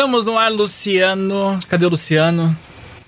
[0.00, 1.60] Estamos no ar, Luciano.
[1.68, 2.56] Cadê o Luciano?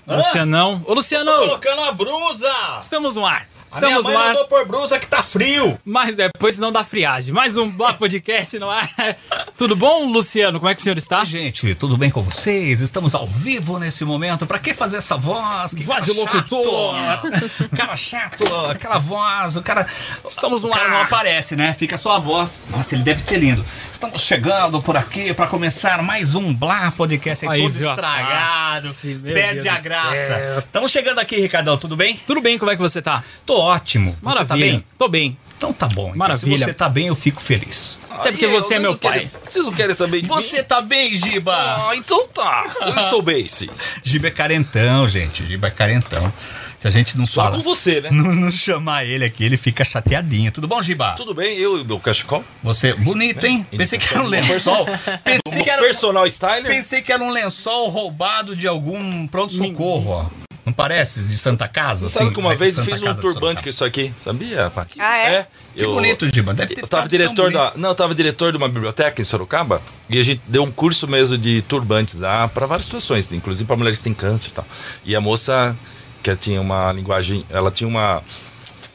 [0.07, 0.15] Hã?
[0.15, 0.79] Lucianão.
[0.85, 1.31] Ô, Luciano!
[1.31, 2.53] Tô colocando a brusa!
[2.79, 3.47] Estamos no ar.
[3.75, 5.77] A minha Estamos mãe mandou por brusa que tá frio.
[5.83, 7.33] Mas é, pois não dá friagem.
[7.33, 8.89] Mais um Bloco Podcast no ar.
[9.57, 10.59] Tudo bom, Luciano?
[10.59, 11.23] Como é que o senhor está?
[11.23, 12.81] Gente, tudo bem com vocês?
[12.81, 14.45] Estamos ao vivo nesse momento.
[14.45, 15.73] Pra que fazer essa voz?
[15.73, 16.95] Que Voz cara de locutor.
[17.75, 19.85] Cara chato, aquela voz, o cara.
[20.27, 20.91] Estamos no o cara ar.
[20.91, 21.73] não aparece, né?
[21.77, 22.63] Fica só a voz.
[22.69, 23.63] Nossa, ele deve ser lindo.
[23.91, 27.93] Estamos chegando por aqui pra começar mais um Blá Podcast aí, Aí, todo viu a
[27.93, 28.87] estragado.
[28.87, 30.63] face, Perde Deus a graça.
[30.65, 32.19] Estamos chegando aqui, Ricardão, tudo bem?
[32.27, 33.23] Tudo bem, como é que você tá?
[33.45, 34.11] Tô ótimo.
[34.11, 34.47] Você Maravilha.
[34.47, 34.85] tá bem?
[34.97, 35.37] Tô bem.
[35.57, 36.07] Então tá bom.
[36.07, 36.17] então.
[36.17, 36.57] Maravilha.
[36.57, 37.97] Se você tá bem, eu fico feliz.
[38.09, 39.19] Até porque você é meu pai.
[39.41, 41.53] Vocês não querem saber de Você tá bem, Giba?
[41.55, 42.65] Ah, então tá.
[42.81, 43.69] Eu estou bem, sim.
[44.03, 45.45] Giba é carentão, gente.
[45.45, 46.31] Giba é carentão.
[46.77, 48.09] Se a gente não Só fala, com você, né?
[48.11, 50.51] não, não chamar ele aqui, ele fica chateadinho.
[50.51, 51.13] Tudo bom, Giba?
[51.15, 52.43] Tudo bem, eu e o meu cachecol.
[52.61, 53.65] Você, bonito, hein?
[53.71, 54.85] Ele Pensei tá que era um lençol.
[55.23, 56.65] Pensei que era, Personal styler.
[56.69, 60.42] pensei que era um lençol roubado de algum pronto-socorro, ó.
[60.65, 61.21] Não parece?
[61.21, 62.07] De Santa Casa?
[62.07, 64.85] Sabe assim, que uma né, vez eu fiz um turbante com isso aqui, sabia, pai?
[64.97, 65.47] Ah, é?
[65.75, 66.53] Que bonito, Giba.
[66.53, 67.73] Deve ter Eu tava diretor da.
[67.75, 71.07] Não, eu tava diretor de uma biblioteca em Sorocaba e a gente deu um curso
[71.07, 74.65] mesmo de turbantes lá para várias situações, inclusive para mulheres que têm câncer e tal.
[75.03, 75.75] E a moça
[76.21, 78.23] que tinha uma linguagem, ela tinha uma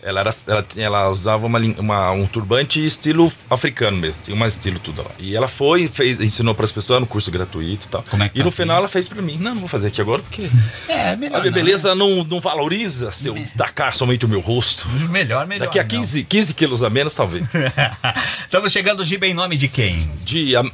[0.03, 4.79] ela, era, ela, ela usava uma, uma- um turbante estilo africano mesmo, tinha um estilo
[4.79, 5.11] tudo lá.
[5.19, 8.05] E ela foi, fez, ensinou para as pessoas no curso gratuito e tal.
[8.09, 8.65] Como é que e no fazia?
[8.65, 9.37] final ela fez para mim.
[9.39, 10.43] Não, não vou fazer aqui agora porque
[10.89, 11.41] É, a melhor.
[11.41, 14.87] minha não, beleza não, não valoriza se eu destacar somente o meu rosto.
[14.89, 15.09] né?
[15.11, 15.67] Melhor, melhor.
[15.67, 15.89] Daqui a não.
[15.89, 17.51] 15, 15 quilos a menos, talvez.
[18.45, 20.11] Estamos chegando, Giba, em nome de quem?
[20.25, 20.65] De a-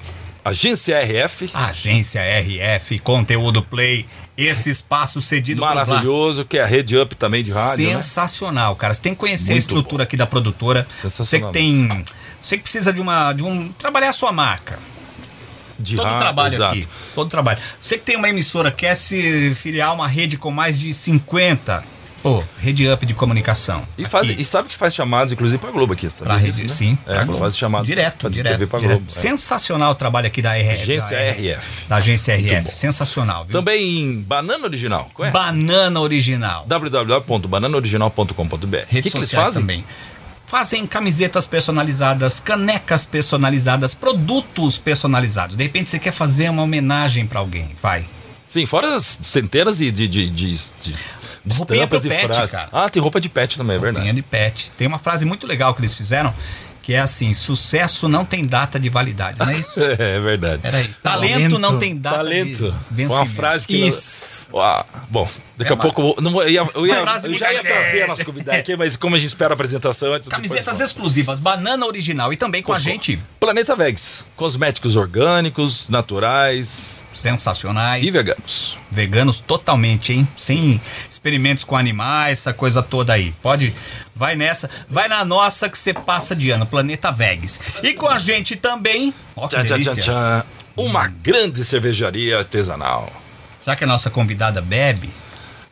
[0.45, 4.07] agência RF, Agência RF, Conteúdo Play,
[4.37, 7.95] esse espaço cedido maravilhoso, que é a rede up também de rádio, né?
[7.95, 8.93] Sensacional, cara.
[8.93, 10.87] Você tem que conhecer a Muito estrutura aqui da produtora.
[10.91, 12.05] Você que Sensacional tem.
[12.43, 13.33] Você que precisa de uma.
[13.33, 13.73] de um.
[13.73, 14.79] trabalhar a sua marca.
[15.79, 16.73] De Todo rádio, trabalho exato.
[16.73, 16.89] aqui.
[17.15, 17.59] Todo trabalho.
[17.81, 21.94] Você que tem uma emissora, quer se filiar a uma rede com mais de 50.
[22.25, 23.87] Pô, rede up de comunicação.
[23.99, 26.25] E, faz, e sabe que faz chamados, inclusive, pra Globo aqui, sabe?
[26.25, 26.97] Pra rede, disso, sim.
[27.07, 27.39] É, pra Globo.
[27.41, 28.97] faz chamado direto, pra direto, TV pra direto.
[29.01, 29.13] Globo.
[29.15, 29.15] é.
[29.15, 30.71] Sensacional o trabalho aqui da RF.
[30.85, 31.83] Agência da RF.
[31.87, 32.75] Da agência RF.
[32.75, 33.53] Sensacional, viu?
[33.53, 35.35] Também em Banana Original, conhece?
[35.35, 36.65] Banana original.
[36.67, 38.55] www.bananaoriginal.com.br.
[38.55, 39.61] O que, Redes que eles sociais fazem?
[39.61, 39.85] também.
[40.47, 45.59] Fazem camisetas personalizadas, canecas personalizadas, produtos personalizados.
[45.59, 48.09] De repente você quer fazer uma homenagem pra alguém, vai.
[48.47, 50.95] Sim, fora as centenas de, de, de de
[51.53, 52.51] Roupinha pro e pet, frases.
[52.51, 52.69] cara.
[52.73, 54.13] Ah, tem roupa de pet também, é verdade.
[54.13, 54.71] de pet.
[54.73, 56.33] Tem uma frase muito legal que eles fizeram,
[56.81, 59.79] que é assim: sucesso não tem data de validade, não é isso?
[59.99, 60.61] É, verdade.
[60.65, 60.99] Era isso.
[61.03, 61.59] Talento, Talento.
[61.59, 62.71] não tem data Talento.
[62.73, 63.13] de vencimento.
[63.15, 63.77] Uma frase que.
[63.87, 64.49] Isso.
[64.51, 64.59] Não...
[64.61, 65.29] Ah, bom,
[65.59, 68.03] daqui É a pouco eu, vou- não, eu, ia, eu, ia- eu já ia trazer
[68.05, 70.29] a nossa convidada aqui, mas como a gente espera a apresentação antes.
[70.31, 74.25] Camisetas exclusivas, banana original e também com a gente Planeta Vegs.
[74.35, 78.05] Cosméticos orgânicos, naturais sensacionais.
[78.05, 78.77] e veganos.
[78.91, 80.29] Veganos totalmente, hein?
[80.37, 80.81] Sem
[81.11, 83.35] experimentos com animais, essa coisa toda aí.
[83.43, 83.75] Pode,
[84.15, 87.61] vai nessa, vai na nossa que você passa de ano, Planeta Vegas.
[87.83, 89.57] E com a gente também, ó que.
[90.77, 93.13] Uma grande cervejaria artesanal.
[93.63, 95.09] Será que a nossa convidada bebe?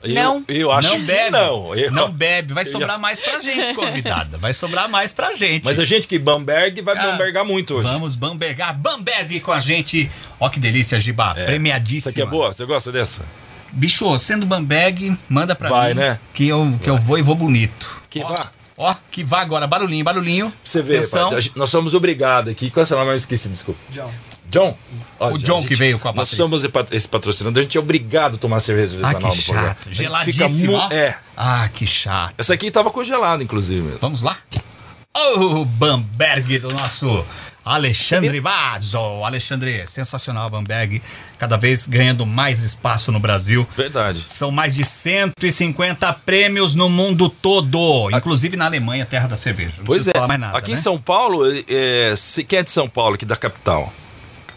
[0.03, 0.45] Eu, Não.
[0.49, 1.31] Eu acho não que bebe.
[1.31, 1.75] não.
[1.77, 4.37] Eu- Não bebe, vai sobrar ia- mais pra gente, convidada.
[4.39, 5.65] Vai sobrar mais pra gente.
[5.65, 7.87] Mas a gente que Bamberg vai Ah, Bambergar muito hoje.
[7.89, 10.11] Vamos bambergar, Bamberg com a gente.
[10.41, 11.45] Ó que delícia, Giba, É.
[11.45, 12.11] premiadíssima.
[12.11, 12.53] Essa aqui é boa?
[12.53, 13.25] Você gosta dessa?
[13.73, 16.19] Bicho, sendo Bamberg, manda pra Vai, mim né?
[16.35, 18.03] que eu, que eu vou e vou bonito.
[18.11, 18.51] Que ó, vá.
[18.77, 19.67] Ó, que vá agora.
[19.67, 20.47] Barulhinho, barulhinho.
[20.51, 21.31] Pra você ver, Atenção.
[21.31, 22.71] pai, nós somos obrigados aqui.
[22.71, 23.11] Qual é o seu nome?
[23.13, 23.79] Eu esqueci, desculpa.
[23.91, 24.11] John.
[24.53, 24.77] John?
[25.19, 26.45] Ó, O John que veio com a Nós Patrícia.
[26.45, 29.69] somos esse patrocinador, a gente é obrigado a tomar cerveja Ah, artesanal que no programa.
[29.69, 29.89] chato.
[29.89, 29.93] A
[30.25, 30.95] gente Fica.
[30.95, 31.15] É.
[31.37, 32.35] Ah, que chato.
[32.39, 33.97] Essa aqui tava congelada, inclusive.
[34.01, 34.37] Vamos lá?
[35.15, 37.25] O Bamberg do nosso
[37.65, 38.99] Alexandre Bazzo.
[39.25, 41.01] Alexandre, sensacional Bamberg.
[41.39, 43.67] Cada vez ganhando mais espaço no Brasil.
[43.77, 44.21] Verdade.
[44.21, 49.75] São mais de 150 prêmios no mundo todo, inclusive na Alemanha, terra da cerveja.
[49.79, 50.13] Não Pois é.
[50.13, 50.59] falar mais nada.
[50.59, 50.75] aqui né?
[50.75, 53.93] em São Paulo, é, se, quem é de São Paulo, aqui da capital,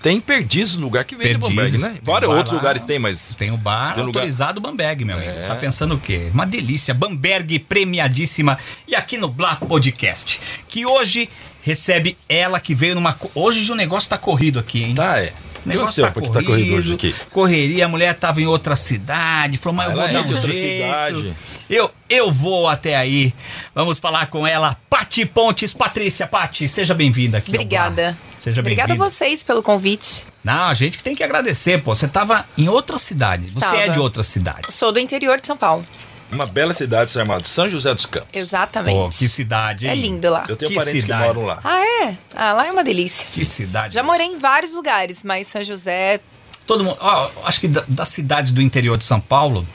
[0.05, 1.89] tem perdizes no lugar que vende Bamberg, Perdizes, né?
[1.89, 2.59] tem Vários bar outros lá.
[2.59, 3.33] lugares tem, mas.
[3.33, 5.31] Tem o bar Tem lugar- autorizado Bamberg, meu amigo.
[5.31, 5.47] É.
[5.47, 6.29] Tá pensando o quê?
[6.31, 6.93] Uma delícia.
[6.93, 8.55] Bamberg premiadíssima.
[8.87, 11.27] E aqui no Blá Podcast, que hoje
[11.63, 13.19] recebe ela que veio numa.
[13.33, 14.93] Hoje o negócio tá corrido aqui, hein?
[14.93, 15.33] Tá, é.
[15.65, 17.15] O negócio tá corrido, tá corrido hoje aqui.
[17.31, 20.85] correria, a mulher tava em outra cidade, falou, mas eu vou dar um outra jeito.
[20.85, 21.33] cidade.
[21.69, 23.33] Eu, eu vou até aí.
[23.73, 25.73] Vamos falar com ela, Pati Pontes.
[25.73, 27.51] Patrícia, Pati, seja bem-vinda aqui.
[27.51, 28.15] ao Obrigada.
[28.39, 29.09] Seja Obrigada a bem-vinda.
[29.09, 30.27] vocês pelo convite.
[30.43, 31.95] Não, a gente que tem que agradecer, pô.
[31.95, 33.47] Você tava em outra cidade.
[33.47, 33.77] Você Estava.
[33.77, 34.71] é de outra cidade.
[34.71, 35.83] Sou do interior de São Paulo.
[36.31, 38.29] Uma bela cidade chamada São José dos Campos.
[38.33, 38.95] Exatamente.
[38.95, 39.91] Pô, que cidade, hein?
[39.91, 40.43] É lindo lá.
[40.49, 41.21] Eu tenho Que parentes cidade.
[41.21, 41.59] que moram lá.
[41.63, 42.17] Ah, é?
[42.35, 43.25] Ah, lá é uma delícia.
[43.35, 43.93] Que cidade.
[43.93, 46.19] Já morei em vários lugares, mas São José
[46.67, 46.97] Todo mundo.
[46.99, 49.65] ó, acho que da- das cidades do interior de São Paulo,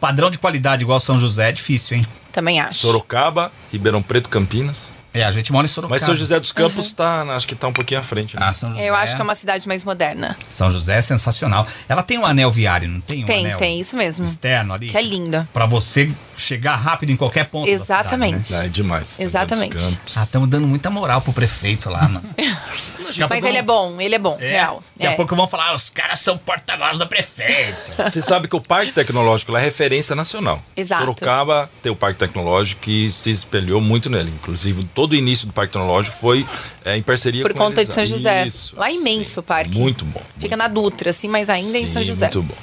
[0.00, 2.02] padrão de qualidade igual São José é difícil, hein?
[2.32, 2.78] Também acho.
[2.80, 4.92] Sorocaba, Ribeirão Preto, Campinas.
[5.18, 5.94] É, a gente mora em Sorocaba.
[5.96, 8.36] Mas São José dos Campos tá, acho que tá um pouquinho à frente.
[8.36, 8.42] Né?
[8.44, 8.88] Ah, São José.
[8.88, 10.36] Eu acho que é uma cidade mais moderna.
[10.50, 11.66] São José é sensacional.
[11.88, 14.24] Ela tem um anel viário, não tem um Tem, anel tem, isso mesmo.
[14.24, 14.88] externo ali?
[14.88, 15.48] Que é linda.
[15.52, 18.36] Pra você chegar rápido em qualquer ponto Exatamente.
[18.38, 18.62] da cidade, né?
[18.62, 19.20] Ah, é demais.
[19.20, 19.98] Exatamente.
[20.16, 22.22] Ah, estamos dando muita moral pro prefeito lá, mano.
[23.08, 24.82] A Mas ele é bom, ele é bom, É, real.
[24.94, 25.16] Daqui a É.
[25.16, 27.92] pouco vão falar, "Ah, os caras são porta-voz do prefeito.
[28.04, 30.62] Você sabe que o Parque Tecnológico lá é referência nacional.
[30.76, 31.00] Exato.
[31.00, 34.30] Sorocaba tem o Parque Tecnológico que se espelhou muito nele.
[34.30, 36.46] Inclusive, todo o início do Parque Tecnológico foi
[36.84, 37.88] é, em parceria Por com conta eles.
[37.88, 38.46] de São José.
[38.46, 39.40] Isso, Lá é imenso sim.
[39.40, 39.78] o parque.
[39.78, 40.22] Muito bom.
[40.38, 42.26] Fica na Dutra, assim, mas ainda em Sim, São José.
[42.26, 42.54] Muito bom.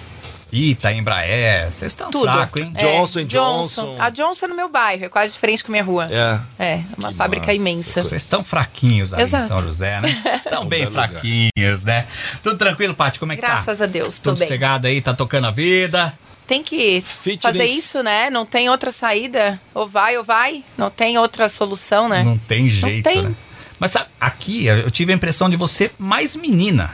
[0.52, 1.66] Ih, tá em Embraer.
[1.70, 2.32] Vocês estão Tudo.
[2.32, 2.72] fracos, hein?
[2.78, 3.96] É, Johnson Johnson.
[4.00, 6.08] A Johnson é no meu bairro, é quase de frente com a minha rua.
[6.10, 6.40] É.
[6.58, 7.56] É, uma Que fábrica massa.
[7.58, 8.04] imensa.
[8.04, 9.44] Vocês estão fraquinhos ali Exato.
[9.44, 10.22] em São José, né?
[10.46, 12.06] Estão bem fraquinhos, né?
[12.42, 13.20] Tudo tranquilo, Paty?
[13.20, 13.48] Como é que tá?
[13.50, 14.48] Graças a Deus, tô Tudo bem.
[14.48, 16.14] sossegado aí, tá tocando a vida.
[16.48, 17.42] Tem que Fitness.
[17.42, 18.30] fazer isso, né?
[18.30, 19.60] Não tem outra saída.
[19.74, 20.64] Ou vai ou vai.
[20.78, 22.24] Não tem outra solução, né?
[22.24, 23.24] Não tem jeito, tem.
[23.24, 23.36] né?
[23.80, 26.94] Mas sabe, aqui eu tive a impressão de você mais menina.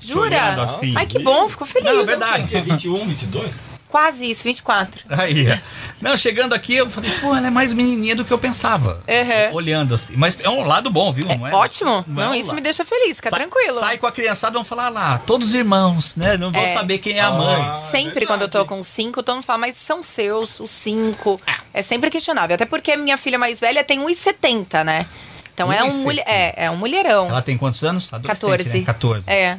[0.00, 0.54] Jura?
[0.62, 0.94] assim.
[0.96, 1.92] Ai, que bom, fico feliz.
[1.92, 2.56] Não, é verdade.
[2.56, 3.60] é 21, 22?
[3.88, 5.02] Quase isso, 24.
[5.08, 5.60] Aí, é.
[6.00, 9.02] não, chegando aqui, eu falei, pô, ela é mais menininha do que eu pensava.
[9.08, 9.54] Uhum.
[9.54, 10.12] Olhando assim.
[10.16, 11.26] Mas é um lado bom, viu?
[11.26, 12.04] Não é, Ótimo.
[12.06, 12.56] não é Não, um isso lado.
[12.56, 13.80] me deixa feliz, fica Sai- tranquilo.
[13.80, 16.36] Sai com a criançada, vão falar lá, todos irmãos, né?
[16.36, 16.74] Não vão É.
[16.74, 17.62] saber quem é a mãe.
[17.62, 21.40] Ah, Sempre quando eu tô com cinco, todo mundo fala, mas são seus, os cinco.
[21.72, 22.54] É sempre questionável.
[22.56, 25.06] Até porque minha filha mais velha tem 1,70, né?
[25.54, 26.02] Então é um, 1,70.
[26.04, 27.26] mulher, é, é um mulherão.
[27.28, 28.08] Ela tem quantos anos?
[28.12, 28.78] Adolescente, 14.
[28.78, 28.84] Né?
[28.84, 29.30] 14.
[29.30, 29.58] É,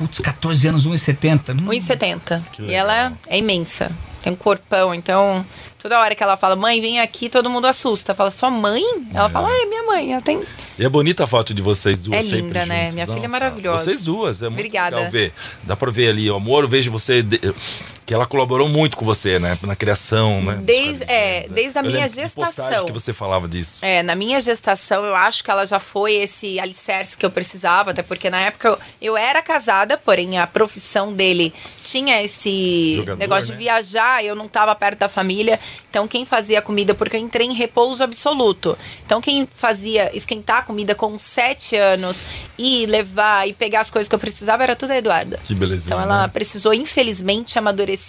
[0.00, 1.62] Putz, 14 anos, 1,70.
[1.62, 1.66] Hum.
[1.68, 2.42] 1,70.
[2.52, 3.92] Que E ela é imensa.
[4.22, 5.44] Tem um corpão, então
[5.78, 8.14] toda hora que ela fala, mãe, vem aqui, todo mundo assusta.
[8.14, 8.82] Fala, sua mãe?
[9.14, 10.12] Ela fala, ah, é minha mãe.
[10.12, 10.42] Ela tem.
[10.78, 12.80] E é bonita a foto de vocês duas É sempre linda, né?
[12.90, 12.94] juntas.
[12.94, 13.84] Minha filha é Nossa, maravilhosa.
[13.84, 14.96] Vocês duas, é muito Obrigada.
[14.96, 15.32] legal ver.
[15.62, 17.22] Dá pra ver ali o amor, eu vejo você...
[17.22, 17.40] de-
[18.10, 19.56] que ela colaborou muito com você, né?
[19.62, 20.58] Na criação, né?
[20.64, 21.54] Desde- é, né?
[21.54, 22.84] desde a Eu minha gestação.
[22.84, 23.78] que você falava disso.
[23.82, 27.92] É, na minha gestação, eu acho que ela já foi esse alicerce que eu precisava,
[27.92, 31.54] até porque na época eu, eu era casada, porém a profissão dele
[31.84, 33.56] tinha esse Jogador, negócio né?
[33.56, 35.60] de viajar, eu não estava perto da família.
[35.88, 38.76] Então, quem fazia a comida, porque eu entrei em repouso absoluto.
[39.06, 42.24] Então, quem fazia esquentar a comida com sete anos
[42.58, 45.38] e levar e pegar as coisas que eu precisava era tudo a Eduarda.
[45.44, 45.94] Que belezinha.
[45.94, 46.28] Então ela né?
[46.28, 47.99] precisou, infelizmente, amadurecer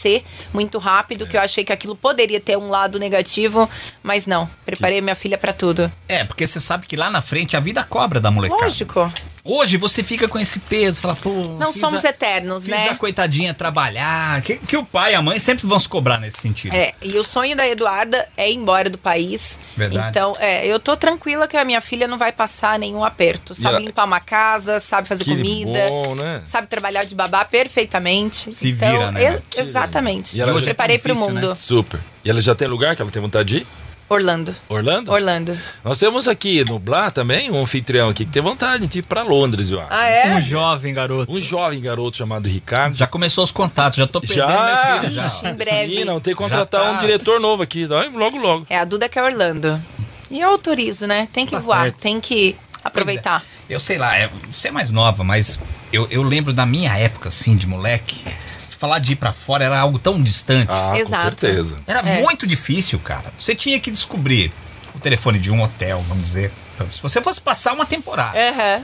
[0.54, 3.70] muito rápido, que eu achei que aquilo poderia ter um lado negativo,
[4.02, 4.50] mas não.
[4.66, 5.92] Preparei minha filha pra tudo.
[6.08, 8.64] É, porque você sabe que lá na frente a vida cobra da molecada.
[8.64, 9.12] Lógico.
[9.44, 11.32] Hoje você fica com esse peso, fala, pô.
[11.60, 12.90] Não fiz somos a- eternos, Fiz né?
[12.90, 14.40] a coitadinha trabalhar.
[14.44, 16.76] Que, que o pai e a mãe sempre vão se cobrar nesse sentido.
[16.76, 19.60] É, e o sonho da Eduarda é ir embora do país.
[19.76, 20.10] Verdade.
[20.10, 23.56] Então, é, eu tô tranquila que a minha filha não vai passar nenhum aperto.
[23.56, 26.42] Sabe ela- limpar uma casa, sabe fazer Que comida, bom, né?
[26.46, 28.54] sabe trabalhar de babá perfeitamente.
[28.54, 29.42] Se então, vira, né, eu- né?
[29.58, 30.38] exatamente.
[30.38, 31.50] E ela eu já é preparei tão pro difícil, mundo.
[31.50, 31.56] né?
[31.56, 32.00] Super.
[32.24, 33.68] E ela já tem lugar que ela tem vontade de ir?
[34.12, 34.54] Orlando.
[34.68, 35.10] Orlando?
[35.10, 35.58] Orlando.
[35.86, 39.24] Nós temos aqui no Blá também um anfitrião aqui que tem vontade de ir pra
[39.24, 39.88] Londres, eu acho.
[39.90, 40.36] Ah, é?
[40.36, 41.31] Um jovem garoto.
[41.31, 42.98] Um jovem garoto chamado Ricardo.
[42.98, 45.28] Já começou os contatos, já tô perdendo Já, minha filha já.
[45.28, 45.96] Ixi, em breve.
[45.96, 46.92] Sim, não, tem que contratar tá.
[46.92, 47.88] um diretor novo aqui.
[47.88, 48.66] Logo, logo.
[48.69, 49.81] É, a Duda que é Orlando.
[50.30, 51.30] E eu autorizo, né?
[51.31, 52.02] Tem que Tá voar, certo.
[52.02, 53.42] tem que aproveitar.
[53.69, 55.57] Eu sei lá, é, você é mais nova, mas
[55.94, 58.25] eu, eu lembro da minha época, assim, de moleque.
[58.66, 60.68] Se falar de ir pra fora era algo tão distante.
[60.69, 61.16] Ah, Exato.
[61.16, 61.78] com certeza.
[61.88, 62.21] Era É.
[62.21, 63.31] muito difícil, cara.
[63.38, 64.52] Você tinha que descobrir
[64.95, 66.52] o telefone de um hotel, vamos dizer.
[66.92, 68.83] Se você fosse passar uma temporada, Aham.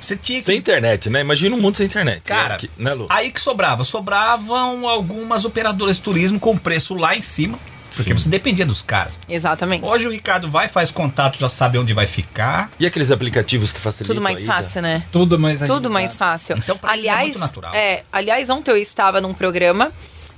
[0.00, 1.20] você tinha que Sem internet, né?
[1.20, 2.20] Imagina um mundo sem internet.
[2.22, 2.58] Cara, né?
[2.58, 3.06] Que- né, Lu?
[3.08, 3.84] aí que sobrava?
[3.84, 7.58] Sobravam algumas operadoras de turismo com preço lá em cima,
[7.96, 8.18] porque Sim.
[8.18, 9.20] você dependia dos caras.
[9.28, 9.84] Exatamente.
[9.84, 12.70] Hoje o Ricardo vai, faz contato, já sabe onde vai ficar.
[12.78, 15.02] E aqueles aplicativos que facilitam Tudo mais fácil, né?
[15.10, 16.56] Tudo mais Tudo mais fácil.
[16.58, 17.74] Então, pra eles é aliás, muito natural.
[17.74, 19.90] é, aliás, ontem eu estava num programa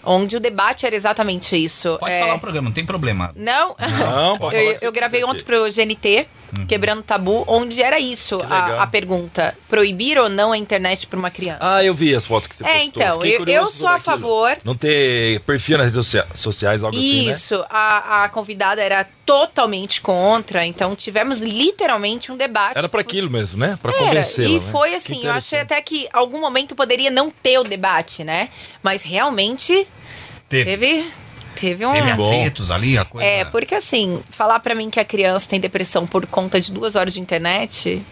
[0.05, 1.97] onde o debate era exatamente isso.
[1.99, 3.33] Pode É, falar o programa, não tem problema.
[3.37, 6.27] Não, Não, pode falar o eu, que você eu gravei ontem pro GNT,
[6.57, 6.67] Uhum.
[6.67, 11.31] Quebrando Tabu, onde era isso a, a pergunta: proibir ou não a internet para uma
[11.31, 11.59] criança?
[11.61, 12.87] Ah, eu vi as fotos que você É, postou.
[13.03, 14.05] então, Fiquei eu- eu sou a aquilo.
[14.05, 14.57] favor.
[14.65, 17.31] Não ter perfil nas redes socia- sociais, algo assim, né?
[17.33, 22.79] Isso, a, a convidada era totalmente contra, então tivemos literalmente um debate.
[22.79, 23.79] Era pra aquilo mesmo, né?
[23.83, 24.49] Pra Era, convencê-la.
[24.49, 24.61] E né?
[24.73, 28.49] foi assim, eu achei até que algum momento poderia não ter o debate, né?
[28.83, 29.87] Mas realmente
[30.49, 31.05] Teve, teve,
[31.61, 31.93] teve um.
[31.93, 33.27] teve atritos ali, a coisa.
[33.29, 36.97] É, porque assim, falar pra mim que a criança tem depressão por conta de duas
[36.97, 38.03] horas de internet,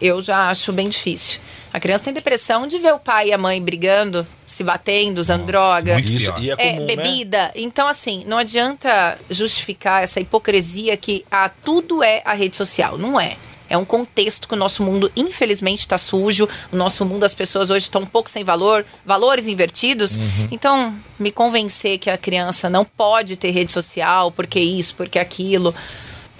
[0.00, 1.40] eu já acho bem difícil.
[1.72, 5.46] A criança tem depressão de ver o pai e a mãe brigando, se batendo, usando
[5.46, 5.94] droga.
[5.94, 6.42] muito Isso, pior.
[6.42, 6.96] e é É, comum, né?
[6.96, 7.50] bebida.
[7.54, 12.98] Então, assim, não adianta justificar essa hipocrisia que ah, tudo é a rede social.
[12.98, 13.36] Não é.
[13.72, 16.46] É um contexto que o nosso mundo, infelizmente, está sujo.
[16.70, 20.14] O nosso mundo, as pessoas hoje estão um pouco sem valor, valores invertidos.
[20.16, 20.48] Uhum.
[20.50, 25.74] Então, me convencer que a criança não pode ter rede social, porque isso, porque aquilo,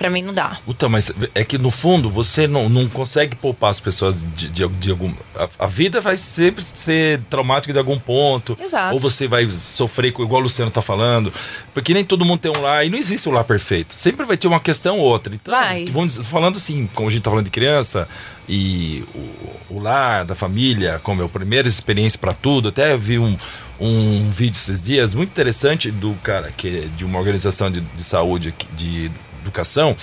[0.02, 0.59] pra mim não dá.
[0.66, 4.66] Puta, mas é que no fundo você não, não consegue poupar as pessoas de, de,
[4.68, 5.12] de algum.
[5.37, 8.59] A, a vida vai sempre ser traumática de algum ponto.
[8.61, 8.94] Exato.
[8.94, 11.32] Ou você vai sofrer, com- igual o Luciano tá falando.
[11.73, 12.85] Porque nem todo mundo tem um lar.
[12.85, 13.94] E não existe um lar perfeito.
[13.94, 15.32] Sempre vai ter uma questão ou outra.
[15.32, 15.85] Então, Vai.
[15.87, 18.09] vamos falando assim, como a gente tá falando de criança.
[18.49, 22.71] E o, o lar da família, como é a primeira experiência para tudo.
[22.71, 23.37] Até eu vi um,
[23.80, 28.02] um vídeo esses dias muito interessante do cara que é de uma organização de, de
[28.02, 29.11] saúde, aqui, de
[29.42, 29.96] educação.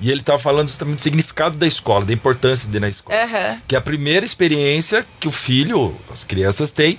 [0.00, 3.18] E ele estava falando justamente do significado da escola, da importância de ir na escola.
[3.22, 3.62] Aham.
[3.66, 6.98] Que é a primeira experiência que o filho, as crianças têm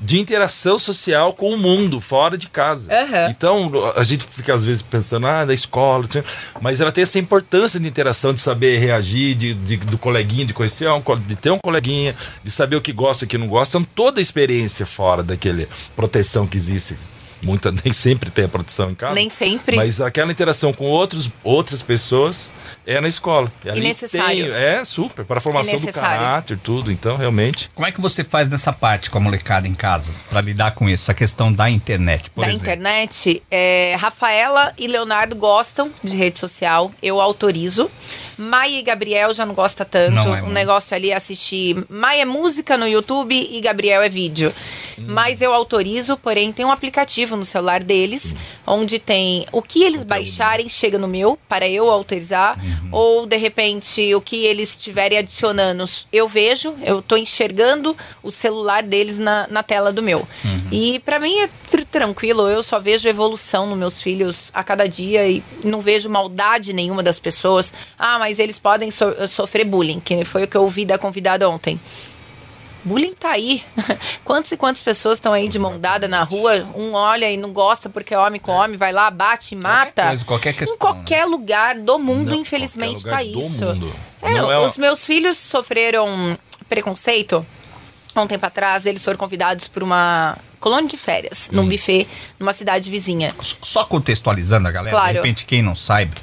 [0.00, 2.92] de interação social com o mundo, fora de casa.
[2.92, 3.30] Aham.
[3.30, 6.06] Então, a gente fica às vezes pensando, ah, da escola,
[6.60, 10.52] mas ela tem essa importância de interação, de saber reagir, de, de- do coleguinha, de
[10.52, 13.48] conhecer um, de ter um coleguinha, de saber o que gosta e o que não
[13.48, 13.76] gosta.
[13.78, 16.96] Então, toda a experiência fora daquele proteção que existe.
[17.42, 19.14] Muita, nem sempre tem a proteção em casa.
[19.14, 19.76] Nem sempre.
[19.76, 22.50] Mas aquela interação com outros, outras pessoas
[22.86, 23.52] é na escola.
[23.68, 24.46] Ali necessário.
[24.46, 26.90] tem- é super, para a formação É do caráter, tudo.
[26.90, 27.70] Então, realmente.
[27.74, 30.88] Como é que você faz nessa parte com a molecada em casa pra lidar com
[30.88, 31.10] isso?
[31.10, 32.64] A questão da internet, por da exemplo.
[32.72, 37.90] internet, é, Rafaela e Leonardo gostam de rede social, eu autorizo.
[38.38, 40.12] Maia e Gabriel já não gosta tanto.
[40.14, 41.84] Não é o negócio ali é assistir.
[41.88, 44.52] Maia é música no YouTube e Gabriel é vídeo.
[44.98, 45.04] Hum.
[45.08, 48.34] Mas eu autorizo, porém tem um aplicativo no celular deles,
[48.66, 52.88] onde tem o que eles baixarem chega no meu para eu autorizar, Uhum.
[52.92, 58.82] ou de repente o que eles estiverem adicionando, eu vejo, eu tô enxergando o celular
[58.82, 60.26] deles na, na tela do meu.
[60.44, 60.68] Uhum.
[60.72, 64.88] E pra mim é tr- tranquilo, eu só vejo evolução nos meus filhos a cada
[64.88, 67.72] dia e não vejo maldade nenhuma das pessoas.
[67.98, 71.48] Ah, mas eles podem so- sofrer bullying, que foi o que eu ouvi da convidada
[71.48, 71.80] ontem.
[72.84, 73.64] Bullying tá aí.
[74.24, 76.64] Quantas e quantas pessoas estão aí de mão dada na rua?
[76.74, 80.06] Um olha e não gosta porque é homem com homem, vai lá, bate e mata.
[80.06, 83.64] coisa, qualquer Em questão, qualquer lugar do mundo, Não, infelizmente, qualquer tá isso.
[84.22, 87.44] É, é uma- os meus filhos sofreram preconceito.
[88.14, 91.56] Há um tempo atrás, eles foram convidados para uma colônia de férias, Hum.
[91.56, 92.06] num buffet,
[92.38, 93.30] numa cidade vizinha.
[93.62, 95.08] Só contextualizando a galera, Claro.
[95.12, 96.14] de repente quem não saiba.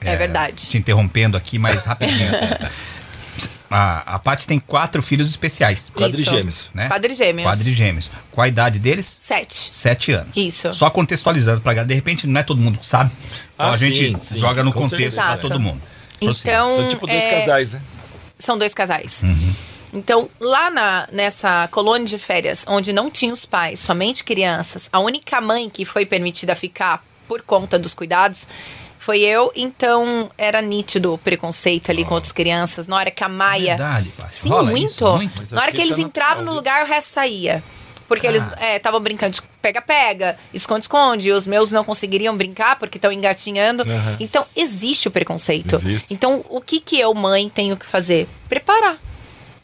[0.00, 0.66] É verdade.
[0.68, 2.30] Te interrompendo aqui, mas rapidinho.
[3.70, 5.90] a, a Paty tem quatro filhos especiais.
[5.94, 6.70] Quadrigêmeos.
[6.72, 6.88] Né?
[6.88, 7.48] Quadrigêmeos.
[7.48, 8.10] Quadrigêmeos.
[8.30, 9.18] Qual a idade deles?
[9.20, 9.68] Sete.
[9.72, 10.32] Sete anos.
[10.36, 10.72] Isso.
[10.72, 11.88] Só contextualizando pra galera.
[11.88, 13.10] De repente não é todo mundo que sabe.
[13.54, 15.22] Então Ah, a gente sim, sim, joga no com contexto certeza.
[15.22, 15.82] pra todo mundo.
[16.20, 17.80] Então, São tipo dois é, casais, né?
[18.38, 19.22] São dois casais.
[19.92, 24.98] Então, lá na, nessa colônia de férias, onde não tinha os pais, somente crianças, a
[24.98, 28.46] única mãe que foi permitida ficar por conta dos cuidados
[29.08, 29.50] foi eu.
[29.56, 32.86] Então, era nítido o preconceito ali com outras crianças.
[32.86, 33.76] Na hora que a Maia.
[33.78, 34.12] Verdade.
[34.30, 34.84] Sim, Rola muito.
[34.92, 35.54] isso, muito.
[35.54, 37.64] Na hora que eles é entravam no lugar, o resto saía.
[38.06, 38.76] Porque eles Cara.
[38.76, 41.28] estavam brincando de pega-pega, esconde-esconde.
[41.28, 43.82] e Os meus não conseguiriam brincar porque estão engatinhando.
[43.90, 44.16] Aham.
[44.20, 45.74] Então, existe o preconceito.
[45.76, 46.12] Existe.
[46.12, 48.28] Então, o que, que eu, mãe, tenho que fazer?
[48.46, 48.98] Preparar.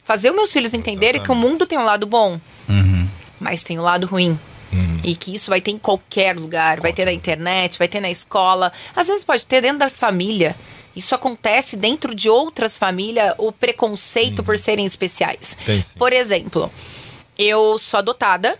[0.04, 3.06] Fazer os meus filhos entenderem que o mundo tem um lado bom, Uhum.
[3.38, 4.38] mas tem um lado ruim.
[5.02, 6.80] E que isso vai ter em qualquer lugar.
[6.80, 8.72] Vai ter na internet, vai ter na escola.
[8.94, 10.56] Às vezes pode ter dentro da família.
[10.96, 15.56] Isso acontece dentro de outras famílias, o preconceito por serem especiais.
[15.64, 15.80] Tem.
[15.98, 16.70] Por exemplo,
[17.38, 18.58] eu sou adotada.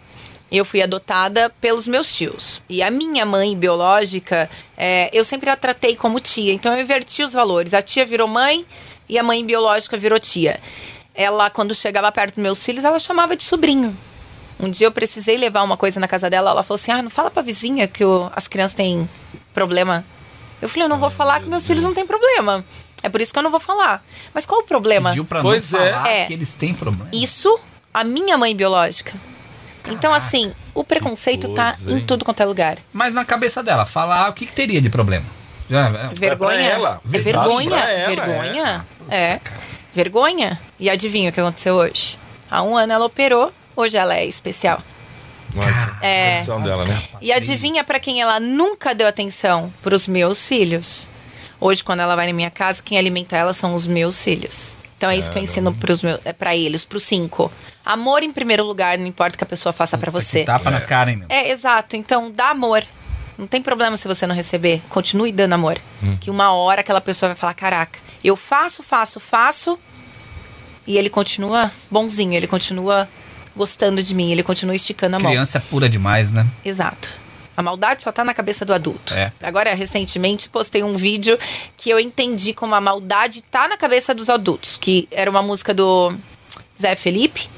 [0.53, 2.63] Eu fui adotada pelos meus tios.
[2.69, 6.53] E a minha mãe biológica, é, eu sempre a tratei como tia.
[6.53, 7.75] Então eu inverti os valores.
[7.75, 8.65] A tia virou mãe
[9.09, 10.61] e a mãe biológica virou tia.
[11.15, 13.97] Ela, quando chegava perto dos meus filhos, ela chamava de sobrinho.
[14.65, 16.51] Um dia eu precisei levar uma coisa na casa dela.
[16.51, 19.09] Ela falou assim: Ah, não fala pra vizinha que o- as crianças têm
[19.53, 20.05] problema.
[20.63, 22.65] Eu falei: Eu não vou falar que meus filhos não têm problema.
[23.03, 24.03] É por isso que eu não vou falar.
[24.33, 25.11] Mas qual o problema?
[25.11, 25.91] Pediu pra Pois não é.
[25.93, 26.25] falar É.
[26.25, 27.09] que eles têm problema.
[27.13, 27.59] Isso,
[27.93, 29.13] a minha mãe biológica.
[29.91, 32.05] Então, assim, o preconceito tá coisa, em hein?
[32.07, 32.79] tudo quanto é lugar.
[32.91, 35.27] Mas na cabeça dela, falar o que, que teria de problema?
[35.69, 36.15] Já, é.
[36.15, 36.61] Vergonha.
[36.63, 37.01] ela.
[37.13, 37.77] É vergonha.
[37.79, 38.87] ela, vergonha.
[39.11, 39.41] É.
[39.95, 40.59] Vergonha.
[40.81, 42.19] E adivinha o que aconteceu hoje?
[42.51, 44.83] Há um ano ela operou, hoje ela é especial.
[45.55, 46.29] Nossa, É.
[46.29, 47.01] a condição dela, né?
[47.21, 49.73] E adivinha pra quem ela nunca deu atenção?
[49.83, 51.09] Pros meus filhos.
[51.61, 54.77] Hoje, quando ela vai na minha casa, quem alimenta ela são os meus filhos.
[54.97, 57.53] Então é isso que eu ensino pros meus, é pra eles, pros cinco.
[57.85, 60.45] Amor em primeiro lugar, não importa o que a pessoa faça pra você.
[60.45, 61.27] Tapa na cara, hein, meu?
[61.31, 61.95] É, exato.
[61.97, 62.83] Então, dá amor.
[63.37, 64.81] Não tem problema se você não receber.
[64.89, 65.79] Continue dando amor.
[66.21, 69.79] Que uma hora aquela pessoa vai falar: caraca, eu faço, faço, faço.
[70.87, 73.09] E ele continua bonzinho, ele continua
[73.57, 75.31] gostando de mim, ele continua esticando a mão.
[75.31, 76.47] Criança é pura demais, né?
[76.65, 77.21] Exato.
[77.57, 79.15] A maldade só tá na cabeça do adulto.
[79.15, 79.33] É.
[79.41, 81.39] Agora, recentemente, postei um vídeo
[81.77, 84.77] que eu entendi como a maldade tá na cabeça dos adultos.
[84.77, 86.17] Que era uma música do
[86.81, 87.49] Zé Felipe.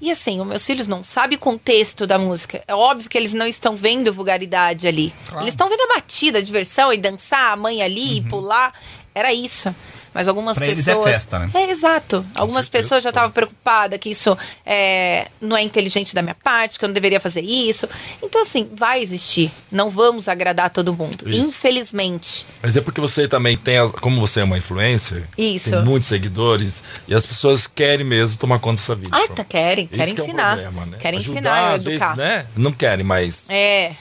[0.00, 2.62] E assim, os meus filhos não sabem o contexto da música.
[2.66, 5.12] É óbvio que eles não estão vendo vulgaridade ali.
[5.32, 8.72] Eles estão vendo a batida, a diversão e dançar, a mãe ali, e pular.
[9.14, 9.74] Era isso.
[10.14, 10.56] Mas algumas.
[10.56, 11.12] Pra eles é pessoas.
[11.12, 11.50] festa, né?
[11.52, 12.24] É, exato.
[12.36, 16.78] Algumas certeza, pessoas já estavam preocupadas que isso é, não é inteligente da minha parte,
[16.78, 17.88] que eu não deveria fazer isso.
[18.22, 19.52] Então, assim, vai existir.
[19.72, 21.28] Não vamos agradar todo mundo.
[21.28, 21.50] Isso.
[21.50, 22.46] Infelizmente.
[22.62, 25.70] Mas é porque você também tem, as, como você é uma influencer, Isso.
[25.70, 29.10] tem muitos seguidores e as pessoas querem mesmo tomar conta da sua vida.
[29.12, 29.88] Ah, tá, querem.
[29.90, 30.52] esse Querem que é o ensinar.
[30.58, 30.96] problema, né?
[31.00, 32.14] Querem Ajudar, ensinar, educar.
[32.14, 32.46] vezes, né?
[32.56, 33.92] Não querem, mas É.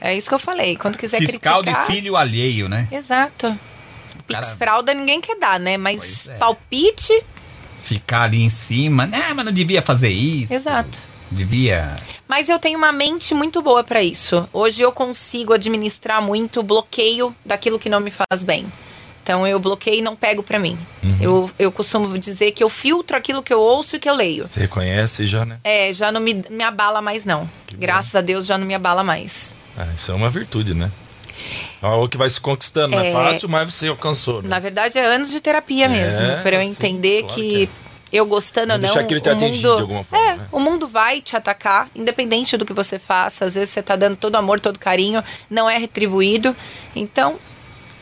[0.00, 0.76] É isso que eu falei.
[0.76, 1.86] Quando quiser Fiscal criticar...
[1.86, 2.88] de filho alheio, né?
[2.90, 3.56] Exato.
[4.28, 5.76] Cara- Pix fralda ninguém quer dar, né?
[5.76, 6.34] Mas é.
[6.36, 7.22] palpite,
[7.82, 9.10] Ficar ali em cima.
[9.12, 10.54] Ah, mas não devia fazer isso.
[10.54, 10.98] exato.
[11.30, 11.96] Devia.
[12.28, 14.48] Mas eu tenho uma mente muito boa pra isso.
[14.52, 18.70] Hoje eu consigo administrar muito o bloqueio daquilo que não me faz bem.
[19.22, 20.78] Então eu bloqueio e não pego pra mim.
[21.02, 21.16] Uhum.
[21.20, 24.44] Eu, eu costumo dizer que eu filtro aquilo que eu ouço e que eu leio.
[24.44, 25.58] você reconhece já, né?
[25.64, 27.48] É, já não me, me abala mais, não.
[27.74, 29.54] Graças a Deus já não me abala mais.
[29.76, 30.90] Ah, isso é uma virtude, né?
[31.82, 32.94] É algo que vai se conquistando.
[32.96, 33.12] Não é É.
[33.12, 34.48] fácil, mas você alcançou, né?
[34.48, 36.26] Na verdade, é anos de terapia É, mesmo.
[36.42, 37.70] Pra eu sim, entender claro que, que
[38.16, 38.86] eu gostando Não ou não.
[38.86, 40.46] deixar aquilo te o atingir mundo, de alguma forma, É, né?
[40.52, 43.46] o mundo vai te atacar, independente do que você faça.
[43.46, 46.54] Às vezes você tá dando todo amor, todo carinho, não é retribuído.
[46.94, 47.36] Então,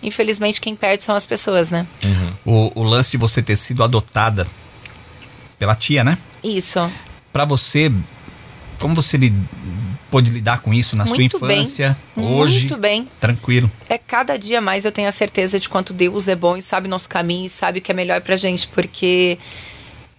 [0.02, 1.86] infelizmente, quem perde são as pessoas, né?
[2.44, 4.46] O, o lance de você ter sido adotada
[5.58, 6.18] pela tia, né?
[6.44, 6.90] Isso.
[7.32, 7.90] Pra você,
[8.78, 9.16] como você
[10.10, 11.60] pôde lidar com isso na Muito sua bem.
[11.60, 11.96] infância?
[12.16, 13.08] Hoje, Muito bem.
[13.20, 13.70] tranquilo.
[13.88, 16.88] É cada dia mais eu tenho a certeza de quanto Deus é bom e sabe
[16.88, 19.38] nosso caminho e sabe o que é melhor pra gente, porque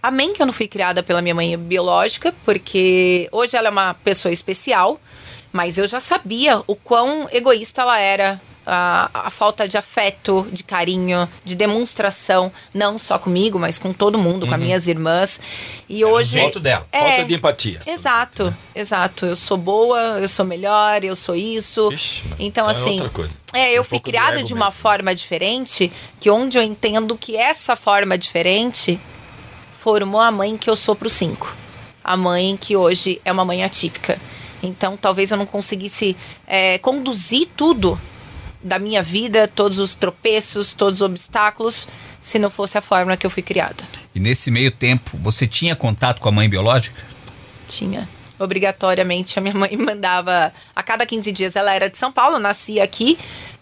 [0.02, 3.94] amém que eu não fui criada pela minha mãe biológica, porque hoje ela é uma
[3.94, 5.00] pessoa especial,
[5.52, 8.40] mas eu já sabia o quão egoísta ela era.
[8.64, 14.18] A, a falta de afeto, de carinho, de demonstração, não só comigo, mas com todo
[14.18, 15.40] mundo, com as minhas irmãs.
[15.88, 16.30] E hoje.
[16.38, 16.86] jeito dela.
[16.92, 17.78] É, Falta de empatia.
[17.86, 19.26] Exato, exato.
[19.26, 21.92] Eu sou boa, eu sou melhor, eu sou isso.
[21.92, 22.92] Ixi, então, então é assim.
[22.94, 23.36] outra coisa.
[23.52, 24.80] É, eu Um fui criada de uma mesmo.
[24.80, 28.98] forma diferente, que onde eu entendo que essa forma diferente
[29.78, 31.52] formou a mãe que eu sou pro cinco.
[32.04, 34.18] A mãe que hoje é uma mãe atípica.
[34.62, 38.00] Então, talvez eu não conseguisse é, conduzir tudo
[38.62, 41.88] da minha vida, todos os tropeços, todos os obstáculos,
[42.20, 43.82] se não fosse a forma que eu fui criada.
[44.14, 47.02] E nesse meio tempo, você tinha contato com a mãe biológica?
[47.68, 48.08] Tinha.
[48.38, 51.56] Obrigatoriamente, a minha mãe mandava a cada 15 dias.
[51.56, 53.18] Ela era de São Paulo, nascia aqui.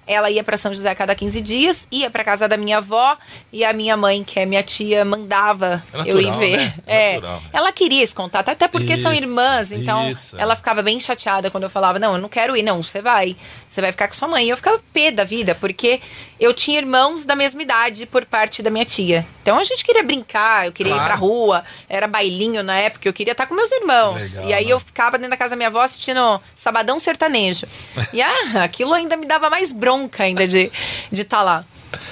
[0.06, 3.16] Ela ia para São José a cada 15 dias, ia para casa da minha avó
[3.52, 6.56] e a minha mãe, que é minha tia, mandava É eu ir natural, ver.
[6.56, 6.74] né?
[6.84, 7.42] É É, natural.
[7.52, 11.48] ela queria esse contato, até porque são Isso, irmãs, então isso, ela ficava bem chateada
[11.48, 13.36] quando eu falava: "Não, eu não quero ir, não, você vai.
[13.70, 14.44] Você vai ficar com sua mãe".
[14.46, 16.00] E eu ficava pé da vida, porque
[16.40, 19.24] eu tinha irmãos da mesma idade por parte da minha tia.
[19.42, 21.08] Então a gente queria brincar, eu queria ir Claro.
[21.08, 24.34] pra rua, era bailinho na época, eu queria estar com meus irmãos.
[24.34, 24.72] Legal, e aí né?
[24.72, 27.66] eu ficava dentro da casa da minha avó assistindo Sabadão Sertanejo.
[28.12, 30.70] E ah, aquilo ainda me dava mais bronca ainda de
[31.12, 31.64] de estar lá.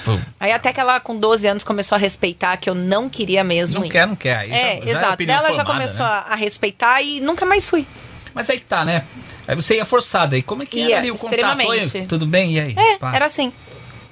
[0.03, 3.45] Pô, Aí até que ela com 12 anos começou a respeitar que eu não queria
[3.45, 3.89] mesmo não ir.
[3.89, 4.35] quer, não quer.
[4.37, 5.13] Aí É, já- já exato.
[5.13, 6.23] opinião Ela já formada, começou né?
[6.27, 7.85] a respeitar e nunca mais fui.
[8.33, 9.03] Mas aí que tá, né?
[9.47, 10.35] Aí você ia forçada.
[10.35, 11.67] aí como é que Ia, era ali o contato?
[11.67, 12.53] Oi, tudo bem?
[12.53, 12.75] E aí?
[12.77, 13.15] É, Pá.
[13.15, 13.51] era assim.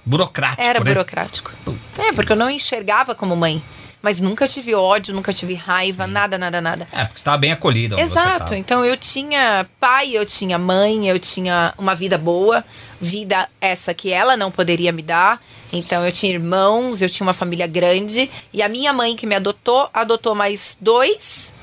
[0.05, 0.85] burocrático, Era né?
[0.85, 1.51] burocrático.
[1.97, 3.61] É, porque eu não enxergava como mãe.
[4.01, 6.87] Mas nunca tive ódio, nunca tive raiva, nada, nada, nada.
[6.91, 7.99] É, porque você tava bem acolhida.
[7.99, 8.53] Exato.
[8.53, 12.63] Então eu tinha pai, eu tinha mãe, eu tinha uma vida boa,
[13.01, 15.41] vida essa que ela não poderia me dar.
[15.73, 19.35] Então eu tinha irmãos, eu tinha uma família grande e a minha mãe que me
[19.35, 21.53] adotou, adotou mais dois.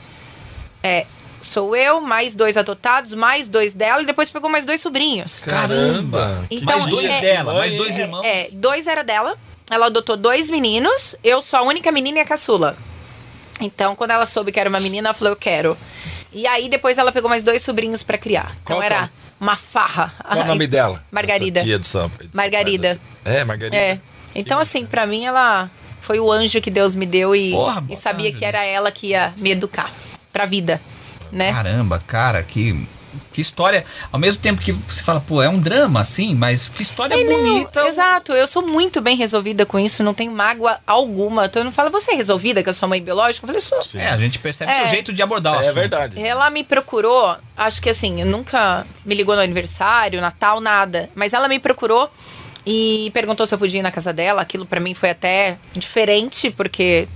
[0.83, 1.07] É,
[1.45, 5.41] sou eu, mais dois adotados, mais dois dela e depois pegou mais dois sobrinhos.
[5.41, 6.45] Caramba!
[6.51, 8.25] Então, mais dois é- dela, mais dois irmãos.
[8.25, 9.37] É, dois era dela.
[9.71, 11.15] Ela adotou dois meninos.
[11.25, 12.77] Eu sou a única menina e a caçula.
[13.61, 15.77] Então, quando ela soube que era uma menina, ela falou: Eu quero.
[16.33, 18.57] E aí, depois ela pegou mais dois sobrinhos pra criar.
[18.63, 20.13] Então, Qual- era uma farra.
[20.23, 21.05] Qual o nome dela?
[21.11, 21.61] Margarida.
[21.61, 23.01] Essa tia do de São Margarida.
[23.25, 23.39] Paulo.
[23.39, 23.77] É, Margarida.
[23.77, 23.99] É.
[24.35, 27.95] Então, assim, pra mim, ela foi o anjo que Deus me deu e, Porra, e
[27.97, 29.91] sabia anjo que era ela que ia me educar
[30.33, 30.83] pra vida,
[31.35, 31.53] né?
[31.53, 32.87] Caramba, cara, que,
[33.33, 33.85] que história.
[34.13, 37.25] Ao mesmo tempo que você fala, pô, é um drama, assim, mas que história não,
[37.25, 37.87] bonita.
[37.87, 41.47] Exato, eu sou muito bem resolvida com isso, não tenho mágoa alguma.
[41.47, 43.45] Então eu não falo, você é resolvida com a sua mãe biológica?
[43.45, 43.83] Eu falei, sou.
[43.83, 43.99] Sim.
[43.99, 44.77] É, a gente percebe É.
[44.83, 46.23] seu jeito de abordar o É verdade.
[46.23, 51.11] Ela me procurou, acho que assim, nunca me ligou no aniversário, Natal, nada.
[51.15, 52.09] Mas ela me procurou
[52.67, 54.41] e perguntou se eu podia ir na casa dela.
[54.41, 57.07] Aquilo pra mim foi até diferente, porque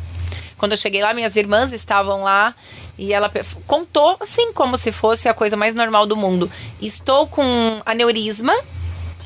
[0.58, 2.54] quando eu cheguei lá, minhas irmãs estavam lá
[2.98, 3.30] E ela
[3.66, 6.50] contou, assim, como se fosse a coisa mais normal do mundo.
[6.82, 8.52] Estou com aneurisma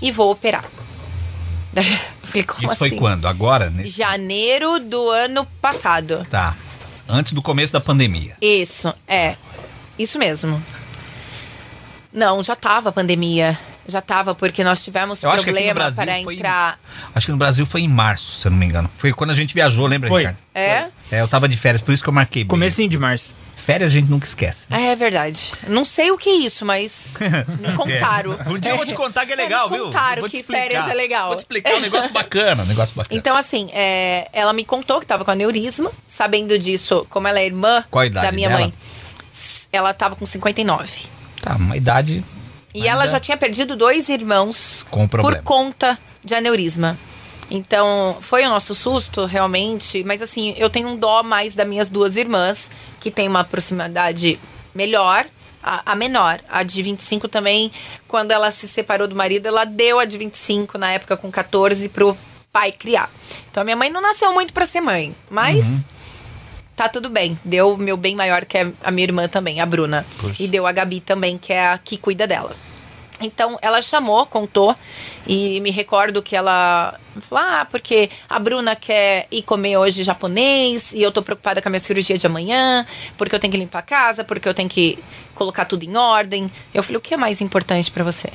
[0.02, 0.64] e vou operar.
[2.22, 2.76] Falei, como Isso assim?
[2.76, 3.26] foi quando?
[3.26, 3.70] Agora?
[3.70, 3.96] Nesse...
[3.96, 6.26] Janeiro do ano passado.
[6.30, 6.54] Tá.
[7.08, 8.37] Antes do começo da pandemia.
[8.42, 9.37] Isso, é.
[9.98, 10.62] Isso mesmo.
[12.12, 13.58] Não, já tava a pandemia.
[13.88, 16.78] Já tava, porque nós tivemos Eu problema para foi- entrar.
[17.14, 18.88] Acho que no Brasil foi em março, se eu não me engano.
[18.96, 20.20] Foi quando a gente viajou, lembra, Foi.
[20.20, 20.38] Ricardo?
[20.54, 20.88] É?
[21.11, 22.44] É, eu tava de férias, por isso que eu marquei.
[22.44, 22.48] bem.
[22.48, 23.35] Comecinho de março.
[23.62, 24.64] Férias a gente nunca esquece.
[24.68, 25.53] É verdade.
[25.68, 27.14] Não sei o que é isso, mas
[27.61, 28.37] me contaram.
[28.46, 29.85] Um dia eu vou te contar que é legal, me viu?
[29.87, 31.29] contaram te que férias é legal.
[31.29, 33.16] Vou te explicar um negócio bacana, um negócio bacana.
[33.16, 35.92] Então, assim, é, ela me contou que tava com aneurisma.
[36.09, 38.62] Sabendo disso, como ela é irmã da minha dela?
[38.62, 38.75] mãe,
[39.72, 40.90] ela tava com 59.
[41.40, 42.25] Tá, uma idade.
[42.75, 46.98] E ainda ela já tinha perdido dois irmãos por conta de aneurisma.
[47.54, 50.02] Então, foi o nosso susto, realmente.
[50.04, 54.40] Mas, assim, eu tenho um dó mais das minhas duas irmãs, que tem uma proximidade
[54.74, 55.26] melhor.
[55.62, 57.70] A, a menor, a de 25 também,
[58.08, 61.90] quando ela se separou do marido, ela deu a de 25, na época com 14,
[61.90, 62.16] pro
[62.50, 63.10] pai criar.
[63.50, 65.84] Então, a minha mãe não nasceu muito pra ser mãe, mas
[66.74, 67.38] tá tudo bem.
[67.44, 70.06] Deu o meu bem maior, que é a minha irmã também, a Bruna.
[70.18, 70.42] Poxa.
[70.42, 72.56] E deu a Gabi também, que é a que cuida dela.
[73.22, 74.74] Então, ela chamou, contou,
[75.26, 80.92] e me recordo que ela falou: Ah, porque a Bruna quer ir comer hoje japonês,
[80.92, 82.85] e eu tô preocupada com a minha cirurgia de amanhã,
[83.16, 84.98] porque eu tenho que limpar a casa, porque eu tenho que
[85.35, 86.50] colocar tudo em ordem.
[86.74, 88.28] Eu falei: O que é mais importante pra você?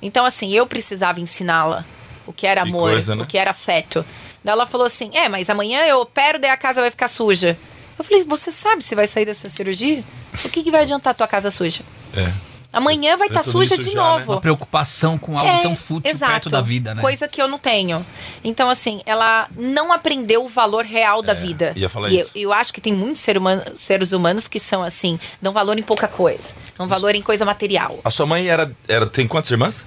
[0.00, 1.84] Então, assim, eu precisava ensiná-la
[2.26, 3.22] o que era Que amor, coisa, né?
[3.22, 4.04] o que era afeto.
[4.44, 7.56] Daí ela falou assim: É, mas amanhã eu opero, daí a casa vai ficar suja.
[7.98, 10.02] Eu falei: Você sabe se vai sair dessa cirurgia?
[10.44, 11.82] O que, que vai adiantar a tua casa suja?
[12.14, 12.51] É.
[12.72, 13.94] Amanhã vai estar Pensa suja de já, né?
[14.18, 14.32] novo.
[14.32, 16.32] Uma preocupação com algo É, tão fútil exato.
[16.32, 17.02] perto da vida, né?
[17.02, 18.04] Coisa que eu não tenho.
[18.42, 21.72] Então, assim, ela não aprendeu o valor real da vida.
[21.76, 22.30] É, ia falar e isso.
[22.34, 25.78] Eu, eu acho que tem muitos ser humano- seres humanos que são assim, dão valor
[25.78, 26.54] em pouca coisa.
[26.78, 27.98] Dão valor em coisa material.
[28.04, 29.06] A sua mãe era, era.
[29.06, 29.84] Tem quantas irmãs?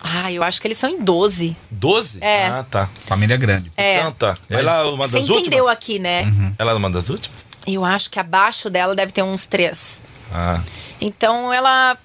[0.00, 1.56] Ah, eu acho que eles são em 12.
[1.68, 2.18] Doze?
[2.20, 2.46] É.
[2.46, 2.88] Ah, tá.
[3.04, 3.72] Família grande.
[3.76, 3.98] É.
[3.98, 4.38] Então tá.
[4.48, 5.68] Ela é uma Você das entendeu últimas?
[5.70, 6.32] aqui, né?
[6.56, 7.44] Ela é uma das últimas?
[7.66, 10.00] Eu acho que abaixo dela deve ter uns três.
[10.32, 10.60] Ah.
[11.00, 11.98] Então ela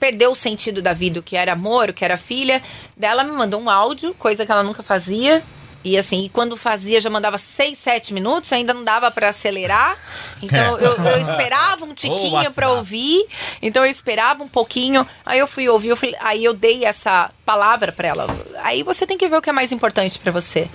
[0.00, 2.60] perdeu o sentido da vida, o que era amor, o que era filha.
[2.96, 5.42] Daí ela me mandou um áudio, coisa que ela nunca fazia.
[5.82, 9.96] E assim, e quando fazia já mandava seis, sete minutos, ainda não dava pra acelerar.
[10.42, 12.54] Então eu, eu esperava um tiquinho WhatsApp.
[12.54, 13.24] pra ouvir.
[13.62, 15.06] Então eu esperava um pouquinho.
[15.24, 18.26] Aí eu fui ouvir, eu falei- aí eu dei essa palavra pra ela.
[18.62, 20.68] Aí você tem que ver o que é mais importante pra você.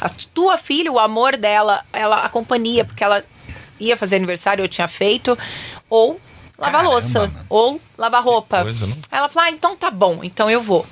[0.00, 3.22] A tua filha, o amor dela, ela, a companhia, porque ela
[3.80, 5.36] ia fazer aniversário, eu tinha feito,
[5.90, 6.20] ou
[6.62, 7.34] lavar Caramba, louça, mano.
[7.48, 8.62] ou lavar roupa.
[8.62, 8.86] coisa?
[9.10, 10.86] Aí ela falou: ah, então tá bom, então eu vou.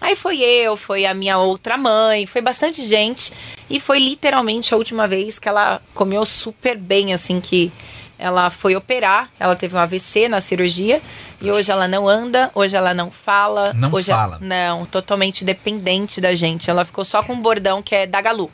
[0.00, 3.32] Aí foi eu, foi a minha outra mãe, foi bastante gente.
[3.70, 7.70] E foi literalmente a última vez que ela comeu super bem, assim, que
[8.18, 9.30] ela foi operar.
[9.38, 11.00] Ela teve um AVC na cirurgia.
[11.40, 13.72] E hoje ela não anda, hoje ela não fala.
[13.74, 14.38] Não hoje fala.
[14.40, 16.68] Não, totalmente dependente da gente.
[16.68, 18.50] Ela ficou só com um bordão que é da Galu.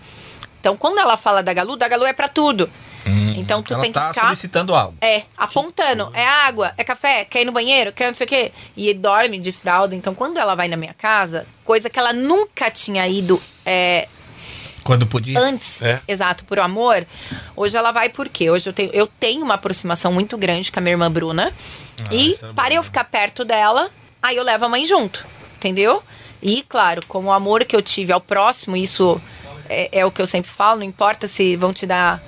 [0.61, 2.69] Então, quando ela fala da Galu, da Galu é pra tudo.
[3.37, 4.97] Então, tu Ela tem que tá ficar solicitando algo.
[5.01, 6.11] é, apontando.
[6.15, 8.53] É água, é café, quer ir no banheiro, quer não sei o quê.
[8.77, 9.95] E dorme de fralda.
[9.95, 14.09] Então, quando ela vai na minha casa, coisa que ela nunca tinha ido é,
[14.85, 15.39] Quando podia.
[15.39, 16.01] antes, É.
[16.09, 17.07] exato, por amor,
[17.55, 18.51] hoje ela vai por quê?
[18.51, 21.53] Hoje eu tenho, eu tenho uma aproximação muito grande com a minha irmã Bruna.
[22.11, 22.85] e isso é para eu né?
[22.85, 23.91] ficar perto dela,
[24.23, 25.27] aí eu levo a mãe junto.
[25.57, 26.03] Entendeu?
[26.41, 29.21] E, claro, com o amor que eu tive ao próximo, isso
[29.69, 32.23] é, é o que eu sempre falo, não importa se vão te dar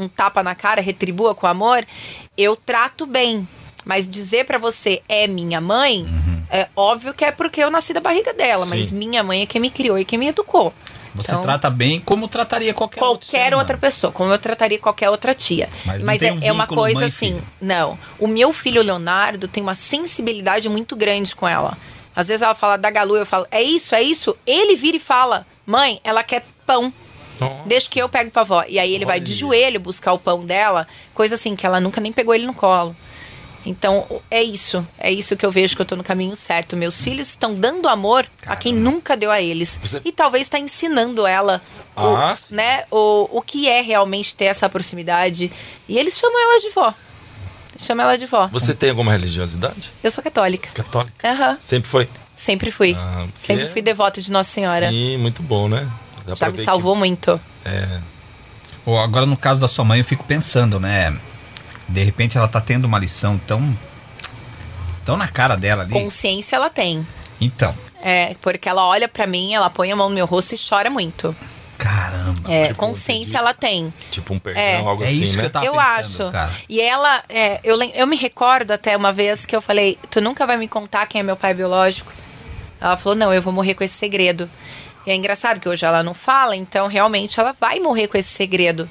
[0.00, 1.84] um tapa na cara, retribua com amor,
[2.36, 3.46] eu trato bem.
[3.84, 6.06] Mas dizer pra você é minha mãe,
[6.50, 8.70] é óbvio que é porque eu nasci da barriga dela, Sim.
[8.70, 10.72] mas minha mãe é quem me criou e quem me educou.
[11.14, 15.34] Você Então, trata bem como trataria qualquer qualquer outra pessoa, como eu trataria qualquer outra
[15.34, 15.68] tia.
[15.84, 17.42] Mas Mas, é, um é uma coisa assim, filho.
[17.60, 17.98] não.
[18.18, 21.76] O meu filho Leonardo tem uma sensibilidade muito grande com ela.
[22.14, 24.36] Às vezes ela fala da Galu, eu falo, é isso, é isso.
[24.46, 26.92] Ele vira e fala, mãe, ela quer pão.
[27.40, 27.62] Nossa.
[27.66, 28.64] Deixa que eu pego pra vó.
[28.68, 29.38] E aí ele vai de Olha.
[29.38, 32.94] joelho buscar o pão dela, coisa assim, que ela nunca nem pegou ele no colo.
[33.66, 34.86] Então, é isso.
[34.98, 36.76] É isso que eu vejo que eu tô no caminho certo.
[36.76, 39.78] Meus filhos estão dando amor a quem nunca deu a eles.
[39.82, 41.60] Você- E talvez está ensinando ela
[41.94, 45.52] Ah, o, né, o, o que é realmente ter essa proximidade.
[45.86, 46.94] E eles chamam ela de vó.
[47.78, 48.48] Chamam ela de vó.
[48.48, 49.90] Você tem alguma religiosidade?
[50.02, 50.70] Eu sou católica.
[50.72, 51.28] Católica?
[51.30, 51.58] Aham.
[51.60, 52.08] Sempre foi?
[52.34, 52.96] Sempre fui.
[52.98, 54.88] Ah, porque- Sempre fui devota de Nossa Senhora.
[54.88, 55.86] Sim, muito bom, né?
[56.36, 57.40] Dá Já me ver salvou muito.
[57.62, 58.00] Que, é,
[58.86, 61.16] Ou agora, no caso da sua mãe, eu fico pensando, né?
[61.88, 63.76] De repente ela tá tendo uma lição tão.
[65.04, 65.92] tão na cara dela ali.
[65.92, 67.06] Consciência ela tem.
[67.40, 67.74] Então.
[68.02, 70.88] É, porque ela olha pra mim, ela põe a mão no meu rosto e chora
[70.88, 71.34] muito.
[71.76, 72.52] Caramba.
[72.52, 73.92] É, Tipo, consciência ela tem.
[74.10, 74.76] Tipo um perdão, É.
[74.76, 75.44] algo É assim, isso que né?
[75.46, 75.88] eu tava eu pensando,
[76.26, 76.30] acho.
[76.32, 76.52] cara.
[76.68, 80.46] E ela, é, eu, eu me recordo até uma vez que eu falei: Tu nunca
[80.46, 82.12] vai me contar quem é meu pai biológico?
[82.80, 84.48] Ela falou: Não, eu vou morrer com esse segredo.
[85.10, 88.28] E é engraçado que hoje ela não fala, então realmente ela vai morrer com esse
[88.28, 88.88] segredo.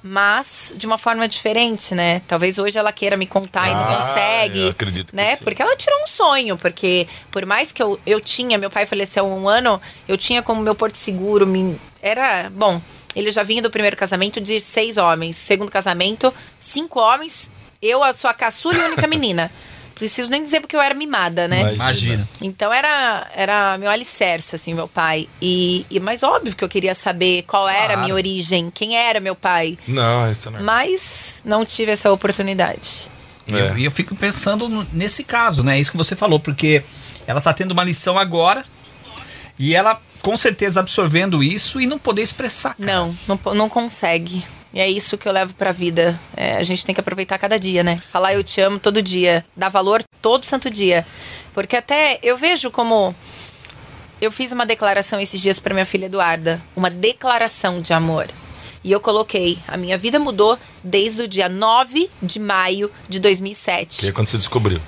[0.00, 2.22] Mas de uma forma diferente, né?
[2.28, 4.60] Talvez hoje ela queira me contar e não Ah, consegue.
[4.60, 5.34] eu acredito que né?
[5.34, 5.42] sim.
[5.42, 9.24] Porque ela tirou um sonho, porque por mais que eu, eu tinha, meu pai faleceu
[9.24, 12.80] há um ano, eu tinha como meu porto seguro, me, era, bom,
[13.16, 17.50] ele já vinha do primeiro casamento de seis homens, segundo casamento, cinco homens,
[17.82, 19.50] eu a sua caçula e única menina.
[19.98, 21.74] Preciso nem dizer porque eu era mimada, né?
[21.74, 22.26] Imagina.
[22.40, 25.28] Então era, era meu alicerce, assim, meu pai.
[25.42, 28.00] E, e mas óbvio que eu queria saber qual era a Claro.
[28.02, 29.76] minha origem, quem era meu pai.
[29.88, 30.62] Não, isso não é.
[30.62, 33.10] Mas não tive essa oportunidade.
[33.50, 33.78] E eu, É.
[33.78, 35.80] e eu fico pensando nesse caso, né?
[35.80, 36.82] Isso que você falou, porque
[37.26, 38.62] ela tá tendo uma lição agora
[39.58, 42.74] e ela com certeza absorvendo isso e não poder expressar.
[42.74, 42.86] cara.
[42.92, 44.44] Não, não, não consegue.
[44.72, 46.18] E é isso que eu levo pra vida.
[46.36, 48.00] É, a gente tem que aproveitar cada dia, né?
[48.10, 49.44] Falar eu te amo todo dia.
[49.56, 51.06] Dar valor todo santo dia.
[51.54, 53.14] Porque até eu vejo como.
[54.20, 56.60] Eu fiz uma declaração esses dias pra minha filha Eduarda.
[56.76, 58.26] Uma declaração de amor.
[58.84, 64.00] E eu coloquei: a minha vida mudou desde o dia 9 de maio de 2007.
[64.02, 64.80] Que é quando você descobriu.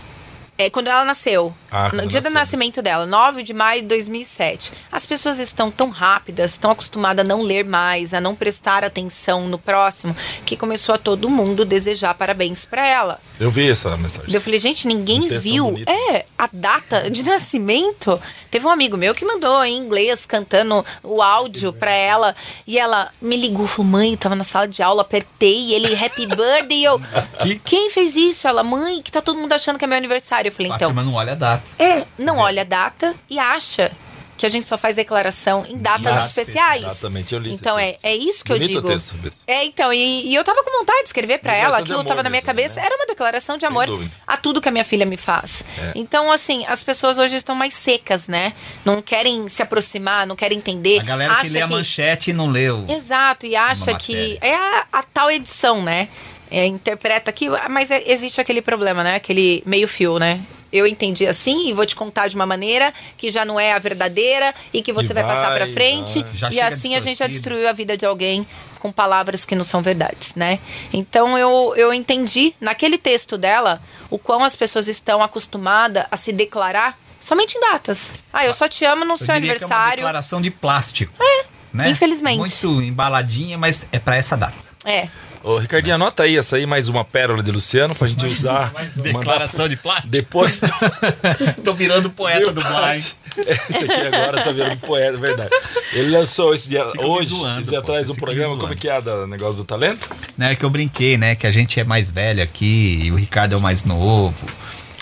[0.60, 1.54] É quando ela nasceu.
[1.70, 4.72] Ah, no dia do nascimento dela, 9 de maio de 2007.
[4.92, 9.48] As pessoas estão tão rápidas, tão acostumadas a não ler mais, a não prestar atenção
[9.48, 13.20] no próximo, que começou a todo mundo desejar parabéns pra ela.
[13.38, 14.34] Eu vi essa mensagem.
[14.34, 15.82] Eu falei, gente, ninguém Um viu.
[15.86, 18.20] É, a data de nascimento.
[18.50, 22.36] Teve um amigo meu que mandou em inglês, cantando o áudio pra ela.
[22.66, 26.26] E ela me ligou, falou, mãe, eu tava na sala de aula, apertei, ele, happy
[26.26, 26.80] birthday.
[26.80, 27.00] E eu,
[27.64, 28.46] quem fez isso?
[28.46, 30.49] Ela, mãe, que tá todo mundo achando que é meu aniversário.
[30.50, 30.88] Eu falei, então.
[30.88, 31.62] Fátima não olha a data.
[31.78, 33.90] É, não olha a data e acha
[34.36, 36.82] que a gente só faz declaração em datas especiais.
[36.82, 38.04] exatamente, eu li Então é, texto.
[38.06, 38.88] é isso que Bonito eu digo.
[38.88, 39.14] texto.
[39.46, 42.30] É, então, e, e eu tava com vontade de escrever pra ela, aquilo tava na
[42.30, 42.86] minha mesmo, cabeça, né?
[42.86, 44.10] era uma declaração de Sem amor dúvida.
[44.26, 45.62] a tudo que a minha filha me faz.
[45.78, 45.92] É.
[45.94, 48.54] Então, assim, as pessoas hoje estão mais secas, né?
[48.82, 51.00] Não querem se aproximar, não querem entender.
[51.00, 52.86] A galera que acha lê a manchete e não leu.
[52.88, 56.08] Exato, e acha Uma que é a, a tal edição, né?
[56.50, 59.14] É, interpreta aqui, mas é- existe aquele problema, né?
[59.14, 60.40] Aquele meio fio, né?
[60.72, 63.78] Eu entendi assim e vou te contar de uma maneira que já não é a
[63.78, 66.22] verdadeira e que você E vai, passar vai, pra frente.
[66.22, 66.30] vai.
[66.36, 68.46] Já E assim a gente já destruiu a vida de alguém
[68.78, 70.58] com palavras que não são verdades, né?
[70.92, 76.32] Então eu, eu entendi naquele texto dela o quão as pessoas estão acostumadas a se
[76.32, 78.14] declarar somente em datas.
[78.32, 79.96] Ah, eu só te amo no Eu seu diria que é uma aniversário.
[79.96, 81.12] declaração de plástico.
[81.20, 81.90] É, né?
[81.90, 82.38] infelizmente.
[82.38, 84.54] Muito embaladinha, mas é pra essa data.
[84.84, 85.08] É.
[85.42, 88.72] Ô, Ricardinho, anota aí essa aí, mais uma pérola de Luciano pra gente usar.
[89.12, 90.08] mandar de plástico.
[90.08, 90.60] Depois
[91.64, 93.04] Tô virando poeta do blind.
[93.38, 95.50] Esse aqui agora tá virando poeta, é verdade.
[95.92, 98.88] Ele lançou esse dia, Fica hoje, zoando, esse dia pô, atrás do programa, como que
[98.88, 100.10] é da negócio do talento?
[100.36, 101.34] Né, que eu brinquei, né?
[101.34, 104.46] Que a gente é mais velho aqui e o Ricardo é o mais novo.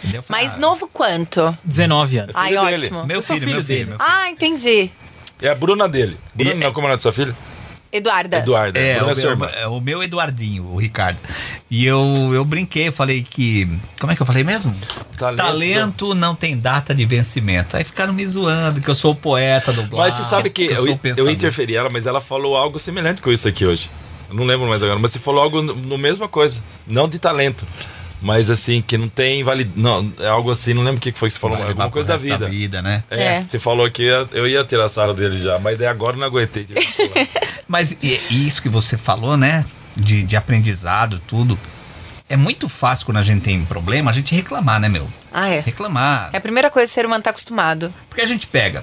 [0.01, 1.57] Falei, Mais ah, novo quanto?
[1.65, 2.37] 19 anos.
[2.37, 3.05] Ai, ótimo.
[3.05, 3.91] Meu filho, filho meu filho, dele.
[3.91, 4.09] meu filho.
[4.09, 4.91] Ah, entendi.
[5.43, 6.17] É a Bruna dele.
[6.33, 7.35] Bruna, E- não, como é o nome da sua filha?
[7.91, 8.39] Eduarda.
[8.39, 8.79] Eduarda.
[8.79, 11.21] É, o é sua meu, é o meu Eduardinho, o Ricardo.
[11.71, 13.69] E eu, eu brinquei, eu falei que.
[13.99, 14.75] Como é que eu falei mesmo?
[15.17, 15.39] Talento.
[15.39, 17.77] Talento não tem data de vencimento.
[17.77, 20.01] Aí ficaram me zoando que eu sou o poeta do blog.
[20.01, 21.31] Mas você sabe que eu, sou o eu pensador.
[21.31, 23.91] interferi ela, mas ela falou algo semelhante com isso aqui hoje.
[24.29, 26.61] Eu não lembro mais agora, mas você falou algo no, no mesma coisa.
[26.87, 27.67] Não de talento.
[28.21, 29.71] Mas assim, que não tem valid...
[29.77, 31.89] Não, é algo assim, não lembro o que foi que você falou, Vai mas alguma
[31.91, 32.83] coisa da resto vida.
[32.83, 33.05] né?
[33.11, 33.45] É, É.
[33.45, 36.21] você falou que ia- eu ia tirar a sala dele já, mas daí agora eu
[36.21, 36.67] não aguentei.
[37.69, 39.65] Mas e- e isso que você falou, né?
[39.97, 41.59] De, de aprendizado, tudo.
[42.29, 45.07] É muito fácil quando a gente tem problema, a gente reclamar, né, meu?
[45.33, 45.61] Ah, é.
[45.61, 46.31] Reclamar.
[46.33, 47.93] É a primeira coisa que o ser humano tá acostumado.
[48.09, 48.83] Porque a gente pega.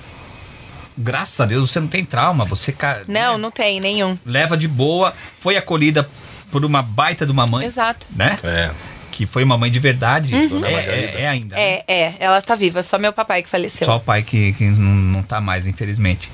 [0.98, 4.17] Graças a Deus você não tem trauma, você ca- Não, né, não tem nenhum.
[4.26, 6.08] leva de boa, foi acolhida
[6.52, 8.08] por uma baita de uma mãe, Exato.
[8.15, 8.36] né?
[8.43, 8.71] É.
[9.15, 10.47] Que foi uma mãe de verdade.
[10.49, 11.56] Dona É, é- é ainda.
[11.56, 11.62] né?
[11.62, 12.15] É, é.
[12.19, 12.84] Ela tá viva.
[12.84, 13.86] Só meu papai que faleceu.
[13.88, 16.30] Só o pai que, que não, não tá mais, infelizmente.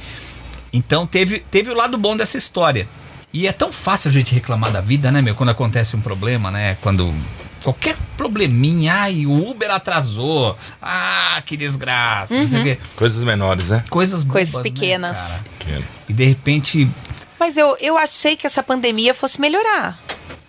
[0.74, 2.88] Então teve, teve o lado bom dessa história.
[3.32, 5.36] E é tão fácil a gente reclamar da vida, né, meu?
[5.36, 6.76] Quando acontece um problema, né?
[6.82, 7.14] Quando.
[7.64, 10.58] Qualquer probleminha, ai, o Uber atrasou.
[10.82, 12.34] Ah, que desgraça.
[12.36, 12.80] Não sei o quê.
[12.96, 13.84] Coisas menores, né?
[13.92, 15.18] Coisas bobas, Coisas né, pequenas.
[15.18, 15.42] cara?
[15.60, 16.90] Que- e de repente.
[17.40, 20.00] Mas eu, eu achei que essa pandemia fosse melhorar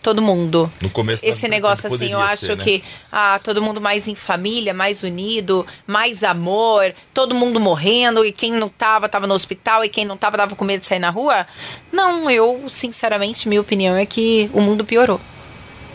[0.03, 0.71] todo mundo.
[0.81, 2.65] No começo Esse negócio assim, eu acho ser, né?
[2.65, 8.33] que ah, todo mundo mais em família, mais unido, mais amor, todo mundo morrendo e
[8.33, 10.99] quem não tava, tava no hospital e quem não tava, tava com medo de sair
[10.99, 11.47] na rua.
[11.93, 15.21] Não, eu, sinceramente, minha opinião é que o mundo piorou.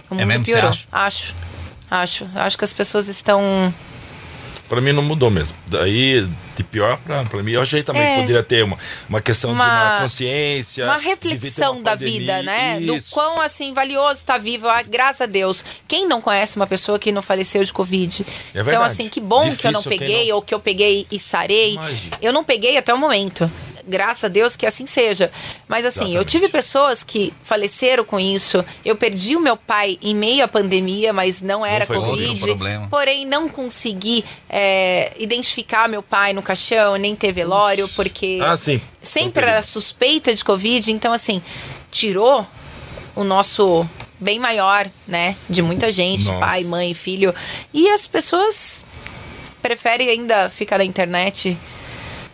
[0.09, 0.45] O mundo É mesmo?
[0.45, 0.71] Piorou.
[0.91, 1.35] Acho.
[1.91, 2.29] Acho.
[2.33, 3.73] Acho que as pessoas estão
[4.67, 5.57] pra mim não mudou mesmo.
[5.67, 8.15] Daí, de pior pra, pra mim, eu achei também É.
[8.15, 8.77] que poderia ter uma,
[9.07, 10.85] uma questão de Uma- uma consciência.
[10.85, 12.19] Uma reflexão uma da pandemia.
[12.19, 12.79] vida, né?
[12.79, 13.13] Do Isso.
[13.13, 14.67] quão, assim, valioso tá vivo.
[14.67, 15.63] Ah, graças a Deus.
[15.87, 18.25] Quem não conhece uma pessoa que não faleceu de Covid?
[18.55, 21.05] É então, assim, que bom que eu não Difícil peguei não- ou que eu peguei
[21.11, 21.73] e sarei.
[21.73, 22.17] Imagina.
[22.21, 23.49] Eu não peguei até o momento.
[23.87, 25.31] Graças a Deus que assim seja.
[25.67, 26.29] Mas assim, eu Exatamente.
[26.31, 28.63] tive pessoas que faleceram com isso.
[28.83, 32.39] Eu perdi o meu pai em meio à pandemia, mas não era foi outro Covid.
[32.41, 32.87] problema.
[32.89, 38.81] Porém, não consegui é, identificar meu pai no caixão, nem ter velório, porque Ah, sim.
[39.01, 41.41] sempre era suspeita de Covid, então assim,
[41.89, 42.45] tirou
[43.15, 43.87] o nosso
[44.19, 45.35] bem maior, né?
[45.49, 46.39] De muita gente, Nossa.
[46.45, 47.33] pai, mãe, filho.
[47.73, 48.83] E as pessoas
[49.61, 51.57] preferem ainda ficar na internet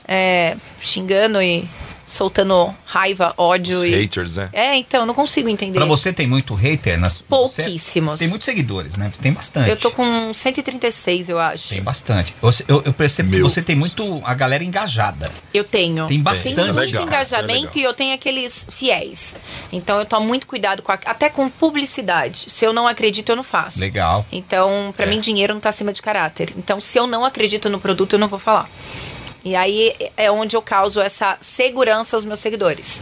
[0.07, 1.67] é, xingando e
[2.05, 3.89] soltando raiva, ódio Os e.
[3.89, 4.49] haters, né?
[4.51, 5.77] É, então, eu não consigo entender.
[5.79, 6.99] Pra você tem muito hater?
[6.99, 8.13] Nas, Pouquíssimos.
[8.13, 9.09] Você tem muitos seguidores, né?
[9.11, 9.69] Você tem bastante.
[9.69, 11.69] Eu tô com 136, eu acho.
[11.69, 12.33] Tem bastante.
[12.41, 13.39] Você- Eu, eu percebo Meu.
[13.39, 15.31] que você tem muito a galera engajada.
[15.53, 16.05] Eu tenho.
[16.05, 16.55] Tem bastante.
[16.55, 19.37] Tenho muito Legal, engajamento é e eu tenho aqueles fiéis.
[19.71, 22.45] Então eu tomo muito cuidado com a- até com publicidade.
[22.49, 23.79] Se eu não acredito, eu não faço.
[23.79, 24.25] Legal.
[24.31, 25.09] Então, pra É.
[25.09, 26.53] mim, dinheiro não tá acima de caráter.
[26.57, 28.69] Então, se eu não acredito no produto, eu não vou falar.
[29.43, 33.01] E aí é onde eu causo essa segurança aos meus seguidores.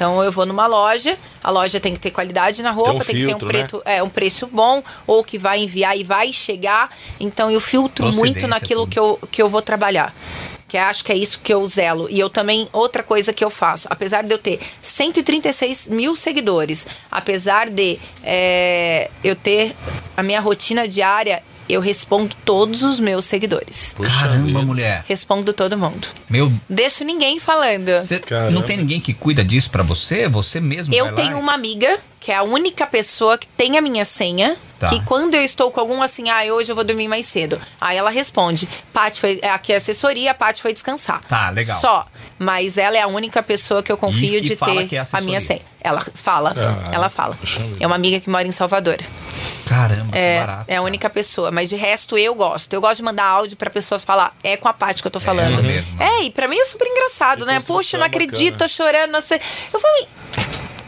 [0.00, 3.06] Então eu vou numa loja, a loja tem que ter qualidade na roupa, um tem
[3.06, 6.32] que ter filtro, um, preto, é, um preço bom, ou que vai enviar e vai
[6.32, 6.90] chegar.
[7.20, 10.14] Então eu filtro muito naquilo que eu, que eu vou trabalhar.
[10.66, 12.08] Que acho que é isso que eu zelo.
[12.08, 16.86] E eu também, outra coisa que eu faço, apesar de eu ter 136 mil seguidores,
[17.10, 19.76] apesar de é, eu ter
[20.16, 23.94] a minha rotina diária, eu respondo todos os meus seguidores.
[23.96, 24.62] Puxa Caramba, vida.
[24.62, 25.04] mulher.
[25.08, 26.08] Respondo todo mundo.
[26.28, 27.90] Meu, Deixo ninguém falando.
[28.52, 30.28] não tem ninguém que cuida disso pra você?
[30.28, 33.48] Você mesmo Eu vai lá tenho e- uma amiga, que é a única pessoa que
[33.48, 34.56] tem a minha senha.
[34.78, 34.88] Tá.
[34.88, 37.60] Que quando eu estou com algum assim, ah, hoje eu vou dormir mais cedo.
[37.78, 39.40] Aí ela responde: Paty foi.
[39.42, 41.20] Aqui é assessoria, a Paty foi descansar.
[41.28, 41.78] Tá, legal.
[41.80, 42.06] Só.
[42.38, 45.02] Mas ela é a única pessoa que eu confio E- e de fala ter é
[45.12, 45.60] a minha senha.
[45.82, 46.54] Ela fala.
[46.56, 47.34] Ah, ela fala.
[47.36, 47.60] puxa.
[47.78, 48.98] É uma amiga que mora em Salvador.
[49.66, 50.64] Caramba, que É, barato.
[50.66, 51.50] é a única pessoa.
[51.50, 52.72] Mas de resto, eu gosto.
[52.72, 54.34] Eu gosto de mandar áudio pra pessoas falar.
[54.42, 55.62] É com a Paty que eu tô falando.
[55.62, 56.02] mesmo.
[56.02, 57.58] É, e pra mim é super engraçado, Que né?
[57.58, 58.58] eu não acredito, bacana.
[58.58, 59.10] tô chorando.
[59.10, 59.38] Não sei.
[59.72, 60.08] Eu falei,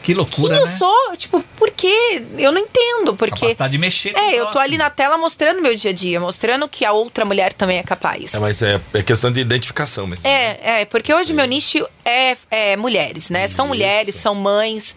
[0.03, 0.77] Que quem loucura, eu né?
[0.77, 1.17] sou?
[1.17, 2.23] Tipo, por quê?
[2.39, 3.15] Eu não entendo.
[3.15, 3.41] Porque.
[3.41, 5.95] Capacidade de mexer com o É, eu tô ali na tela mostrando meu dia a
[5.95, 8.35] dia, mostrando que a outra mulher também é capaz.
[8.35, 10.25] É, mas é, é questão de identificação mesmo.
[10.25, 10.31] né?
[10.31, 13.47] É, é, porque hoje meu nicho é, é mulheres, né?
[13.49, 13.75] São Isso.
[13.75, 14.97] mulheres, são mães,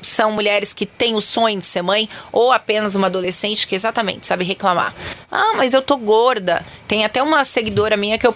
[0.00, 4.26] são mulheres que têm o sonho de ser mãe, ou apenas uma adolescente que exatamente
[4.26, 4.94] sabe reclamar.
[5.30, 6.64] Ah, mas eu tô gorda.
[6.86, 8.34] Tem até uma seguidora minha que eu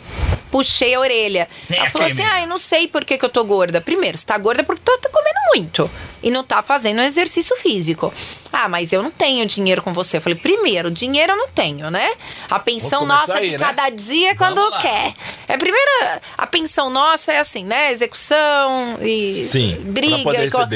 [0.50, 1.48] puxei a orelha.
[1.68, 3.80] Tem Ela falou assim: ah, eu não sei por que, que eu tô gorda.
[3.80, 5.90] Primeiro, você tá gorda porque tá, tá comendo muito.
[6.22, 8.12] E não tá fazendo exercício físico.
[8.52, 10.18] Ah, mas eu não tenho dinheiro com você.
[10.18, 12.10] Eu falei, primeiro, dinheiro eu não tenho, né?
[12.50, 13.64] A pensão nossa aí, de né?
[13.64, 15.14] cada dia é quando quer.
[15.48, 15.90] É primeiro,
[16.36, 17.90] a pensão nossa é assim, né?
[18.04, 20.44] Execução e Sim, briga.
[20.44, 20.66] e co-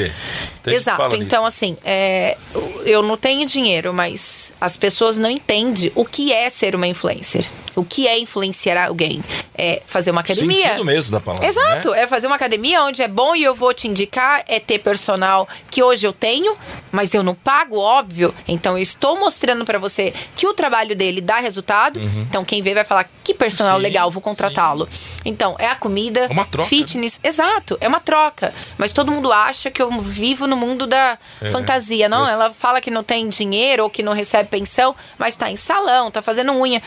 [0.67, 1.15] Exato.
[1.15, 1.57] Então, nisso.
[1.57, 2.37] assim, é,
[2.85, 7.45] eu não tenho dinheiro, mas as pessoas não entendem o que é ser uma influencer.
[7.75, 9.21] O que é influenciar alguém?
[9.57, 10.61] É fazer uma academia.
[10.69, 11.91] Sentido mesmo da palavra, Exato.
[11.91, 12.01] né?
[12.03, 14.43] É fazer uma academia onde é bom e eu vou te indicar.
[14.47, 16.55] É ter personal que hoje eu tenho,
[16.91, 18.33] mas eu não pago, óbvio.
[18.47, 21.99] Então eu estou mostrando pra você que o trabalho dele dá resultado.
[21.99, 23.79] Então quem vê vai falar que personal Uhum.
[23.79, 24.87] Sim, legal, vou contratá-lo.
[25.25, 28.53] Então é a comida, É uma troca, fitness, exato, é uma troca.
[28.77, 31.47] Mas todo mundo acha que eu vivo no mundo da É.
[31.49, 32.07] fantasia.
[32.09, 35.55] Não, ela fala que não tem dinheiro ou que não recebe pensão, mas tá em
[35.55, 36.81] salão, tá fazendo unha.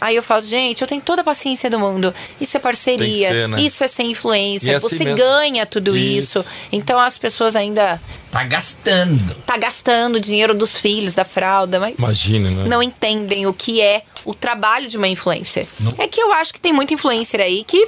[0.00, 2.12] Aí eu falo, gente, eu tenho toda a paciência do mundo.
[2.40, 3.60] Isso é parceria, ser, né?
[3.60, 4.72] isso é ser influência.
[4.72, 5.18] E assim Você mesmo.
[5.18, 6.40] ganha tudo isso.
[6.40, 6.50] Isso.
[6.72, 8.00] Então as pessoas ainda
[8.32, 9.34] Tá gastando.
[9.46, 12.64] tá gastando dinheiro dos filhos, da fralda, mas Imagina, né?
[12.66, 15.66] não entendem o que é o trabalho de uma influencer.
[15.78, 15.92] Não.
[15.98, 17.86] É que eu acho que tem muita influencer aí que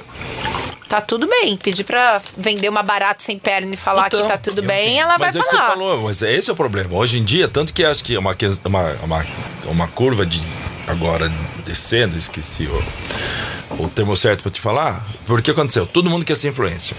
[0.87, 1.57] tá tudo bem.
[1.57, 5.17] Pedir pra vender uma barata sem perna e falar Então, que tá tudo bem, ela
[5.17, 5.69] Mas vai é o que você falar.
[5.69, 6.95] falou, mas é esse é o problema.
[6.95, 9.25] Hoje em dia, tanto que acho que é uma, uma, uma,
[9.65, 10.39] uma curva de
[10.87, 11.27] agora
[11.65, 15.03] descendo, esqueci o, o termo certo pra te falar.
[15.25, 15.87] Porque aconteceu?
[15.87, 16.95] Todo mundo quer ser influencer.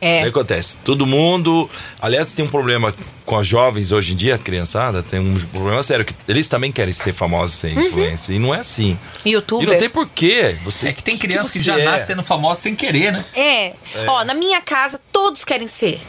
[0.00, 0.20] É.
[0.20, 0.78] O que acontece?
[0.84, 1.68] Todo mundo.
[2.00, 5.82] Aliás, tem um problema com as jovens hoje em dia, a criançada, tem um problema
[5.82, 7.82] sério, que eles também querem ser famosos, ser Uhum.
[7.82, 8.36] influencer.
[8.36, 8.98] E não é assim.
[9.26, 9.68] Youtuber.
[9.68, 10.56] E não tem porquê.
[10.64, 11.84] Você, É que tem que criança que, você já é?
[11.84, 13.24] nasce sendo famosa sem querer, né?
[13.34, 13.72] É.
[14.06, 16.00] Ó, na minha casa todos querem ser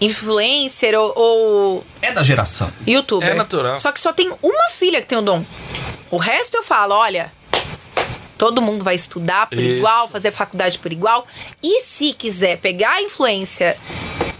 [0.00, 2.70] influencer ou, ou É da geração.
[2.86, 3.28] youtuber.
[3.30, 3.78] É natural.
[3.78, 5.44] Só que só tem uma filha que tem o dom.
[6.10, 7.32] O resto eu falo, olha,
[8.36, 9.78] todo mundo vai estudar por Isso.
[9.78, 11.26] igual, fazer faculdade por igual.
[11.62, 13.76] E se quiser pegar a influência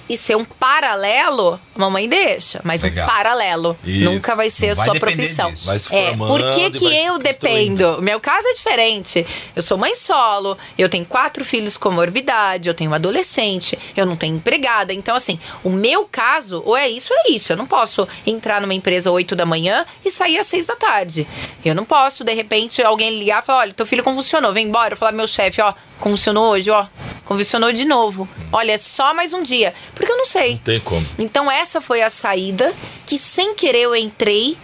[0.09, 3.07] e ser um paralelo, a mamãe deixa, mas Legal.
[3.07, 3.79] um paralelo.
[3.85, 4.05] Isso.
[4.05, 5.51] Nunca vai ser a vai sua depender profissão.
[5.51, 5.67] disso.
[5.67, 8.01] Vai se é, formando por que, que eu dependo?
[8.01, 9.27] Meu caso é diferente.
[9.55, 14.07] Eu sou mãe solo, eu tenho quatro filhos com morbidade, eu tenho um adolescente, eu
[14.07, 14.93] não tenho empregada.
[14.93, 17.53] Então, assim, o meu caso, ou é isso ou é isso.
[17.53, 21.27] Eu não posso entrar numa empresa 8 da manhã e sair às 6 da tarde.
[21.65, 24.95] Eu não posso, de repente, alguém ligar e falar: olha, teu filho convulsionou, vem embora.
[24.95, 26.87] Eu falar, meu chefe, ó, convulsionou hoje, ó.
[27.25, 28.29] Convulsionou de novo.
[28.53, 29.75] Olha, é só mais um dia.
[29.95, 30.53] Porque eu não sei.
[30.53, 31.05] Não tem como.
[31.19, 32.73] Então essa foi a saída
[33.05, 34.57] que sem querer eu entrei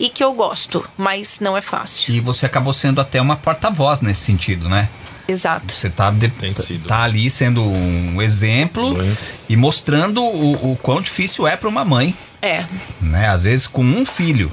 [0.00, 2.14] e que eu gosto, mas não é fácil.
[2.14, 4.88] E você acabou sendo até uma porta-voz nesse sentido, né?
[5.26, 5.70] Exato.
[5.74, 6.86] Você tá, de- sido.
[6.88, 8.96] tá ali sendo um exemplo
[9.46, 12.64] e mostrando o, o quão difícil é para uma mãe, É.
[12.98, 13.28] né?
[13.28, 14.50] Às vezes com um filho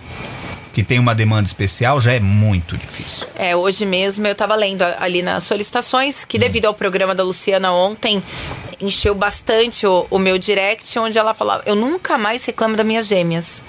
[0.76, 3.26] que tem uma demanda especial já é muito difícil.
[3.34, 7.72] É, hoje mesmo eu tava lendo ali nas solicitações que devido ao programa da Luciana
[7.72, 8.22] ontem
[8.80, 13.08] encheu bastante o, o meu direct, onde ela falava, eu nunca mais reclamo das minhas
[13.08, 13.64] gêmeas.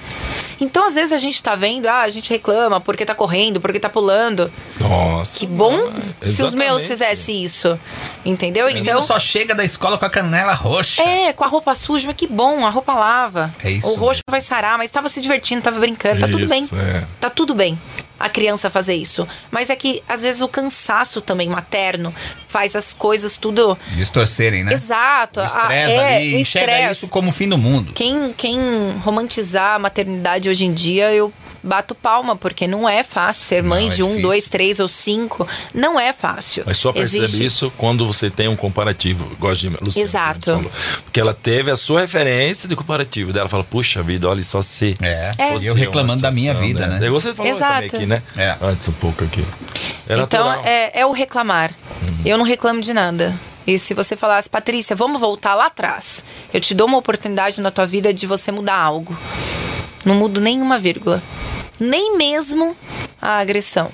[0.60, 3.78] Então, às vezes a gente tá vendo, ah, a gente reclama porque tá correndo, porque
[3.78, 4.50] tá pulando.
[4.80, 5.38] Nossa.
[5.38, 6.02] Que bom mano.
[6.22, 6.86] se os meus Exatamente.
[6.86, 7.78] fizessem isso.
[8.24, 8.64] Entendeu?
[8.64, 11.02] O menino Então, só chega da escola com a canela roxa.
[11.02, 13.52] É, com a roupa suja, mas que bom, a roupa lava.
[13.62, 14.30] É isso O roxo mesmo.
[14.30, 16.62] vai sarar, mas tava se divertindo, tava brincando, tá tudo bem.
[16.64, 17.04] Isso, é.
[17.20, 17.78] Tá tudo bem
[18.18, 19.26] a criança fazer isso.
[19.50, 22.14] Mas é que, às vezes, o cansaço também materno
[22.48, 23.76] faz as coisas tudo.
[23.92, 24.72] Distorcerem, né?
[24.72, 25.40] Exato.
[25.40, 27.92] O Ah, estresse é, ali, enxerga isso como o fim do mundo.
[27.92, 28.58] Quem, quem
[29.04, 31.32] romantizar a maternidade hoje em dia, eu
[31.66, 34.22] bato palma, porque não é fácil ser mãe é de um, difícil.
[34.28, 35.46] dois, três ou cinco.
[35.74, 36.62] Não é fácil.
[36.66, 40.52] Mas só percebe Existe- isso quando você tem um comparativo, igual a Luciana Exato.
[40.56, 40.70] falou.
[41.04, 43.48] Porque ela teve a sua referência de comparativo dela.
[43.48, 44.94] Fala, puxa vida, olha só se.
[45.02, 47.04] É, fosse eu uma reclamando da minha vida, né?
[47.06, 47.74] E você falou Exato.
[47.74, 48.22] também aqui, né?
[48.36, 48.56] É.
[48.62, 49.44] Antes um pouco aqui.
[50.08, 50.46] É então.
[50.46, 50.62] Uhum.
[50.64, 51.72] é, é o reclamar.
[52.24, 53.34] Eu não reclamo de nada.
[53.66, 56.24] E se você falasse, Patrícia, vamos voltar lá atrás.
[56.54, 59.16] Eu te dou uma oportunidade na tua vida de você mudar algo.
[60.04, 61.20] Não mudo nenhuma vírgula.
[61.78, 62.76] Nem mesmo
[63.20, 63.90] a agressão.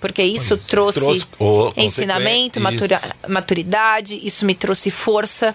[0.00, 5.54] Porque isso trouxe, Trouxe o ensinamento, matura- maturidade, isso me trouxe força.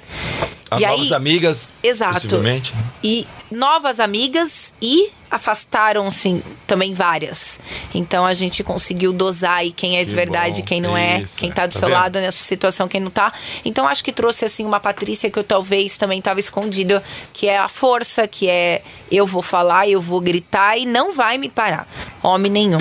[0.72, 2.14] As e novas aí, amigas, Exato.
[2.14, 2.74] possivelmente.
[3.04, 7.60] E novas amigas e afastaram-se também várias.
[7.94, 10.68] Então a gente conseguiu dosar aí quem é de Que verdade, bom.
[10.68, 11.98] quem não é, Isso, quem tá do tá seu vendo?
[11.98, 13.32] lado nessa situação, quem não tá.
[13.64, 17.04] Então acho que trouxe assim uma Patrícia que eu talvez também tava escondida,
[17.34, 21.38] que é a força, que é eu vou falar, eu vou gritar e não vai
[21.38, 21.88] me parar.
[22.22, 22.80] Homem nenhum.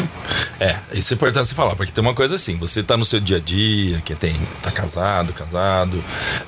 [0.61, 3.21] É, isso é importante você falar, porque tem uma coisa assim, você tá no seu
[3.21, 6.03] dia a dia, que tem, tá casado, casado,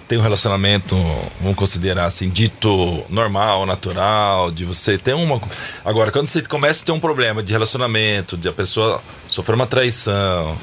[0.09, 0.97] tem um relacionamento,
[1.41, 5.41] vamos considerar assim, dito normal, natural, de você ter uma.
[5.85, 9.67] Agora, quando você começa a ter um problema de relacionamento, de a pessoa sofrer uma
[9.67, 10.59] traição,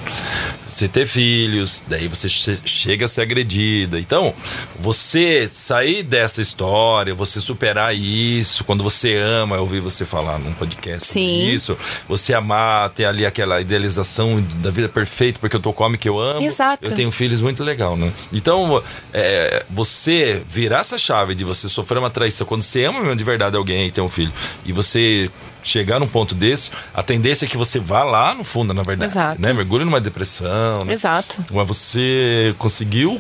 [0.65, 3.97] você ter filhos, daí você che- chega a ser agredida.
[3.97, 4.34] Então,
[4.78, 10.51] você sair dessa história, você superar isso, quando você ama, eu ouvi você falar num
[10.51, 11.47] podcast Sim.
[11.49, 11.78] isso,
[12.09, 15.97] você amar, ter ali aquela idealização da vida perfeita, porque eu tô com o homem
[15.97, 16.41] que eu amo.
[16.41, 16.91] Exato.
[16.91, 18.11] Eu tenho filhos muito legal, né?
[18.34, 23.15] Então, é, você virar essa chave de você sofrer uma traição, quando você ama mesmo
[23.15, 24.34] de verdade alguém e tem um filho,
[24.65, 25.30] e você
[25.70, 29.11] chegar num ponto desse, a tendência é que você vá lá no fundo, na verdade.
[29.11, 29.41] Exato.
[29.41, 29.53] Né?
[29.53, 30.84] Mergulhe numa depressão.
[30.86, 30.93] Né?
[30.93, 31.43] Exato.
[31.51, 33.20] Mas você conseguiu.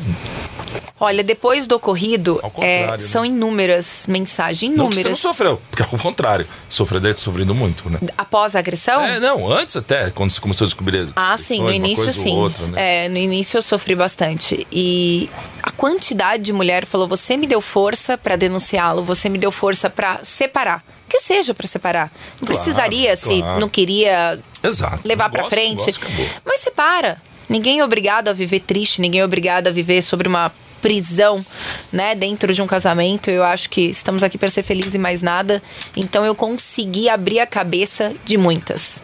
[0.99, 2.97] Olha, depois do ocorrido, é, né?
[2.97, 5.19] são inúmeras mensagens, Não que você não inúmeras.
[5.19, 7.99] sofreu, porque ao contrário, sofreu deve ter sofrido muito, né?
[8.17, 9.03] Após a agressão?
[9.03, 11.07] É, não, antes até, quando você começou a descobrir.
[11.15, 12.35] Ah, sim, no início ou sim.
[12.35, 13.05] Outra, né?
[13.05, 14.65] É, no início eu sofri bastante.
[14.71, 15.29] E
[15.67, 19.89] a quantidade de mulher falou: você me deu força pra denunciá-lo, você me deu força
[19.89, 20.81] pra separar.
[21.09, 22.11] Que seja pra separar.
[22.39, 23.59] Não Claro, precisaria se claro.
[23.59, 25.05] não queria Exato.
[25.05, 25.85] levar gosto, frente.
[25.85, 26.01] gosto.
[26.45, 27.21] Mas separa.
[27.49, 30.51] Ninguém é obrigado a viver triste, ninguém é obrigado a viver sobre uma
[30.87, 31.45] prisão,
[31.91, 33.29] né, dentro de um casamento.
[33.29, 35.61] Eu acho que estamos aqui para ser felizes e mais nada.
[35.95, 39.03] Então eu consegui abrir a cabeça de muitas.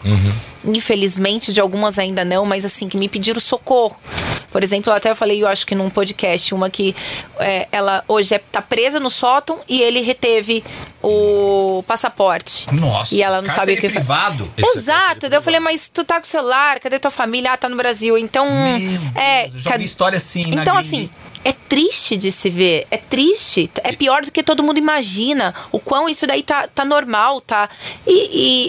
[0.66, 3.98] Infelizmente, de algumas ainda não, mas assim, que me pediram socorro.
[4.50, 6.96] Por exemplo, eu até falei, eu acho que num podcast, uma que
[7.40, 10.64] é, ela hoje é, tá presa no sótão e ele reteve
[11.02, 12.68] o passaporte.
[12.72, 13.14] Nossa.
[13.14, 14.50] E ela não sabe o que privado.
[14.56, 15.00] É Exato.
[15.00, 17.52] cárcere Daí eu falei, mas tu tá com o celular, cadê tua família?
[17.52, 18.18] Ah, tá no Brasil.
[18.18, 18.48] Então,
[19.16, 19.48] é.
[19.48, 21.10] Deus, eu já cad- história assim Então, assim,
[21.44, 22.86] é triste de se ver.
[22.92, 23.70] É triste.
[23.84, 25.54] É pior do que todo mundo imagina.
[25.72, 27.70] O quão isso daí tá, tá normal, tá?
[28.08, 28.12] E,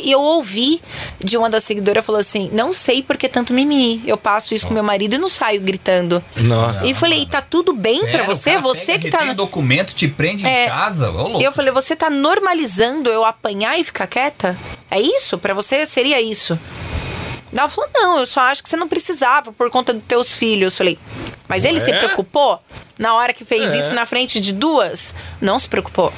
[0.04, 0.80] e- e eu ouvi
[1.22, 4.02] de uma das seguidoras falou assim: não sei por que tanto mimimi.
[4.06, 6.22] Eu passo isso com meu marido e não saio gritando.
[6.42, 6.86] Nossa.
[6.86, 8.58] E falei, tá tudo bem o você?
[8.58, 9.30] Você que tá.
[9.30, 10.66] o documento, te prende É.
[10.66, 11.10] em casa.
[11.10, 11.40] Ô.
[11.40, 14.58] E eu falei, você tá normalizando eu apanhar e ficar quieta?
[14.90, 15.38] É isso?
[15.38, 16.58] Pra você seria isso?
[17.56, 20.74] Ela falou, não, eu só acho que você não precisava por conta dos teus filhos.
[20.74, 20.98] Eu falei,
[21.48, 21.98] Mas ele se É?
[21.98, 22.58] preocupou
[22.98, 23.78] na hora que fez É.
[23.78, 25.14] isso na frente de duas?
[25.40, 26.12] Não se preocupou.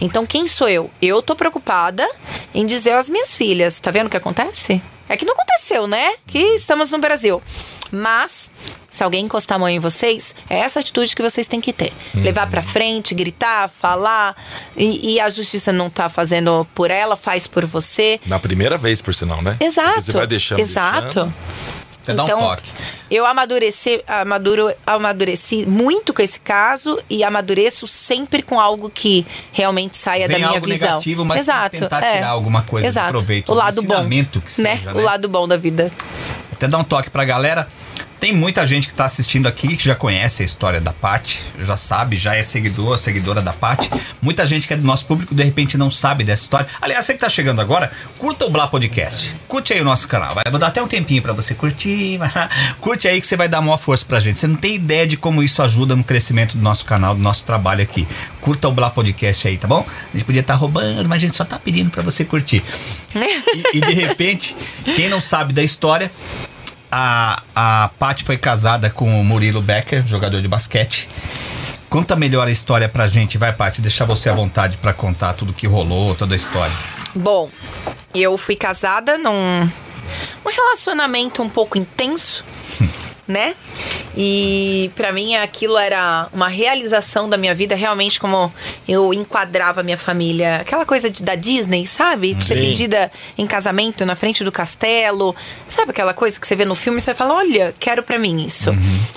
[0.00, 0.90] Então quem sou eu?
[1.00, 2.06] Eu tô preocupada
[2.54, 4.80] em dizer às minhas filhas, tá vendo o que acontece?
[5.08, 6.14] É que não aconteceu, né?
[6.26, 7.42] Que estamos no Brasil.
[7.90, 8.50] Mas
[8.88, 11.92] se alguém encostar a mão em vocês, é essa atitude que vocês têm que ter.
[12.14, 14.36] Levar pra frente, gritar, falar.
[14.76, 18.20] E, e a justiça não tá fazendo por ela, faz por você.
[18.26, 19.56] Na primeira vez, por sinal, né?
[19.60, 19.88] Exato.
[19.94, 20.60] Porque Você vai deixando.
[20.60, 21.02] Exato.
[21.02, 21.34] deixando.
[22.06, 22.70] Você dá um toque.
[23.10, 29.98] Eu amadureci, amaduro, amadureci muito com esse caso e amadureço sempre com algo que realmente
[29.98, 30.88] saia Vem da minha algo visão.
[30.90, 32.14] negativo, mas Exato, tentar é.
[32.14, 33.10] tirar alguma coisa de Exato.
[33.10, 34.28] proveito, O lado bom, né?
[34.46, 35.02] seja, O né?
[35.02, 35.90] lado bom da vida.
[36.56, 37.68] Até dar um toque pra galera.
[38.18, 41.76] Tem muita gente que tá assistindo aqui que já conhece a história da Paty, já
[41.76, 43.90] sabe, já é seguidor, seguidora da Paty.
[44.22, 46.66] Muita gente que é do nosso público de repente não sabe dessa história.
[46.80, 49.34] Aliás, você que tá chegando agora, curta o Blá Podcast.
[49.46, 50.34] Curte aí o nosso canal.
[50.34, 52.18] Vai, vou dar até um tempinho pra você curtir.
[52.80, 54.38] Curte aí que você vai dar maior força pra gente.
[54.38, 57.44] Você não tem ideia de como isso ajuda no crescimento do nosso canal, do nosso
[57.44, 58.08] trabalho aqui.
[58.40, 59.86] Curta o Blá Podcast aí, tá bom?
[60.12, 62.62] A gente podia estar roubando, mas a gente só tá pedindo pra você curtir.
[63.56, 64.54] E, e de repente,
[64.84, 66.10] quem não sabe da história,
[66.98, 71.10] a, a Paty foi casada com o Murilo Becker, jogador de basquete.
[71.90, 75.52] Conta melhor a história pra gente, vai, Paty, deixar você à vontade pra contar tudo
[75.52, 76.74] que rolou, toda a história.
[77.14, 77.50] Bom,
[78.14, 82.42] eu fui casada num um relacionamento um pouco intenso,
[83.26, 83.54] né?
[84.16, 88.52] E pra mim aquilo era uma realização da minha vida, realmente como
[88.88, 90.58] eu enquadrava a minha família.
[90.60, 92.34] Aquela coisa de, da Disney, sabe?
[92.34, 95.34] De ser pedida em casamento na frente do castelo.
[95.66, 98.44] Sabe aquela coisa que você vê no filme e você fala, olha, quero pra mim
[98.46, 98.70] isso.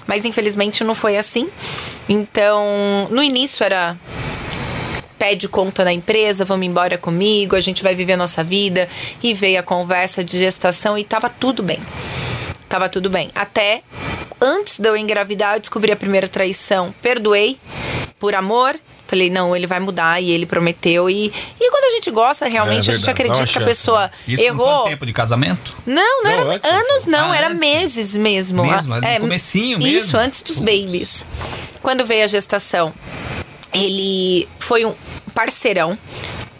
[0.05, 1.47] Mas infelizmente não foi assim.
[2.07, 3.95] Então, no início era
[5.17, 8.87] pede conta da empresa, vamos embora comigo, a gente vai viver a nossa vida.
[9.21, 11.79] E veio a conversa de gestação e tava tudo bem.
[12.69, 13.29] Tava tudo bem.
[13.35, 13.81] Até
[14.39, 16.93] antes de eu engravidar, eu descobri a primeira traição.
[17.01, 17.59] Perdoei
[18.19, 18.75] por amor.
[19.07, 21.09] Falei, não, ele vai mudar e ele prometeu.
[21.09, 24.37] E, e quando a gente gosta, realmente, É a gente acredita que a pessoa Isso
[24.43, 24.67] com errou.
[24.67, 25.75] quanto tempo de casamento?
[25.83, 27.59] Não, não, Não, era antes, anos, não, Ah, era antes.
[27.59, 28.63] meses mesmo.
[28.63, 29.97] Mesmo, Ah, no comecinho mesmo?
[29.97, 30.71] Isso, antes dos Putz.
[30.83, 31.25] babies.
[31.81, 32.93] Quando veio a gestação,
[33.73, 34.93] ele foi um
[35.33, 35.97] parceirão.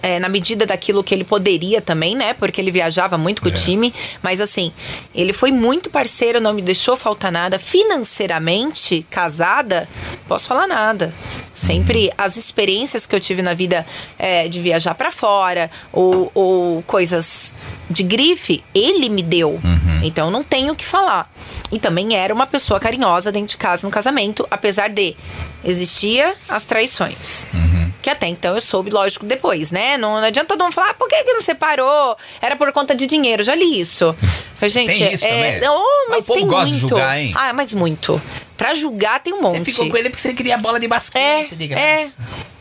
[0.02, 2.34] É, na medida daquilo que ele poderia também, né?
[2.34, 3.52] Porque ele viajava muito com É.
[3.52, 3.93] o time.
[4.22, 4.72] Mas assim,
[5.14, 7.60] ele foi muito parceiro, não me deixou faltar nada.
[7.60, 9.88] Financeiramente, casada,
[10.28, 11.14] posso falar nada.
[11.54, 12.14] Sempre Uhum.
[12.18, 13.86] as experiências que eu tive na vida
[14.18, 17.56] é, de viajar pra fora ou, ou coisas
[17.89, 19.60] de grife, ele me deu.
[19.64, 20.00] Uhum.
[20.04, 21.32] Então não tenho o que falar.
[21.72, 25.16] E também era uma pessoa carinhosa dentro de casa no casamento, apesar de
[25.64, 27.47] existia as traições.
[27.54, 27.79] Uhum.
[28.02, 29.97] Que até então eu soube, lógico, depois, né?
[29.97, 32.16] Não, não adianta todo mundo falar, ah, por que, que não separou?
[32.41, 34.16] Era por conta de dinheiro, já li isso.
[34.56, 35.70] Falei, gente, Tem isso é, também?
[35.70, 36.88] oh, Ah, mas o povo tem gosta de muito.
[36.89, 37.34] julgar, hein?
[37.36, 38.22] Ah, mas muito.
[38.56, 39.60] Pra julgar tem um monte.
[39.60, 41.86] Você ficou com ele porque você queria bola de É, basquete, de graça.
[41.86, 42.10] é.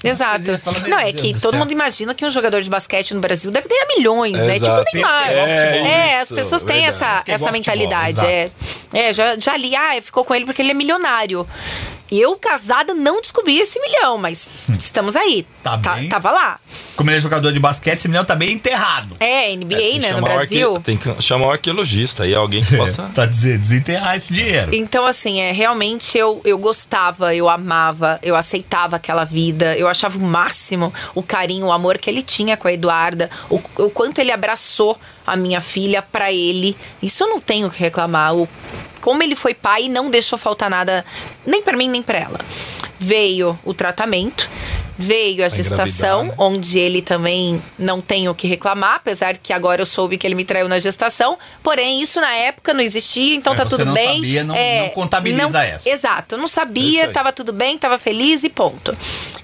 [0.04, 0.44] Exato.
[0.88, 1.58] Não, é que do todo céu.
[1.60, 4.56] mundo imagina que um jogador de basquete no Brasil deve ganhar milhões, né?
[4.56, 4.84] Exato.
[4.84, 5.28] Tipo o Neymar.
[5.28, 5.46] É igual
[5.86, 6.96] É, as pessoas têm Verdade.
[7.04, 8.24] essa, é essa mentalidade.
[8.24, 8.50] é,
[8.94, 11.44] é já, já li, ah, ficou com ele porque ele é milionário.
[12.10, 14.48] E eu, casada, não descobri esse milhão, mas
[14.78, 15.46] estamos aí.
[15.62, 16.08] Tá bem.
[16.08, 16.58] Tava lá.
[16.96, 19.14] Como ele é jogador de basquete, esse menino tá bem enterrado.
[19.20, 20.70] É, NBA, Tem que né, no chamar o Brasil.
[20.74, 23.04] arque- Tem que chamar o arqueologista aí, alguém que possa.
[23.14, 24.74] pra dizer, desenterrar esse dinheiro.
[24.74, 30.18] Então, assim, é, realmente eu, eu gostava, eu amava, eu aceitava aquela vida, eu achava
[30.18, 34.18] o máximo o carinho, o amor que ele tinha com a Eduarda, o, o quanto
[34.18, 34.98] ele abraçou
[35.28, 36.76] a minha filha pra ele.
[37.02, 38.34] Isso eu não tenho que reclamar.
[38.34, 38.48] O,
[39.00, 41.04] como ele foi pai não deixou faltar nada,
[41.46, 42.40] nem pra mim, nem pra ela.
[42.98, 44.48] Veio o tratamento.
[45.00, 46.34] Veio a Pra gestação, né?
[46.36, 50.26] onde ele também não tem o que reclamar, apesar de que agora eu soube que
[50.26, 51.38] ele me traiu na gestação.
[51.62, 54.14] Porém, isso na época não existia, então Mas tá você tudo não bem.
[54.16, 55.88] sabia, não- não contabiliza não- essa.
[55.88, 58.92] Exato, eu não sabia, tava tudo bem, tava feliz e ponto.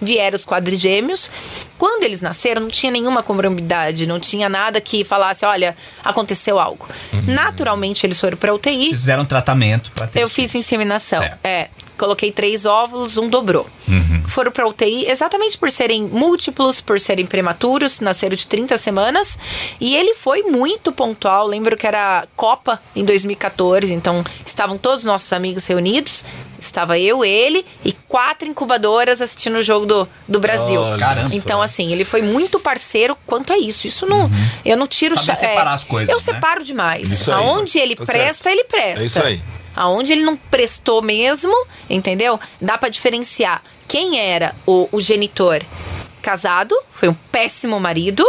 [0.03, 1.31] Vieram os quadrigêmeos.
[1.79, 6.89] Quando eles nasceram, não tinha nenhuma comorbidade, não tinha nada que falasse, olha, aconteceu algo.
[7.13, 7.23] Uhum.
[7.27, 8.89] Naturalmente, eles foram pra UTI.
[8.91, 11.23] Fizeram um tratamento pra ter Eu fiz inseminação.
[11.23, 11.39] Certo.
[11.45, 11.69] É.
[11.97, 13.67] Coloquei três óvulos, um dobrou.
[14.29, 19.39] Foram pra UTI exatamente por serem múltiplos, por serem prematuros, nasceram de 30 semanas.
[19.81, 21.47] E ele foi muito pontual.
[21.47, 26.25] Lembro que era Copa em 2014, então estavam todos os nossos amigos reunidos.
[26.59, 30.81] Estava eu, ele e quatro incubadoras assistindo o jogo do, do Brasil.
[30.99, 31.29] Caramba.
[31.35, 33.87] Então, assim, ele foi muito parceiro quanto a isso.
[33.87, 34.29] Isso não.
[34.65, 36.23] Eu não tiro Saber cha- separar as coisas, Eu né?
[36.23, 37.29] separo demais.
[37.29, 38.47] Aonde ele Tá presta, certo.
[38.57, 39.03] ele presta.
[39.03, 39.43] É isso aí.
[39.75, 41.55] Aonde ele não prestou mesmo,
[41.89, 42.39] entendeu?
[42.61, 45.63] Dá pra diferenciar quem era o, o genitor
[46.23, 48.25] casado, foi um péssimo marido,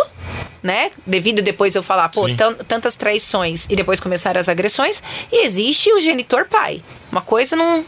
[0.62, 0.92] né?
[1.06, 2.26] Devido depois eu falar, pô,
[2.68, 5.02] tantas traições e depois começaram as agressões.
[5.32, 6.84] E existe o genitor pai.
[7.12, 7.86] Uma coisa não,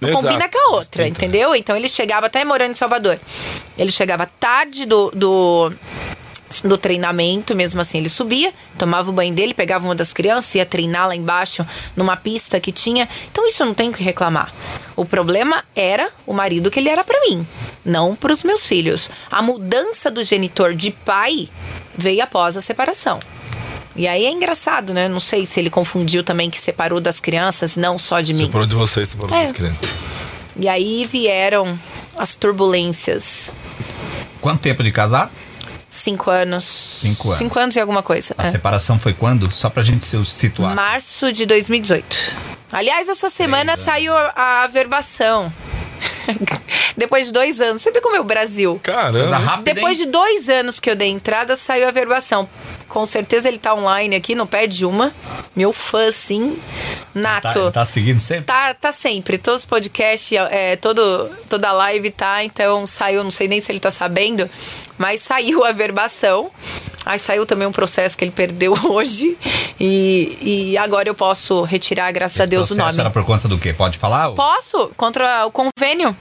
[0.00, 1.54] Não combina com a outra, entendeu?
[1.54, 3.18] Então ele chegava até morando em Salvador.
[3.78, 5.72] Ele chegava tarde do, do,
[6.64, 10.66] do treinamento, mesmo assim ele subia, tomava o banho dele, pegava uma das crianças, ia
[10.66, 11.64] treinar lá embaixo
[11.96, 13.08] numa pista que tinha.
[13.30, 14.52] Então isso eu não tenho o que reclamar.
[14.96, 17.46] O problema era o marido que ele era pra mim,
[17.84, 19.10] não pros meus filhos.
[19.30, 21.48] A mudança do genitor de pai
[21.96, 23.20] veio após a separação.
[23.96, 25.08] E aí é engraçado, né?
[25.08, 28.46] Não sei se ele confundiu também que separou das crianças, não só de mim.
[28.46, 29.42] Separou de vocês, separou É.
[29.42, 29.90] das crianças.
[30.58, 31.78] E aí vieram
[32.16, 33.54] as turbulências.
[34.40, 35.30] Quanto tempo de casar?
[35.90, 36.64] Cinco anos.
[36.64, 37.38] Cinco anos.
[37.38, 38.32] Cinco anos e alguma coisa.
[38.38, 38.50] A é.
[38.50, 39.52] separação foi quando?
[39.52, 40.74] Só pra gente se situar.
[40.74, 42.50] Março de 2018.
[42.70, 43.84] Aliás, essa semana anos.
[43.84, 45.52] saiu a, averbação.
[46.96, 47.82] Depois de dois anos.
[47.82, 48.78] Você vê como é o Brasil.
[48.82, 49.62] Caramba.
[49.64, 52.48] Depois de dois anos que eu dei entrada, saiu a verbação.
[52.90, 55.14] Com certeza ele tá online aqui, não perde uma.
[55.54, 56.58] Meu fã, sim.
[57.14, 57.66] Nato.
[57.66, 58.46] Tá, tá seguindo sempre?
[58.46, 59.38] Tá, tá sempre.
[59.38, 62.42] Todos os podcasts, é, todo, toda live tá.
[62.42, 64.50] Então saiu, não sei nem se ele tá sabendo,
[64.98, 66.50] mas saiu a verbação.
[67.06, 69.38] Aí saiu também um processo que ele perdeu hoje.
[69.78, 72.98] E, e agora eu posso retirar, graças a Esse Deus, o nome.
[72.98, 73.72] era por conta do quê?
[73.72, 74.32] Pode falar?
[74.32, 76.16] Posso, contra o convênio.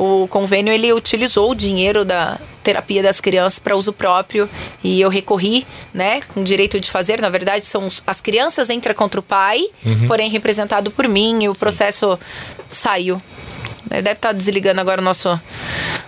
[0.00, 4.48] O convênio ele utilizou o dinheiro da terapia das crianças para uso próprio
[4.84, 7.20] e eu recorri, né, com direito de fazer.
[7.20, 9.60] Na verdade, são as crianças entram contra o pai,
[10.06, 12.16] porém representado por mim e o processo
[12.68, 13.20] saiu.
[13.90, 15.40] Ele Deve estar desligando agora o nosso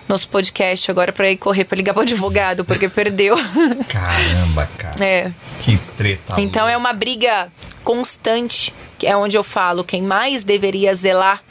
[0.07, 3.35] nosso podcast agora para ir correr para ligar para o advogado porque perdeu.
[3.89, 5.03] Caramba, cara.
[5.05, 5.31] é.
[5.59, 6.39] Que treta.
[6.39, 7.49] Então é uma briga
[7.83, 11.43] constante, que é onde eu falo, quem mais deveria zelar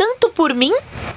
[0.00, 0.72] tanto por mim,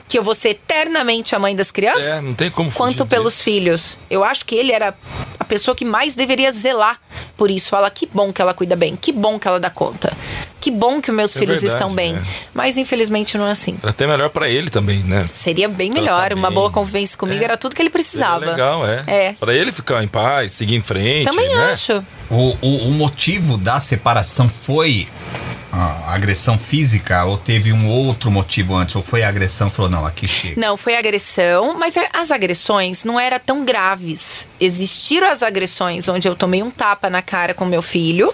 [0.10, 3.40] que eu vou ser eternamente a mãe das crianças, É, não tem como quanto pelos
[3.40, 3.98] filhos.
[4.10, 4.94] Eu acho que ele era
[5.40, 7.00] a pessoa que mais deveria zelar
[7.38, 7.70] por isso.
[7.70, 10.12] Fala que bom que ela cuida bem, que bom que ela dá conta.
[10.60, 12.16] Que bom que os meus É filhos verdade, estão bem.
[12.18, 12.22] é.
[12.54, 13.78] Mas infelizmente não é assim.
[13.82, 15.26] Era até melhor pra ele também, né?
[15.32, 16.56] Seria bem Tratar melhor, uma bem.
[16.56, 18.40] boa convivência comigo era tudo que ele precisava.
[18.40, 19.04] Seria legal, é.
[19.08, 19.34] É.
[19.40, 21.30] Pra ele ficar em paz, seguir em frente.
[21.30, 21.72] Também né?
[21.72, 22.04] acho.
[22.30, 25.08] O, o, o motivo da separação foi
[25.76, 28.96] a agressão física ou teve um outro motivo antes?
[28.96, 30.60] Ou foi a agressão falou, não, aqui chega.
[30.62, 34.48] Não, foi agressão, mas a- as agressões não eram tão graves.
[34.62, 38.32] Existiram as agressões onde eu tomei um tapa na cara com meu filho,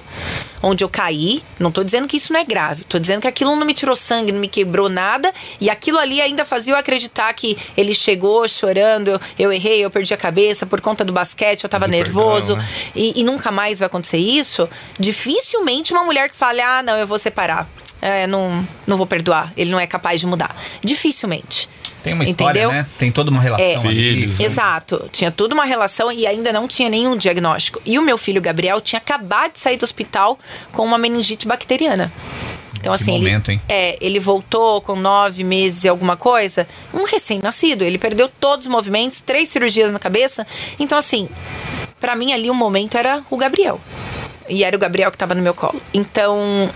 [0.61, 1.41] onde eu caí.
[1.57, 3.95] Não tô dizendo que isso não é grave, tô dizendo que aquilo não me tirou
[3.95, 8.45] sangue, não me quebrou nada, e aquilo ali ainda fazia eu acreditar que ele chegou
[8.49, 12.03] chorando, eu, eu errei, eu perdi a cabeça por conta do basquete, eu tava Pediu
[12.03, 12.69] nervoso, perdão, né?
[12.95, 14.67] e, e nunca mais vai acontecer isso.
[14.99, 17.67] Dificilmente uma mulher que fale, ah, não, eu vou separar.
[18.01, 19.51] É, não, não vou perdoar.
[19.57, 20.55] Ele não é capaz de mudar.
[20.81, 21.69] Dificilmente.
[22.01, 22.71] Tem uma história, Entendeu?
[22.71, 22.85] né?
[22.97, 23.75] Tem toda uma relação É.
[23.87, 24.13] ali.
[24.13, 24.45] Filhos, né?
[24.45, 25.09] Exato.
[25.11, 27.81] Tinha tudo uma relação e ainda não tinha nenhum diagnóstico.
[27.85, 30.39] E o meu filho Gabriel tinha acabado de sair do hospital
[30.71, 32.11] com uma meningite bacteriana.
[32.79, 33.61] Então, Que assim, momento, ele, hein?
[33.67, 37.83] É, ele voltou com nove meses e alguma coisa, um recém-nascido.
[37.83, 40.47] Ele perdeu todos os movimentos, três cirurgias na cabeça.
[40.79, 41.27] Então, assim,
[41.99, 43.81] pra mim ali o momento era o Gabriel.
[44.47, 45.81] E era o Gabriel que tava no meu colo.
[45.93, 46.69] Então,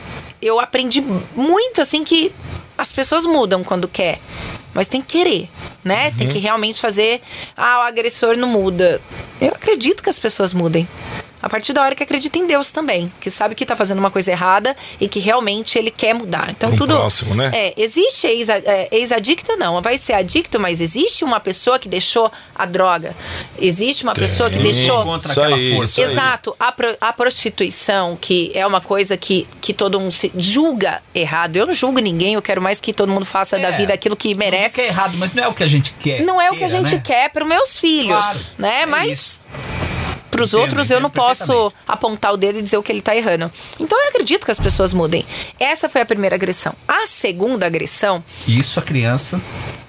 [0.46, 1.02] eu aprendi
[1.36, 2.32] muito, assim, que
[2.78, 4.20] as pessoas mudam quando quer.
[4.74, 5.50] Mas tem que querer,
[5.84, 6.12] né?
[6.18, 7.22] Tem que realmente fazer.
[7.56, 9.00] Ah, o agressor não muda.
[9.40, 10.88] Eu acredito que as pessoas mudem.
[11.44, 14.10] A partir da hora que acredita em Deus também, que sabe que tá fazendo uma
[14.10, 16.48] coisa errada e que realmente ele quer mudar.
[16.50, 16.96] Então Pro tudo.
[16.96, 17.52] próximo, né?
[17.54, 19.82] É, existe ex- é, ex-adicta, não.
[19.82, 23.14] Vai ser adicto, mas existe uma pessoa que deixou a droga.
[23.60, 24.64] Existe uma pessoa que Tem.
[24.72, 25.04] deixou.
[25.04, 26.02] Contra Isso aquela aí, força.
[26.02, 26.56] Exato.
[26.58, 31.58] A, pro- a prostituição, que é uma coisa que, que todo mundo se julga errado.
[31.58, 33.72] Eu não julgo ninguém, eu quero mais que todo mundo faça da É.
[33.74, 34.76] vida aquilo que merece.
[34.76, 36.22] que é errado, mas não é o que a gente quer.
[36.24, 37.02] Não é o que a gente né?
[37.04, 38.82] quer para meus filhos, Claro, né?
[38.84, 39.42] é Mas isso.
[40.34, 43.16] Pros Entendo, outros eu não posso apontar o dedo e dizer o que ele tá
[43.16, 43.52] errando.
[43.80, 45.26] Então eu acredito que as pessoas mudem.
[45.60, 46.74] Essa foi a primeira agressão.
[46.88, 49.42] A segunda agressão, Isso a criança,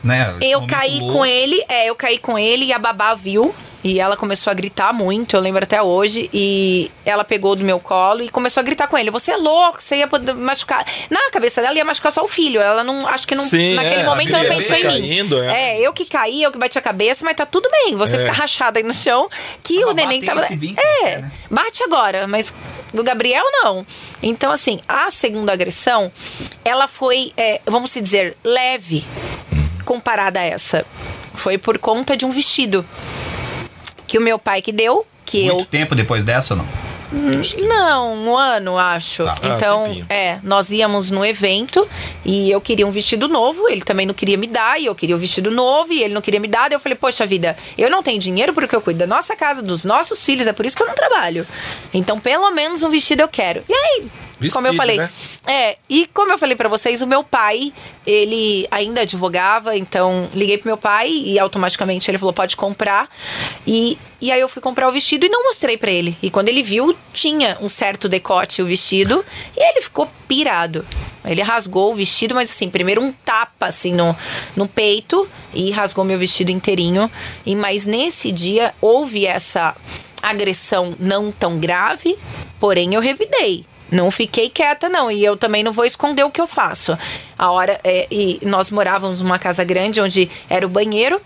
[0.05, 0.35] né?
[0.41, 1.15] eu caí louco.
[1.15, 3.55] com ele, é, eu caí com ele e a babá viu.
[3.85, 6.31] E ela começou a gritar muito, eu lembro até hoje.
[6.33, 9.83] E ela pegou do meu colo e começou a gritar com ele: Você é louco,
[9.83, 10.87] você ia poder machucar.
[11.11, 12.63] Na cabeça dela ia machucar só o filho.
[12.63, 13.07] Ela não.
[13.07, 13.45] Acho que não.
[13.45, 15.01] Sim, naquele é, momento ela não pensou em mim.
[15.01, 15.79] caindo, é.
[15.81, 17.95] eu que caí, eu que bati a cabeça, mas tá tudo bem.
[17.97, 18.21] Você É.
[18.21, 19.29] fica rachada aí no chão.
[19.63, 20.43] Que o neném tava.
[20.47, 21.31] é, né?
[21.51, 22.55] bate agora, mas
[22.95, 23.87] do Gabriel não.
[24.23, 26.11] Então, assim, a segunda agressão,
[26.65, 29.05] ela foi, é, vamos se dizer, leve
[29.85, 30.85] comparada a essa.
[31.35, 32.85] Foi por conta de um vestido
[34.07, 36.85] que o meu pai que deu, que Muito eu tempo depois dessa ou não?
[37.69, 39.25] Não, um ano, acho.
[39.25, 39.35] Tá.
[39.41, 40.07] Ah, Então, tempinho.
[40.09, 41.89] é, nós íamos no evento
[42.25, 45.15] e eu queria um vestido novo, ele também não queria me dar, e eu queria
[45.15, 46.69] um vestido novo, e ele não queria me dar.
[46.69, 49.63] Daí eu falei, poxa vida, eu não tenho dinheiro porque eu cuido da nossa casa,
[49.63, 51.47] dos nossos filhos, é por isso que eu não trabalho.
[51.93, 53.63] Então, pelo menos um vestido eu quero.
[53.69, 54.05] E aí,
[54.53, 54.97] como eu Vestido, falei.
[54.97, 55.11] né?
[55.47, 57.73] É, e como eu falei pra vocês, o meu pai,
[58.07, 63.09] ele ainda advogava, então liguei pro meu pai e automaticamente ele falou: pode comprar.
[63.67, 66.17] E, e aí eu fui comprar o vestido e não mostrei pra ele.
[66.23, 69.25] E quando ele viu, tinha um certo decote o vestido
[69.57, 70.85] e ele ficou pirado.
[71.25, 74.15] Ele rasgou o vestido, mas assim, primeiro um tapa assim no,
[74.55, 77.11] no peito e rasgou meu vestido inteirinho.
[77.47, 79.75] E mas nesse dia houve essa
[80.23, 82.19] agressão não tão grave,
[82.59, 83.65] porém eu revidei.
[83.91, 85.11] Não fiquei quieta, não.
[85.11, 86.97] E eu também não vou esconder o que eu faço.
[87.39, 87.79] A hora.
[87.85, 91.21] é, e nós morávamos numa casa grande onde era o banheiro,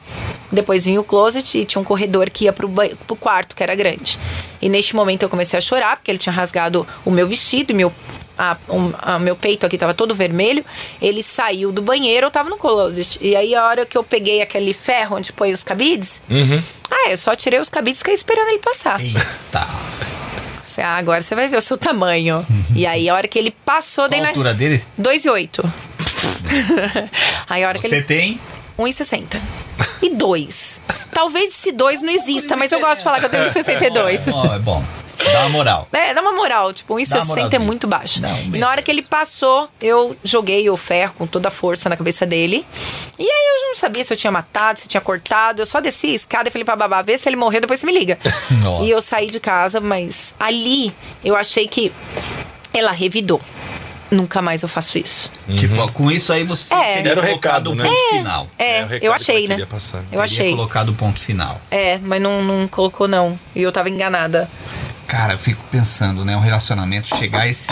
[0.50, 2.68] depois vinha o closet e tinha um corredor que ia pro,
[3.06, 4.18] pro quarto, que era grande.
[4.61, 7.74] E neste momento eu comecei a chorar, porque ele tinha rasgado o meu vestido, e
[7.74, 7.92] meu.
[8.40, 10.64] A, um- a- meu peito aqui tava todo vermelho.
[11.02, 13.18] Ele saiu do banheiro, eu tava no closet.
[13.20, 16.22] E aí, a hora que eu peguei aquele ferro onde põe os cabides,
[16.90, 19.00] ah, eu só tirei os cabides e fiquei esperando ele passar.
[19.00, 19.66] Eita.
[20.78, 22.46] Falei, ah, agora você vai ver o seu tamanho.
[22.74, 24.28] e aí, a hora que ele passou, Qual a na.
[24.28, 24.80] altura dele?
[24.96, 25.72] 2 e 8.
[27.50, 28.04] aí, a hora que Você ele.
[28.04, 28.40] tem?
[28.78, 29.40] 1,60.
[30.00, 30.80] E 2.
[31.12, 34.28] Talvez esse 2 não exista, mas eu gosto de falar que eu tenho 1,62.
[34.28, 34.84] É bom, é bom.
[35.24, 35.88] Dá uma moral.
[35.92, 38.20] É, dá uma moral, tipo, Dá uma 1,60 é muito baixo.
[38.50, 41.88] Um e na hora que ele passou, eu joguei o ferro com toda a força
[41.88, 42.64] na cabeça dele.
[43.18, 45.60] E aí eu não sabia se eu tinha matado, se tinha cortado.
[45.62, 47.86] Eu só desci a escada e falei pra babá, vê se ele morreu, depois você
[47.86, 48.18] me liga.
[48.62, 48.84] Nossa.
[48.88, 50.94] E eu saí de casa, mas ali
[51.24, 51.92] eu achei que
[52.72, 53.40] ela revidou.
[54.10, 55.30] Nunca mais eu faço isso.
[55.58, 56.94] Tipo, com isso aí você É.
[56.94, 57.84] teria Era o recado, né?
[57.84, 58.48] ponto final.
[58.58, 59.66] É, É, eu que achei, ela né?
[59.66, 59.98] passar.
[59.98, 60.50] Eu Teria achei.
[60.52, 61.60] colocado o ponto final.
[61.70, 63.38] É, mas não, não colocou, não.
[63.54, 64.48] E eu tava enganada.
[65.09, 66.36] Cara, eu fico pensando, né?
[66.36, 67.68] Um relacionamento chegar a esse,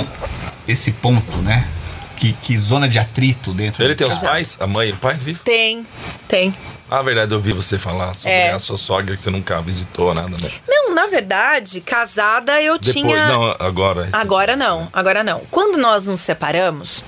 [0.67, 1.69] esse ponto, né?
[2.17, 4.27] Que, que zona de atrito dentro Ele de tem os casa.
[4.27, 5.41] pais, a mãe e o pai vivo?
[5.45, 5.87] Tem,
[6.27, 6.55] tem.
[6.91, 8.53] Ah, verdade, eu ouvi você falar sobre É.
[8.53, 10.51] a sua sogra que você nunca visitou, nada, né?
[10.67, 13.27] Não, na verdade, casada eu Depois, tinha.
[13.29, 14.09] não, agora.
[14.13, 15.41] Agora não, agora não.
[15.51, 17.05] Quando nós nos separamos,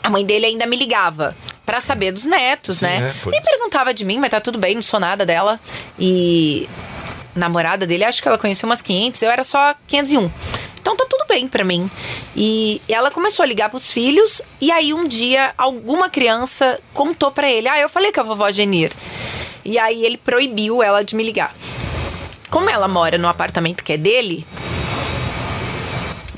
[0.00, 3.12] a mãe dele ainda me ligava pra saber dos netos, Sim, né?
[3.24, 5.58] é, me perguntava de mim, mas tá tudo bem, não sou nada dela.
[5.98, 6.68] E
[7.36, 10.30] namorada dele, acho que ela conheceu umas 500, eu era só 501.
[10.80, 11.90] Então tá tudo bem pra mim.
[12.36, 17.50] E ela começou a ligar pros filhos e aí um dia alguma criança contou pra
[17.50, 18.92] ele: "Ah, eu falei com a vovó Genir".
[19.64, 21.54] E aí ele proibiu ela de me ligar.
[22.48, 24.46] Como ela mora no apartamento que é dele,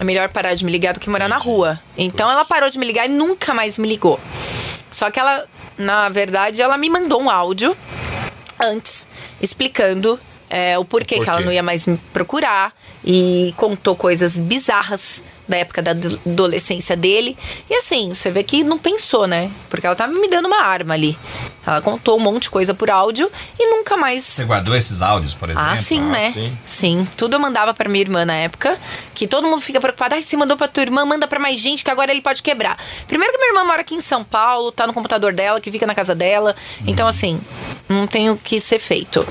[0.01, 1.79] é melhor parar de me ligar do que morar na rua.
[1.97, 4.19] Então ela parou de me ligar e nunca mais me ligou.
[4.91, 5.47] Só que ela,
[5.77, 7.77] na verdade, ela me mandou um áudio
[8.61, 9.07] antes
[9.43, 10.19] explicando
[10.51, 12.73] é, o porquê, O que ela não ia mais me procurar
[13.05, 17.37] e contou coisas bizarras da época da ado- adolescência dele.
[17.71, 19.51] E assim, você vê que não pensou, né?
[19.71, 21.19] Porque ela tava me dando uma arma ali.
[21.67, 25.35] Ela contou um monte de coisa por áudio e nunca mais Você guardou esses áudios,
[25.35, 25.69] por exemplo?
[25.71, 26.31] ah, sim, Ah, né?
[26.33, 26.59] sim.
[26.65, 27.09] Sim.
[27.17, 28.79] Tudo eu mandava pra minha irmã na época.
[29.15, 30.15] Que todo mundo fica preocupado.
[30.15, 32.79] Ai, você mandou pra tua irmã, manda pra mais gente, que agora ele pode quebrar.
[33.07, 35.87] Primeiro que minha irmã mora aqui em São Paulo, tá no computador dela, que fica
[35.87, 36.55] na casa dela.
[36.87, 37.11] Então, Uhum.
[37.11, 37.41] assim,
[37.89, 39.27] não tem o que ser feito.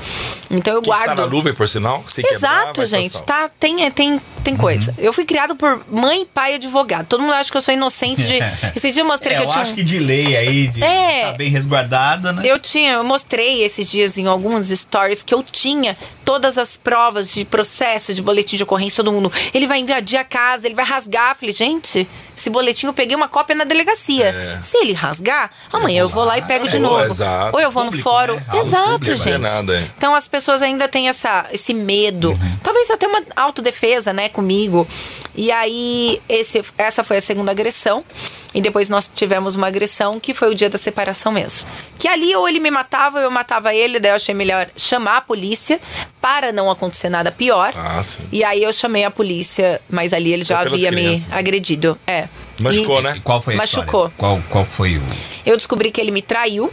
[0.50, 1.18] Então eu Que está guardo.
[1.20, 2.04] na nuvem, por sinal.
[2.06, 3.22] Se quebrar, Exato, vai gente.
[3.24, 4.60] Tá, tem, é, tem, tem Uhum.
[4.60, 4.94] coisa.
[4.98, 7.06] Eu fui criado por mãe, pai e advogado.
[7.06, 8.38] Todo mundo acha que eu sou inocente de.
[8.76, 9.62] Esse dia eu mostrei É, que eu eu tinha.
[9.62, 11.26] acho que de lei aí, de É.
[11.26, 12.42] tá bem resguardada, né?
[12.44, 17.32] Eu tinha, eu mostrei esses dias em alguns stories que eu tinha todas as provas
[17.32, 19.32] de processo, de boletim de ocorrência, todo mundo.
[19.54, 21.34] Ele vai invadir a casa, ele vai rasgar.
[21.34, 22.06] Falei, gente,
[22.36, 24.26] esse boletim eu peguei uma cópia na delegacia.
[24.26, 24.58] É.
[24.62, 27.02] Se ele rasgar, amanhã eu vou lá e pego de É, novo.
[27.04, 27.56] exato.
[27.56, 28.34] Ou eu vou no Público, fórum.
[28.34, 28.42] né?
[28.60, 29.38] Exato, público, gente.
[29.38, 29.88] nada, é.
[29.96, 32.30] Então as pessoas ainda têm essa, esse medo.
[32.32, 32.56] Uhum.
[32.62, 34.86] Talvez até uma autodefesa, né, comigo.
[35.34, 35.97] E aí,
[36.28, 38.04] esse, essa foi a segunda agressão.
[38.54, 41.68] E depois nós tivemos uma agressão que foi o dia da separação mesmo.
[41.98, 45.18] Que ali ou ele me matava ou eu matava ele, daí eu achei melhor chamar
[45.18, 45.78] a polícia
[46.20, 47.74] para não acontecer nada pior.
[47.76, 48.22] Ah, sim.
[48.32, 51.28] E aí eu chamei a polícia, mas ali ele já Foi pelas havia me crianças,
[51.28, 51.38] né?
[51.38, 51.98] agredido.
[52.06, 52.26] É.
[52.58, 53.14] Machucou, E- né?
[53.16, 53.84] E qual foi a Machucou.
[54.06, 54.14] história?
[54.16, 55.02] Qual, qual foi o...
[55.44, 56.72] eu descobri que ele me traiu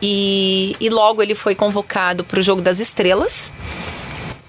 [0.00, 3.52] e, e logo ele foi convocado para o Jogo das Estrelas,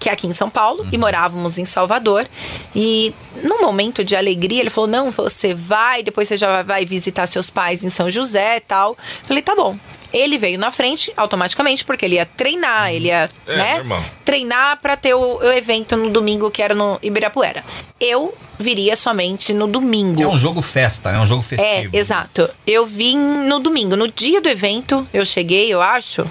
[0.03, 2.27] que é aqui em São Paulo, e morávamos em Salvador.
[2.75, 7.25] E num momento de alegria, ele falou: Não, você vai, depois você já vai visitar
[7.25, 8.97] seus pais em São José e tal.
[9.23, 9.77] Falei: Tá bom.
[10.13, 13.75] Ele veio na frente automaticamente, porque ele ia treinar, ele ia, É, né?
[13.77, 14.03] normal.
[14.23, 17.63] Treinar para ter o, o evento no domingo, que era no Ibirapuera.
[17.99, 20.21] Eu viria somente no domingo.
[20.21, 21.19] É um jogo festa, né?
[21.19, 21.97] Um jogo É, festivo.
[21.97, 22.49] exato.
[22.67, 26.25] Eu vim no domingo, no dia do evento, eu cheguei, eu acho.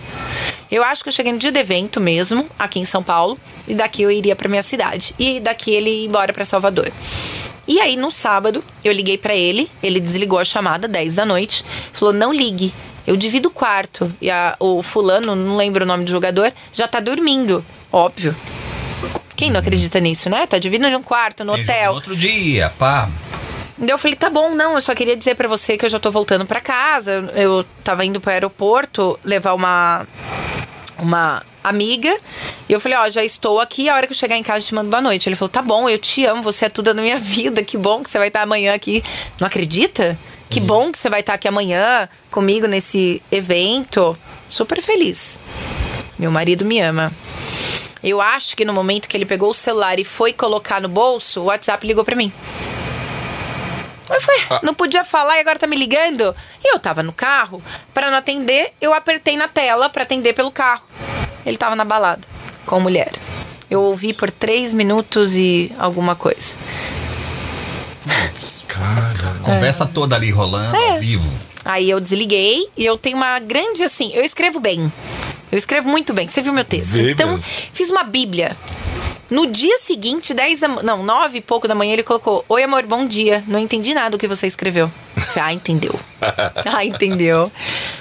[0.70, 3.74] Eu acho que eu cheguei no dia do evento mesmo, aqui em São Paulo, e
[3.74, 5.14] daqui eu iria pra minha cidade.
[5.18, 6.90] E daqui ele ia embora pra Salvador.
[7.68, 11.64] E aí, no sábado, eu liguei pra ele, ele desligou a chamada, 10 da noite,
[11.92, 12.72] falou: não ligue.
[13.06, 14.12] Eu divido o quarto.
[14.20, 17.64] E a- o fulano, não lembro o nome do jogador, já tá dormindo.
[17.90, 18.34] Óbvio.
[19.36, 20.46] Quem não acredita nisso, né?
[20.46, 21.92] Tá dividindo um quarto no Tem hotel.
[21.94, 23.08] Outro dia, pá.
[23.80, 26.10] Eu falei, tá bom, não, eu só queria dizer pra você que eu já tô
[26.10, 27.28] voltando pra casa.
[27.34, 30.06] Eu tava indo pro aeroporto levar uma
[30.98, 32.16] uma amiga.
[32.68, 34.68] E eu falei, ó, já estou aqui, a hora que eu chegar em casa eu
[34.68, 35.28] te mando boa noite.
[35.28, 38.04] Ele falou, tá bom, eu te amo, você é tudo na minha vida, que bom
[38.04, 39.02] que você vai estar amanhã aqui.
[39.40, 40.16] Não acredita?
[40.52, 44.14] Que bom que você vai estar aqui amanhã comigo nesse evento.
[44.50, 45.38] Super feliz.
[46.18, 47.10] Meu marido me ama.
[48.04, 51.40] Eu acho que no momento que ele pegou o celular e foi colocar no bolso,
[51.40, 52.30] o WhatsApp ligou pra mim.
[54.10, 56.36] Eu falei, não podia falar e agora tá me ligando?
[56.62, 57.62] E eu tava no carro,
[57.94, 60.82] pra não atender, eu apertei na tela pra atender pelo carro.
[61.46, 62.28] Ele tava na balada
[62.66, 63.10] com a mulher.
[63.70, 66.58] Eu ouvi por três minutos e alguma coisa.
[68.68, 69.36] Cara.
[69.42, 70.90] Conversa toda ali rolando, É.
[70.90, 71.28] ao vivo.
[71.64, 74.92] Aí eu desliguei e eu tenho uma grande assim, eu escrevo bem.
[75.50, 76.26] Eu escrevo muito bem.
[76.26, 76.92] Você viu meu texto?
[76.92, 77.44] Vi então, mesmo.
[77.72, 78.56] fiz uma bíblia.
[79.30, 82.82] No dia seguinte, 10 da não, 9 e pouco da manhã, ele colocou: Oi, amor,
[82.84, 83.42] bom dia.
[83.46, 84.90] Não entendi nada do que você escreveu.
[85.16, 85.98] Eu falei, ah, entendeu.
[86.66, 87.50] ah, entendeu.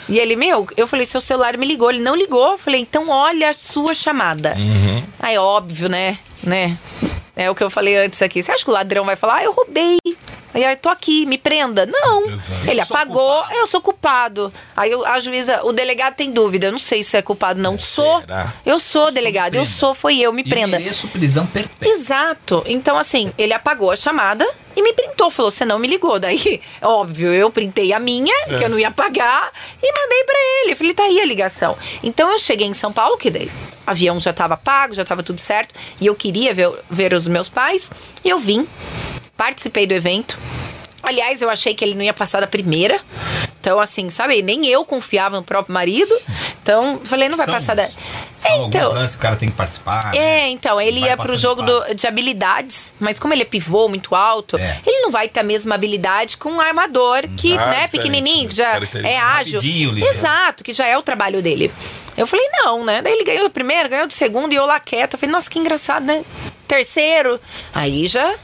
[0.10, 1.90] E ele, meu, eu falei, seu celular me ligou.
[1.90, 2.52] Ele não ligou.
[2.52, 4.58] Eu falei, então olha a sua chamada.
[5.20, 6.18] Aí, óbvio, né?
[6.44, 6.78] Né?
[7.36, 8.42] É o que eu falei antes aqui.
[8.42, 9.98] Você acha que o ladrão vai falar, ah, eu roubei?
[10.54, 11.86] Aí eu tô aqui, me prenda.
[11.86, 12.30] Não.
[12.30, 12.70] Exato.
[12.70, 14.52] Ele Eu sou apagou, eu sou culpado.
[14.76, 16.68] Aí eu- a juíza, o delegado tem dúvida.
[16.68, 17.78] Eu não sei se é culpado, não.
[17.78, 18.20] Sou.
[18.22, 18.54] será?
[18.66, 19.56] Eu sou delegado.
[19.56, 19.70] Eu prenda.
[19.78, 20.78] sou, foi eu, me E prenda.
[20.80, 21.94] mereço prisão perpétua.
[21.94, 22.64] Exato.
[22.66, 25.30] Então, assim, ele apagou a chamada e me printou.
[25.32, 26.20] Falou, você não me ligou.
[26.20, 30.76] Daí, óbvio, eu printei a minha, que eu não ia pagar, e mandei pra ele.
[30.76, 31.78] Falei, tá aí a ligação.
[32.04, 33.46] Então, eu cheguei em São Paulo, que daí
[33.88, 35.74] o avião já tava pago, já tava tudo certo.
[36.00, 37.90] E eu queria ver, ver os meus pais.
[38.24, 38.68] E eu vim,
[39.46, 40.38] participei do evento.
[41.02, 43.02] Aliás, eu achei que ele não ia passar da primeira.
[43.60, 46.16] Então, assim, sabe, nem eu confiava no próprio marido.
[46.62, 47.88] Então, falei, não vai São- passar da.
[47.88, 50.12] São É, então, lances que o cara tem que participar.
[50.12, 50.18] né?
[50.18, 54.14] é, então, ele ia pro jogo do- de habilidades, mas como ele é pivô muito
[54.14, 54.80] alto, É.
[54.86, 58.50] ele não vai ter a mesma habilidade com um armador que, Ah, né, diferente, pequenininho,
[58.50, 58.64] que né?
[58.64, 59.10] já Característica.
[59.10, 59.62] é ágil.
[60.08, 61.72] Exato, que já é o trabalho dele.
[62.16, 63.02] Eu falei, não, né?
[63.02, 65.18] Daí ele ganhou do primeiro, ganhou do segundo e eu lá quieta.
[65.18, 66.24] Falei, nossa, que engraçado, né?
[66.68, 67.40] Terceiro.
[67.74, 68.36] Aí já.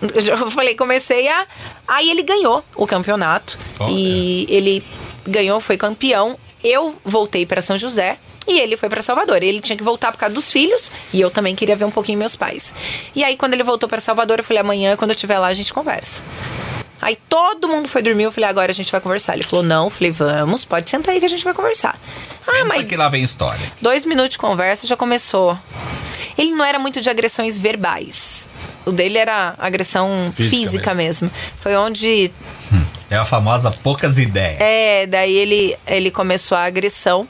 [0.00, 1.46] Eu falei, comecei a.
[1.86, 3.58] Aí ele ganhou o campeonato.
[3.78, 3.90] Olha.
[3.90, 4.84] E ele
[5.26, 6.38] ganhou, foi campeão.
[6.62, 8.18] Eu voltei para São José.
[8.46, 9.42] E ele foi para Salvador.
[9.42, 10.90] Ele tinha que voltar por causa dos filhos.
[11.12, 12.72] E eu também queria ver um pouquinho meus pais.
[13.14, 15.52] E aí, quando ele voltou para Salvador, eu falei: amanhã, quando eu estiver lá, a
[15.54, 16.22] gente conversa.
[17.00, 18.24] Aí todo mundo foi dormir.
[18.24, 19.34] Eu falei: agora a gente vai conversar.
[19.34, 19.84] Ele falou: não.
[19.84, 22.00] Eu falei: vamos, pode sentar aí que a gente vai conversar.
[22.40, 23.60] Senta ah, mas que lá vem história.
[23.82, 25.58] Dois minutos de conversa já começou.
[26.38, 28.48] Ele não era muito de agressões verbais.
[28.88, 31.30] O dele era agressão Física física, mesmo.
[31.58, 32.30] Foi onde.
[33.10, 34.60] É a famosa poucas ideias.
[34.60, 37.26] É, daí ele, ele começou a agressão.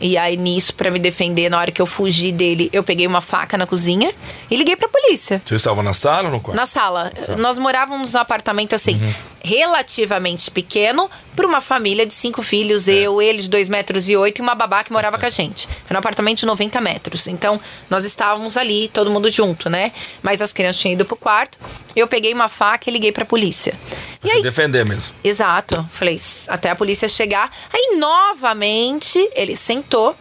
[0.00, 3.20] E aí, nisso, pra me defender, na hora que eu fugi dele, eu peguei uma
[3.20, 4.12] faca na cozinha
[4.48, 5.42] e liguei pra polícia.
[5.44, 6.56] Você estava na sala ou no quarto?
[6.56, 7.12] Na sala.
[7.36, 9.00] Nós morávamos num apartamento assim,
[9.40, 14.40] relativamente pequeno, para uma família de cinco filhos, eu, ele de dois metros e oito
[14.40, 15.68] e uma babá que morava com a gente.
[15.88, 17.26] Era um apartamento de 90 metros.
[17.26, 19.92] Então, nós estávamos ali, todo mundo junto, né?
[20.22, 21.58] Mas as crianças tinham ido pro quarto.
[21.94, 23.74] Eu peguei uma faca e liguei pra polícia.
[24.16, 25.14] E Pra se aí, defender mesmo.
[25.22, 25.86] Exato.
[25.90, 27.50] Falei, "S- até a polícia chegar.
[27.72, 30.16] Aí, novamente, ele sentou.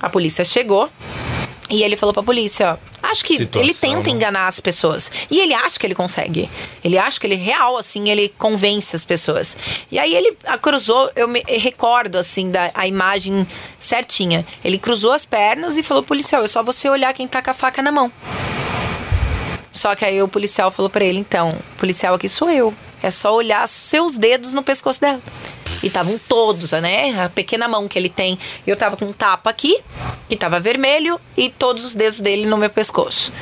[0.00, 0.88] A polícia chegou.
[1.68, 2.90] E ele falou pra polícia, ó.
[3.10, 4.16] Acho que Situação, ele tenta né?
[4.16, 5.10] enganar as pessoas.
[5.30, 6.50] E ele acha que ele consegue.
[6.82, 9.56] Ele acha que ele real, assim, ele convence as pessoas.
[9.90, 13.46] E aí ele a, cruzou, eu me recordo, assim, da a imagem
[13.78, 14.44] certinha.
[14.64, 17.54] Ele cruzou as pernas e falou, policial, é só você olhar quem tá com a
[17.54, 18.10] faca na mão.
[19.72, 22.74] Só que aí o policial falou pra ele, então, policial aqui sou eu.
[23.02, 25.20] É só olhar seus dedos no pescoço dela.
[25.82, 27.24] E estavam todos, né?
[27.24, 28.38] A pequena mão que ele tem.
[28.66, 29.80] Eu tava com um tapa aqui,
[30.28, 33.32] que tava vermelho, e todos os dedos dele no meu pescoço.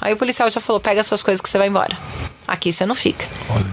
[0.00, 1.96] Aí o policial já falou: pega as suas coisas que você vai embora.
[2.46, 3.26] Aqui você não fica.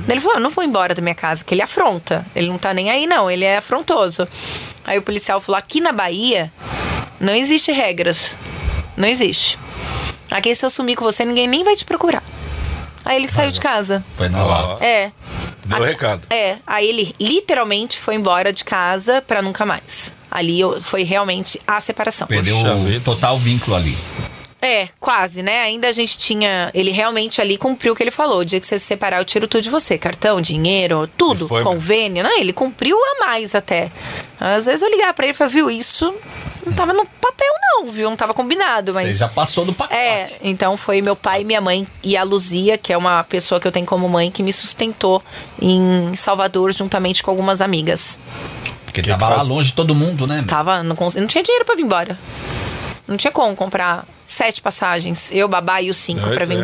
[0.08, 2.26] Ele falou: eu não vou embora da minha casa, que ele afronta.
[2.36, 3.32] Ele não tá nem aí, não.
[3.32, 4.28] Ele é afrontoso.
[4.86, 6.52] Aí o policial falou: aqui na Bahia
[7.20, 8.38] não existe regras.
[8.98, 9.58] Não existe.
[10.30, 12.24] Aqui se eu sumir com você, ninguém nem vai te procurar.
[13.06, 14.04] Aí ele saiu de casa.
[14.16, 14.68] Foi na hora.
[14.80, 15.12] Ó, É.
[15.66, 16.22] Deu o recado.
[16.30, 20.14] É, aí ele literalmente foi embora de casa pra nunca mais.
[20.30, 22.28] Ali eu- foi realmente a separação.
[22.28, 23.02] Perdeu Puxa o vida.
[23.06, 23.98] total vínculo ali.
[24.64, 25.62] É, quase, né?
[25.62, 26.70] Ainda a gente tinha.
[26.74, 28.40] Ele realmente ali cumpriu o que ele falou.
[28.40, 29.98] O dia que você se separar, eu tiro tudo de você.
[29.98, 31.46] Cartão, dinheiro, tudo.
[31.46, 32.24] E foi convênio.
[32.24, 33.90] Não, ele cumpriu a mais até.
[34.40, 36.14] Às vezes eu ligava pra ele e falava, viu, isso
[36.66, 38.10] Não tava no papel, não, viu?
[38.10, 39.14] Não tava combinado, mas.
[39.14, 40.00] Você já passou do pacote.
[40.00, 43.68] É, então foi meu pai, minha mãe e a Luzia, que é uma pessoa que
[43.68, 45.24] eu tenho como mãe, que me sustentou
[45.62, 48.20] em Salvador juntamente com algumas amigas.
[48.86, 49.48] Porque que tava que lá faz?
[49.48, 50.44] longe de todo mundo, né?
[50.48, 52.20] Tava, não, cons- não tinha dinheiro pra vir embora.
[53.08, 56.58] Não tinha como comprar sete passagens, eu, babá e os cinco Pois pra vir é.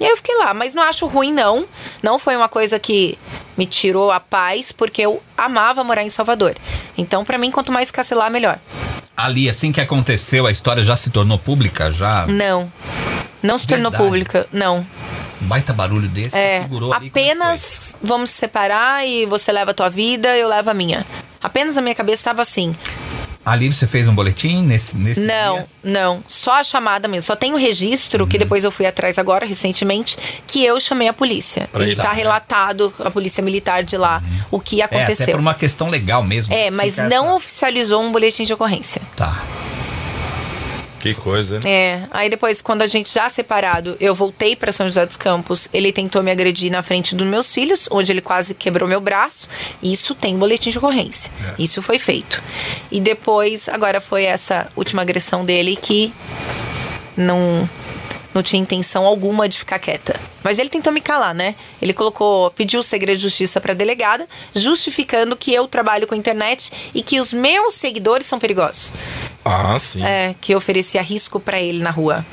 [0.00, 1.66] E aí eu fiquei lá, mas não acho ruim, não.
[2.02, 3.18] Não foi uma coisa que
[3.56, 6.54] me tirou a paz, porque eu amava morar em Salvador.
[6.96, 8.58] Então, pra mim, quanto mais cancelar, melhor.
[9.16, 11.92] Ali, assim que aconteceu, a história já se tornou pública?
[11.92, 12.26] Já?
[12.28, 12.72] Não.
[13.42, 14.08] Não se tornou Verdade.
[14.10, 14.86] pública, não.
[15.42, 17.06] Um baita barulho desse, É, segurou ali.
[17.06, 21.04] é apenas vamos se separar e você leva a tua vida, eu levo a minha.
[21.42, 22.76] Apenas a minha cabeça estava assim.
[23.44, 25.66] Ali você fez um boletim nesse, nesse Não, dia?
[25.82, 26.22] não.
[26.28, 27.24] Só a chamada mesmo.
[27.26, 28.28] Só tem o registro, Uhum.
[28.28, 31.66] que depois eu fui atrás agora, recentemente, que eu chamei a polícia.
[31.72, 32.16] Pra e ir lá, tá né?
[32.16, 35.28] relatado, a polícia militar de lá, o que É, até aconteceu.
[35.32, 36.52] por uma questão legal mesmo.
[36.52, 39.00] É, mas não essa- oficializou um boletim de ocorrência.
[39.16, 39.42] Tá.
[40.98, 41.70] Que coisa, né?
[41.70, 45.68] É, aí depois, quando a gente já separado, eu voltei pra São José dos Campos,
[45.72, 49.48] ele tentou me agredir na frente dos meus filhos, onde ele quase quebrou meu braço.
[49.82, 51.30] Isso tem boletim de ocorrência.
[51.44, 51.62] É.
[51.62, 52.42] Isso foi feito.
[52.90, 56.12] E depois, agora foi essa última agressão dele que
[57.16, 57.68] não
[58.38, 60.18] não tinha intenção alguma de ficar quieta.
[60.44, 61.56] Mas ele tentou me calar, né?
[61.82, 66.72] Ele colocou, pediu o segredo de justiça pra delegada, justificando que eu trabalho com internet
[66.94, 68.92] e que os meus seguidores são perigosos.
[69.44, 70.04] Ah, sim.
[70.04, 72.24] É, que eu oferecia risco pra ele na rua.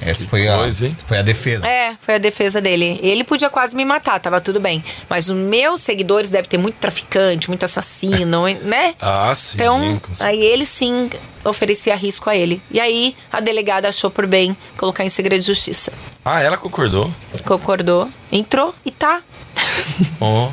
[0.00, 0.96] Essa foi a, coisa, hein?
[1.06, 1.66] foi a defesa.
[1.66, 2.98] É, foi a defesa dele.
[3.02, 4.82] Ele podia quase me matar, tava tudo bem.
[5.08, 8.94] Mas os meus seguidores devem ter muito traficante, muito assassino, né?
[9.00, 9.56] Ah, sim.
[9.56, 11.10] Então, aí ele sim
[11.44, 12.62] oferecia risco a ele.
[12.70, 15.92] E aí a delegada achou por bem colocar em segredo de justiça.
[16.24, 17.12] Ah, ela concordou.
[17.44, 19.22] Concordou, entrou e tá.
[20.20, 20.52] Olha.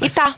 [0.00, 0.34] E tá.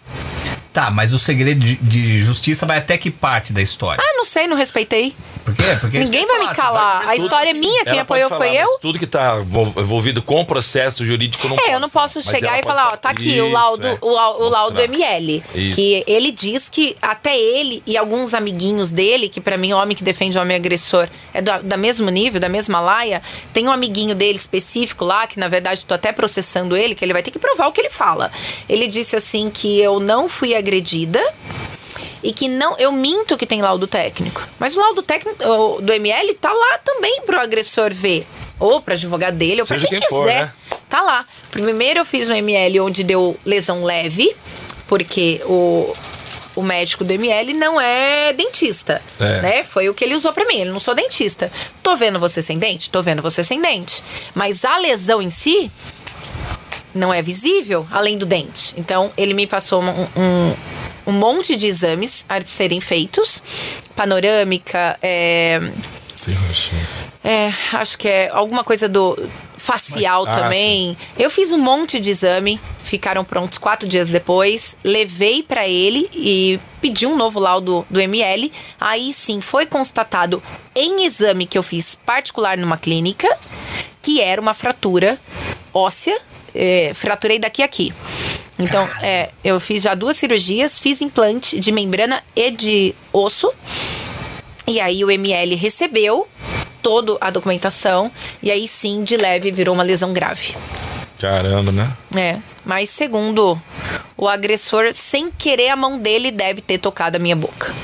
[0.72, 4.02] Tá, mas o segredo de, de justiça vai até que parte da história?
[4.04, 5.14] Ah, não sei, não respeitei.
[5.44, 5.62] Por quê?
[5.80, 7.04] Porque Ninguém que vai eu me falar, calar.
[7.04, 8.66] você A história é minha, quem apoiou pode foi falar, eu.
[8.72, 11.88] mas Tudo que tá envol- envolvido com o processo jurídico não É, pode eu não
[11.88, 12.34] posso falar.
[12.34, 13.98] Chegar e falar, ó, tá aqui o Isso, laudo, é.
[14.00, 14.80] o, o laudo.
[14.80, 15.44] ML.
[15.54, 15.76] Isso.
[15.76, 20.02] Que ele diz que até ele e alguns amiguinhos dele, que pra mim, homem que
[20.02, 24.36] defende homem agressor é do, da mesmo nível, da mesma laia, tem um amiguinho dele
[24.38, 27.68] específico lá, que na verdade tô até processando ele, que ele vai ter que provar
[27.68, 28.30] o que ele fala.
[28.68, 31.20] Ele disse assim que eu não fui agredida.
[32.22, 34.48] E que não, eu minto que tem laudo técnico.
[34.58, 35.38] Mas o laudo técnico
[35.82, 38.26] do ML tá lá também pro agressor ver.
[38.58, 40.44] Ou pro advogado dele, ou pra quem, quem for, quiser.
[40.44, 40.52] né?
[40.88, 41.26] Tá lá.
[41.50, 44.34] Primeiro eu fiz um ML onde deu lesão leve,
[44.86, 45.92] porque o,
[46.56, 49.02] o médico do ML não é dentista.
[49.20, 49.42] É.
[49.42, 49.64] Né?
[49.64, 50.60] Foi o que ele usou pra mim.
[50.60, 51.52] Ele não sou dentista.
[51.82, 52.88] Tô vendo você sem dente?
[52.88, 54.02] Tô vendo você sem dente.
[54.34, 55.70] Mas a lesão em si
[56.94, 58.74] não é visível, além do dente.
[58.76, 60.54] Então, ele me passou um, um,
[61.06, 63.42] um monte de exames a serem feitos.
[63.96, 65.60] Panorâmica, é,
[67.22, 69.18] é, acho que é alguma coisa do
[69.56, 70.96] facial Ah, também.
[71.18, 74.76] Eu fiz um monte de exame, ficaram prontos quatro dias depois.
[74.84, 78.52] Levei pra ele e pedi um novo laudo do ML.
[78.80, 80.42] Aí sim foi constatado
[80.74, 83.28] em exame que eu fiz particular numa clínica
[84.00, 85.18] que era uma fratura
[85.72, 86.16] óssea.
[86.54, 87.92] É, fraturei daqui a aqui.
[88.58, 93.52] Então, é, eu fiz já duas cirurgias, fiz implante de membrana e de osso.
[94.66, 96.28] E aí o ML recebeu
[96.80, 98.10] toda a documentação
[98.42, 100.54] e aí sim, de leve, virou uma lesão grave.
[101.18, 101.90] Caramba, né?
[102.16, 103.60] É, mas segundo
[104.16, 107.74] o agressor, sem querer a mão dele deve ter tocado a minha boca.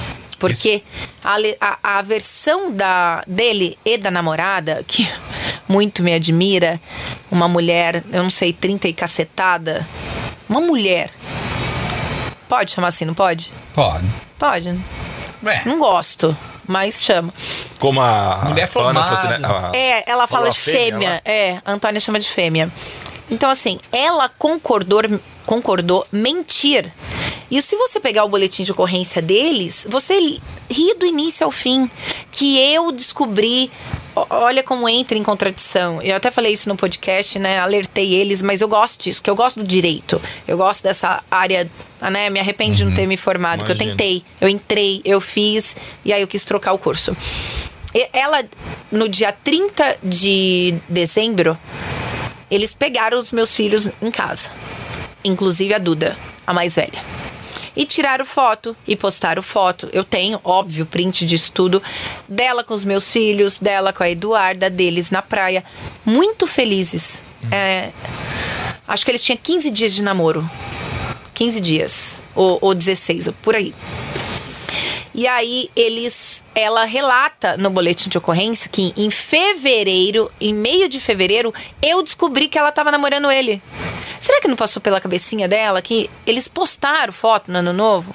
[0.40, 0.82] Porque
[1.22, 5.08] a, a, a versão da, dele e da namorada, que
[5.68, 6.80] muito me admira,
[7.30, 9.86] uma mulher, eu não sei, 30 e cacetada,
[10.48, 11.10] uma mulher.
[12.48, 13.52] Pode chamar assim, não pode?
[13.74, 14.04] Pode.
[14.38, 14.68] Pode.
[15.46, 15.64] É.
[15.68, 16.36] Não gosto,
[16.66, 17.32] mas chama.
[17.78, 18.44] Como a.
[18.48, 19.68] Mulher Fana formada.
[19.68, 21.10] A- É, ela fala de a fêmea.
[21.10, 21.20] lá.
[21.24, 22.70] É, a Antônia chama de fêmea.
[23.30, 25.02] Então, assim, ela concordou,
[25.50, 26.88] concordou mentir.
[27.50, 30.14] E se você pegar o boletim de ocorrência deles, você
[30.70, 31.90] ri do início ao fim.
[32.30, 33.68] Que eu descobri.
[34.14, 36.00] Olha como entra em contradição.
[36.02, 37.58] Eu até falei isso no podcast, né?
[37.58, 40.22] Alertei eles, mas eu gosto disso, que eu gosto do direito.
[40.46, 41.68] Eu gosto dessa área,
[42.00, 42.30] né?
[42.30, 44.22] Me arrependo de não ter me formado, que eu tentei.
[44.40, 45.74] Eu entrei, eu fiz,
[46.04, 47.16] e aí eu quis trocar o curso.
[48.12, 48.44] Ela,
[48.92, 51.58] no dia 30 de dezembro,
[52.48, 54.52] eles pegaram os meus filhos em casa.
[55.24, 56.16] Inclusive a Duda,
[56.46, 57.02] a mais velha.
[57.76, 59.88] E tiraram foto e postaram foto.
[59.92, 61.82] Eu tenho, óbvio, print disso tudo.
[62.28, 65.64] Dela com os meus filhos, dela com a Eduarda, deles na praia.
[66.04, 67.22] Muito felizes.
[67.50, 67.90] É,
[68.86, 70.48] acho que eles tinham 15 dias de namoro.
[71.34, 72.22] 15 dias.
[72.34, 73.74] Ou, ou 16, ou por aí.
[75.20, 80.98] E aí eles, ela relata no boletim de ocorrência que em fevereiro, em meio de
[80.98, 81.52] fevereiro,
[81.82, 83.62] eu descobri que ela tava namorando ele.
[84.18, 88.14] Será que não passou pela cabecinha dela que eles postaram foto no ano novo?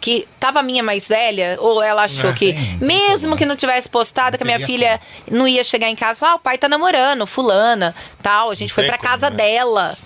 [0.00, 3.36] Que tava a minha mais velha, ou ela achou É, que, tem- tem mesmo como.
[3.36, 5.00] que não tivesse postado, que a minha filha
[5.30, 8.50] não ia chegar em casa e falar: ah, o pai tá namorando, fulana, tal.
[8.50, 9.36] A gente Não foi pra como, casa né?
[9.36, 9.96] dela.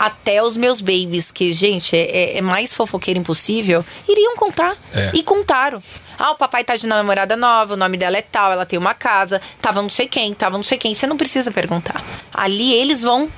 [0.00, 4.74] Até os meus babies, que, gente, é, é mais fofoqueiro impossível, iriam contar.
[4.94, 5.10] É.
[5.12, 5.82] E contaram.
[6.18, 8.94] Ah, o papai tá de namorada nova, o nome dela é tal, ela tem uma
[8.94, 10.94] casa, tava não sei quem, tava não sei quem.
[10.94, 12.02] Você não precisa perguntar.
[12.32, 13.30] Ali eles vão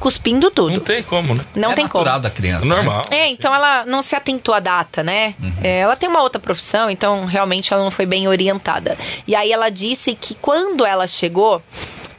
[0.00, 0.72] cuspindo tudo.
[0.72, 1.44] Não tem como, né?
[1.54, 2.04] Não é tem como.
[2.04, 2.66] da criança.
[2.66, 2.74] né?
[2.74, 3.02] Normal.
[3.10, 5.34] É, então ela não se atentou à data, né?
[5.62, 8.98] É, ela tem uma outra profissão, então realmente ela não foi bem orientada.
[9.28, 11.62] E aí ela disse que quando ela chegou,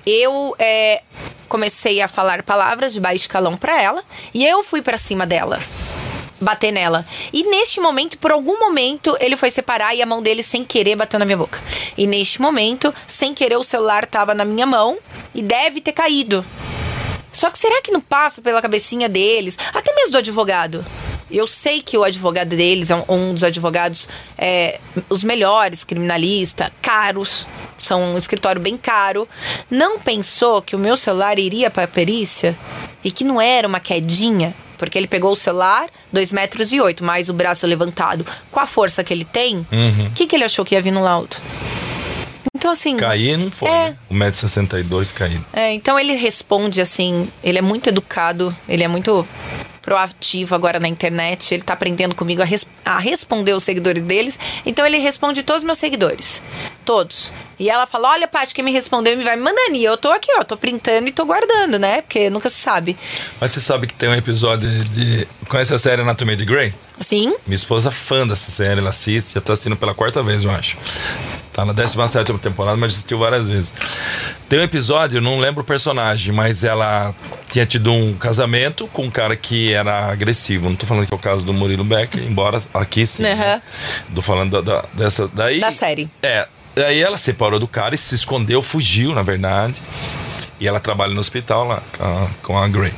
[0.06, 1.01] eu é,
[1.47, 4.03] comecei a falar palavras de baixo calão pra ela
[4.34, 5.60] e eu fui pra cima dela.
[6.39, 7.06] Bater nela.
[7.32, 10.95] E neste momento, por algum momento, ele foi separar e a mão dele, sem querer,
[10.95, 11.60] bateu na minha boca.
[11.97, 14.97] E neste momento, sem querer, o celular tava na minha mão
[15.34, 16.45] e deve ter caído.
[17.32, 20.86] Só que será que não passa pela cabecinha deles, até mesmo do advogado?
[21.36, 24.07] Eu sei que o advogado deles é um, um dos advogados,
[24.38, 24.79] é,
[25.09, 27.45] os melhores, criminalista, caros,
[27.77, 29.27] são um escritório bem caro.
[29.69, 32.55] Não pensou que o meu celular iria para a perícia
[33.03, 34.55] e que não era uma quedinha?
[34.77, 38.65] Porque ele pegou o celular, 2 metros e oito, mais o braço levantado, com a
[38.65, 39.59] força que ele tem,
[40.07, 41.36] o que, que ele achou que ia vir no laudo?
[42.55, 42.95] Então, assim.
[42.95, 43.89] Cair não foi, É.
[43.89, 43.97] né?
[44.09, 45.45] 1,62m caído.
[45.53, 49.27] É, então ele responde assim, ele é muito educado, ele é muito
[49.86, 54.38] proativo agora na internet, ele tá aprendendo comigo a, res- a responder os seguidores deles,
[54.65, 56.41] então ele responde todos os meus seguidores,
[56.83, 57.31] todos.
[57.60, 60.10] E ela fala, olha, Paty, quem me respondeu me vai me mandando, e eu tô
[60.12, 62.97] aqui, ó, tô printando e tô guardando, né, porque nunca se sabe.
[63.39, 65.28] Mas você sabe que tem um episódio de.
[65.47, 66.74] Conhece a série Anatomia de Grey?
[66.99, 70.43] Sim, Minha esposa é fã dessa série, ela assiste, já tá assistindo pela quarta vez,
[70.45, 70.78] eu acho.
[71.51, 73.74] Tá na 17 temporada, mas assistiu várias vezes.
[74.47, 77.14] Tem um episódio, eu não lembro o personagem, mas ela
[77.49, 80.70] tinha tido um casamento com um cara que era agressivo.
[80.70, 83.24] Não tô falando que é o caso do Murilo Becker, embora aqui sim.
[83.26, 83.36] Aham.
[83.38, 83.62] né?
[84.14, 85.28] Tô falando da, da- dessa.
[85.34, 86.10] Daí, Da série.
[86.22, 86.47] É.
[86.76, 89.82] Daí ela separou do cara e se escondeu, fugiu, na verdade.
[90.59, 92.93] E ela trabalha no hospital lá com a, com a Grey.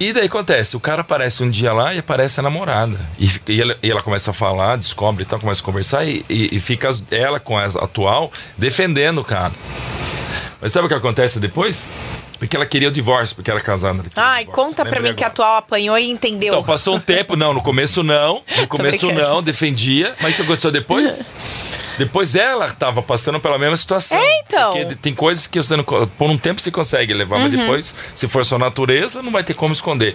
[0.00, 2.98] E daí acontece, o cara aparece um dia lá e aparece a namorada.
[3.18, 6.24] E, e ela, e ela começa a falar, descobre e tal, começa a conversar e,
[6.28, 9.52] e- fica as- ela com a atual defendendo o cara.
[10.60, 11.88] Mas sabe o que acontece depois?
[12.38, 14.02] Porque ela queria o divórcio, porque era casada.
[14.16, 14.52] ai, divórcio.
[14.64, 15.32] conta pra Lembrei mim que a agora.
[15.44, 16.54] atual apanhou e entendeu.
[16.54, 18.42] Então, passou um tempo, não, no começo não.
[18.56, 20.16] No começo não, defendia.
[20.20, 21.30] Mas o que aconteceu depois?
[21.98, 24.18] Depois ela tava passando pela mesma situação.
[24.18, 24.72] É, então.
[24.72, 25.84] Porque tem coisas que você não.
[25.84, 27.60] Por um tempo você consegue levar, mas Uhum.
[27.60, 30.14] depois, se for sua natureza, não vai ter como esconder.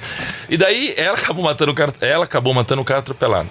[0.50, 1.94] E daí ela acabou matando o cara.
[2.02, 3.48] Ela acabou matando o cara atropelado.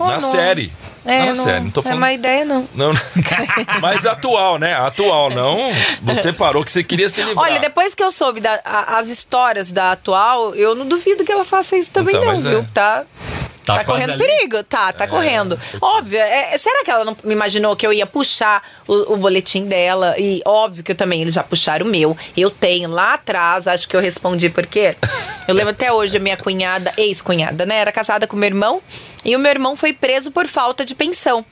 [0.00, 0.30] Oh, na não.
[0.32, 0.72] série.
[1.04, 1.60] É, na não, série.
[1.64, 1.98] Não tô é falando.
[1.98, 2.68] uma ideia, não.
[2.74, 2.92] Não,
[3.80, 4.74] mas atual, né?
[4.74, 5.72] Atual, não.
[6.02, 7.44] Você parou que você queria se livrar.
[7.46, 11.32] Olha, depois que eu soube da- a- as histórias da atual, eu não duvido que
[11.32, 12.50] ela faça isso também, Então, não, mas é.
[12.50, 12.66] viu?
[12.74, 13.04] Tá.
[13.74, 14.24] Tá Tá, correndo ali.
[14.26, 14.62] perigo?
[14.64, 15.58] Tá, tá correndo.
[15.80, 16.18] Óbvio.
[16.18, 19.64] é- é- será que ela não me imaginou que eu ia puxar o, o boletim
[19.66, 20.14] dela?
[20.18, 22.16] E óbvio que eu também, eles já puxaram o meu.
[22.36, 24.96] Eu tenho lá atrás, acho que eu respondi porque
[25.46, 27.76] eu lembro até hoje a minha cunhada, ex-cunhada, né?
[27.76, 28.82] Era casada com meu irmão.
[29.24, 31.44] E o meu irmão foi preso por falta de pensão.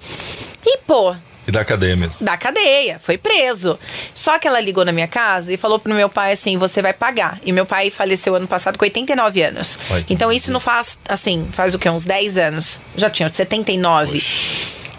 [0.64, 1.14] E, pô,
[1.46, 2.26] E da cadeia mesmo.
[2.26, 3.78] da cadeia, foi preso.
[4.14, 6.92] Só que ela ligou na minha casa e falou pro meu pai assim: você vai
[6.92, 7.38] pagar.
[7.44, 9.78] E meu pai faleceu ano passado com 89 anos.
[9.90, 11.88] Ai, que então isso não faz, assim, faz o quê?
[11.88, 12.80] Uns 10 anos.
[12.96, 14.20] Já tinha 79.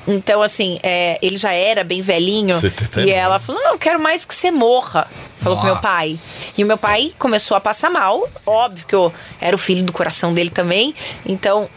[0.07, 2.53] Então, assim, é, ele já era bem velhinho.
[2.55, 3.09] 79.
[3.09, 5.05] E ela falou: Não, eu quero mais que você morra.
[5.37, 5.87] Falou pro meu Nossa.
[5.87, 6.17] pai.
[6.57, 8.27] E o meu pai começou a passar mal.
[8.45, 10.95] Óbvio que eu era o filho do coração dele também.
[11.25, 11.69] Então,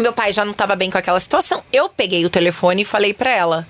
[0.00, 1.62] meu pai já não tava bem com aquela situação.
[1.72, 3.66] Eu peguei o telefone e falei pra ela: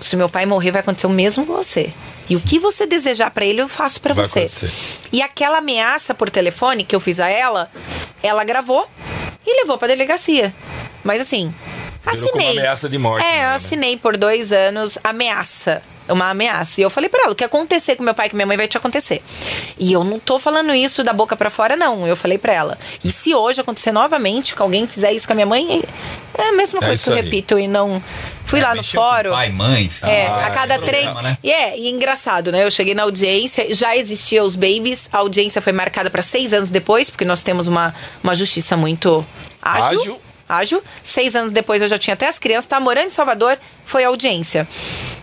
[0.00, 1.92] se meu pai morrer, vai acontecer o mesmo com você.
[2.28, 4.40] E o que você desejar pra ele, eu faço pra Vai você.
[4.40, 4.70] acontecer.
[5.12, 7.70] E aquela ameaça por telefone que eu fiz a ela,
[8.22, 8.88] ela gravou
[9.46, 10.54] e levou pra delegacia.
[11.02, 11.54] Mas assim,
[12.10, 12.58] assinei.
[12.58, 13.44] ameaça de morte, É, né?
[13.44, 15.82] eu assinei por dois anos ameaça.
[16.06, 16.82] Uma ameaça.
[16.82, 18.58] E eu falei pra ela: o que acontecer com meu pai e com minha mãe
[18.58, 19.22] vai te acontecer.
[19.78, 22.06] E eu não tô falando isso da boca pra fora, não.
[22.06, 22.78] Eu falei pra ela.
[23.02, 25.82] E se hoje acontecer novamente, que alguém fizer isso com a minha mãe,
[26.36, 27.22] é a mesma É coisa que eu aí.
[27.22, 28.02] repito e não.
[28.44, 29.30] Fui lá no fórum.
[29.30, 30.10] Pai, mãe, filho.
[30.10, 31.04] É, Ah, a cada é três.
[31.04, 31.38] problema, né?
[31.42, 32.62] E é, e engraçado, né?
[32.62, 36.68] Eu cheguei na audiência, já existia os babies, a audiência foi marcada para seis anos
[36.68, 39.24] depois, porque nós temos uma, uma justiça muito
[39.62, 40.00] ágil.
[40.00, 40.20] Ágil.
[41.02, 44.66] Seis anos depois eu já tinha até as crianças, tava morando em Salvador, foi audiência.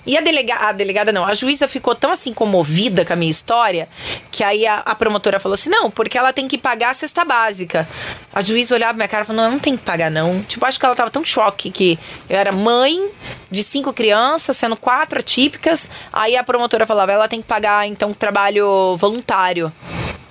[0.05, 3.29] E a, delega a delegada, não, a juíza ficou tão assim comovida com a minha
[3.29, 3.87] história,
[4.31, 7.23] que aí a, a promotora falou assim: não, porque ela tem que pagar a cesta
[7.23, 7.87] básica.
[8.33, 10.41] A juíza olhava minha cara e falou: não, não tem que pagar, não.
[10.41, 13.09] Tipo, acho que ela tava tão choque que eu era mãe
[13.49, 15.89] de cinco crianças, sendo quatro atípicas.
[16.11, 19.71] Aí a promotora falava: ela tem que pagar, então, trabalho voluntário.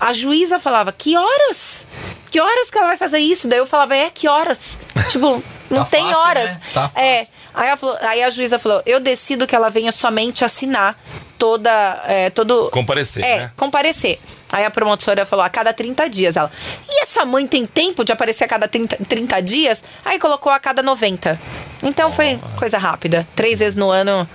[0.00, 1.86] A juíza falava: que horas?
[2.30, 3.48] Que horas que ela vai fazer isso?
[3.48, 4.78] Daí eu falava: é, que horas?
[5.10, 6.50] tipo, não Tá tem fácil, horas.
[6.50, 6.60] né?
[6.72, 7.26] Tá é.
[7.52, 10.96] Aí, falou- aí a juíza falou: eu decido que ela venha somente assinar
[11.38, 11.70] toda.
[12.06, 12.70] É, todo.
[12.70, 13.50] Comparecer, É, né?
[13.56, 14.18] comparecer.
[14.52, 16.36] Aí a promotora falou, a cada 30 dias.
[16.36, 16.50] Ela,
[16.88, 19.80] e essa mãe tem tempo de aparecer a cada 30, 30 dias?
[20.04, 21.40] Aí colocou a cada 90.
[21.84, 23.24] Então foi coisa rápida.
[23.36, 24.28] Três vezes no ano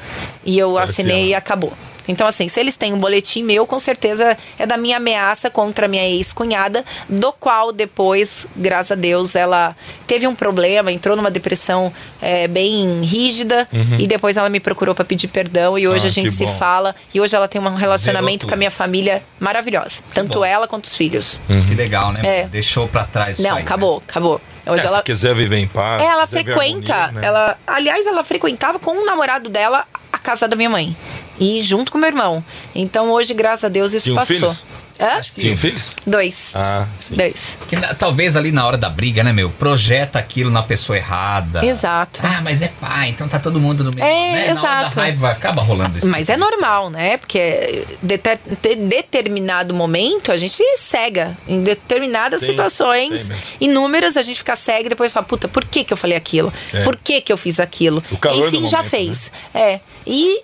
[0.45, 1.73] e eu assinei e acabou.
[2.07, 5.85] Então, assim, se eles têm um boletim meu, com certeza é da minha ameaça contra
[5.85, 9.75] a minha ex-cunhada, do qual depois, graças a Deus, ela
[10.05, 11.91] teve um problema, entrou numa depressão
[12.21, 13.67] é, bem rígida
[13.99, 16.05] e depois ela me procurou para pedir perdão e hoje Uhum.
[16.05, 18.69] Ah, a gente que se fala e hoje ela tem um relacionamento com a minha
[18.71, 20.03] família maravilhosa.
[20.13, 20.45] Tanto bom.
[20.45, 21.39] ela quanto os filhos.
[21.67, 22.21] Que legal, né?
[22.23, 22.43] É.
[22.47, 23.61] Deixou pra trás isso Não, aí, né?
[23.61, 24.39] acabou, acabou.
[24.67, 26.01] Hoje É, ela, Se quiser viver em paz.
[26.01, 26.93] é, ela frequenta.
[26.93, 27.27] harmonia, né?
[27.27, 30.95] ela, aliás, ela frequentava com o namorado dela a casa da minha mãe.
[31.39, 32.43] E junto com meu irmão.
[32.73, 34.35] Então hoje, graças a Deus, isso Tinham passou.
[34.35, 34.65] filhos?
[34.97, 35.07] Hã?
[35.17, 35.93] Acho que- Tinha filhos?
[36.07, 36.51] Dois.
[36.55, 37.15] Ah, sim.
[37.17, 37.57] Dois.
[37.67, 39.49] Que talvez ali na hora da briga, né, meu?
[39.49, 41.65] Projeta aquilo na pessoa errada.
[41.65, 42.21] Exato.
[42.23, 44.07] Ah, mas é pai, então tá todo mundo no mesmo.
[44.07, 44.53] É, né?
[44.53, 44.95] Na hora exato.
[44.95, 46.07] da raiva acaba rolando isso.
[46.07, 47.17] Mas é normal, né?
[47.17, 51.37] Porque de determinado momento a gente cega.
[51.45, 53.37] Em determinadas Tem, situações, tem
[53.69, 56.53] inúmeras, a gente fica cega e depois fala, puta, por que, que eu falei aquilo?
[56.73, 56.83] É.
[56.83, 58.01] Por que, que eu fiz aquilo?
[58.11, 59.31] O calor Enfim, do já momento, fez.
[59.53, 59.81] É.
[60.07, 60.41] E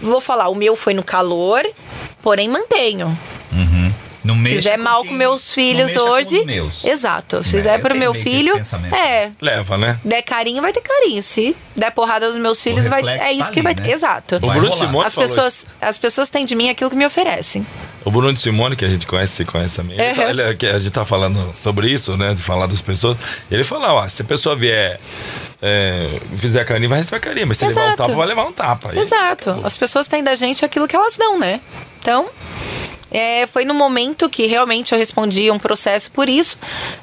[0.00, 1.62] vou falar, o meu foi no calor,
[2.22, 3.06] porém mantenho.
[3.52, 3.75] Uhum.
[4.26, 6.38] Não fizer com mal quem- com meus não filhos hoje.
[6.40, 6.84] os meus.
[6.84, 7.42] Exato.
[7.42, 8.54] Se É, fizer eu pro meu filho.
[8.92, 9.30] É.
[9.40, 9.98] Leva, né?
[10.04, 11.22] Der carinho, vai ter carinho.
[11.22, 13.02] Se der porrada nos meus filhos, vai.
[13.06, 13.86] É isso tá que ali, vai.
[13.86, 13.92] né?
[13.92, 14.36] Exato.
[14.36, 14.72] O Bruno.
[14.74, 17.66] Simões As falou pessoas, as pessoas têm de mim aquilo que me oferecem.
[18.04, 19.98] O Bruno Simone, que a gente conhece, você conhece também.
[20.00, 20.28] Ele tá- Uhum.
[20.30, 22.34] ele- que a gente tá falando sobre isso, né?
[22.34, 23.16] De falar das pessoas.
[23.50, 25.00] Ele fala, ó, se a pessoa vier,
[25.60, 27.46] é, fizer carinho, vai receber carinho.
[27.48, 28.02] Mas se levar um Exato.
[28.04, 28.92] tapa, vai levar um tapa.
[28.94, 29.50] E Exato.
[29.50, 29.66] acabou.
[29.66, 31.60] As pessoas têm da gente aquilo que elas dão, né?
[31.98, 32.26] Então,
[33.10, 36.58] é, foi no momento que realmente eu respondi um processo por isso,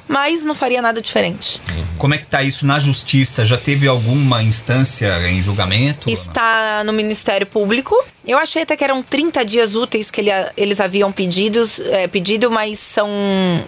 [0.06, 1.60] mas não faria nada diferente.
[1.98, 3.44] Como é que tá isso na justiça?
[3.46, 6.10] Já teve alguma instância em julgamento?
[6.10, 7.96] Está no Ministério Público.
[8.26, 12.50] Eu achei até que eram 30 dias úteis que ele- eles haviam pedidos, é, pedido,
[12.50, 13.08] mas são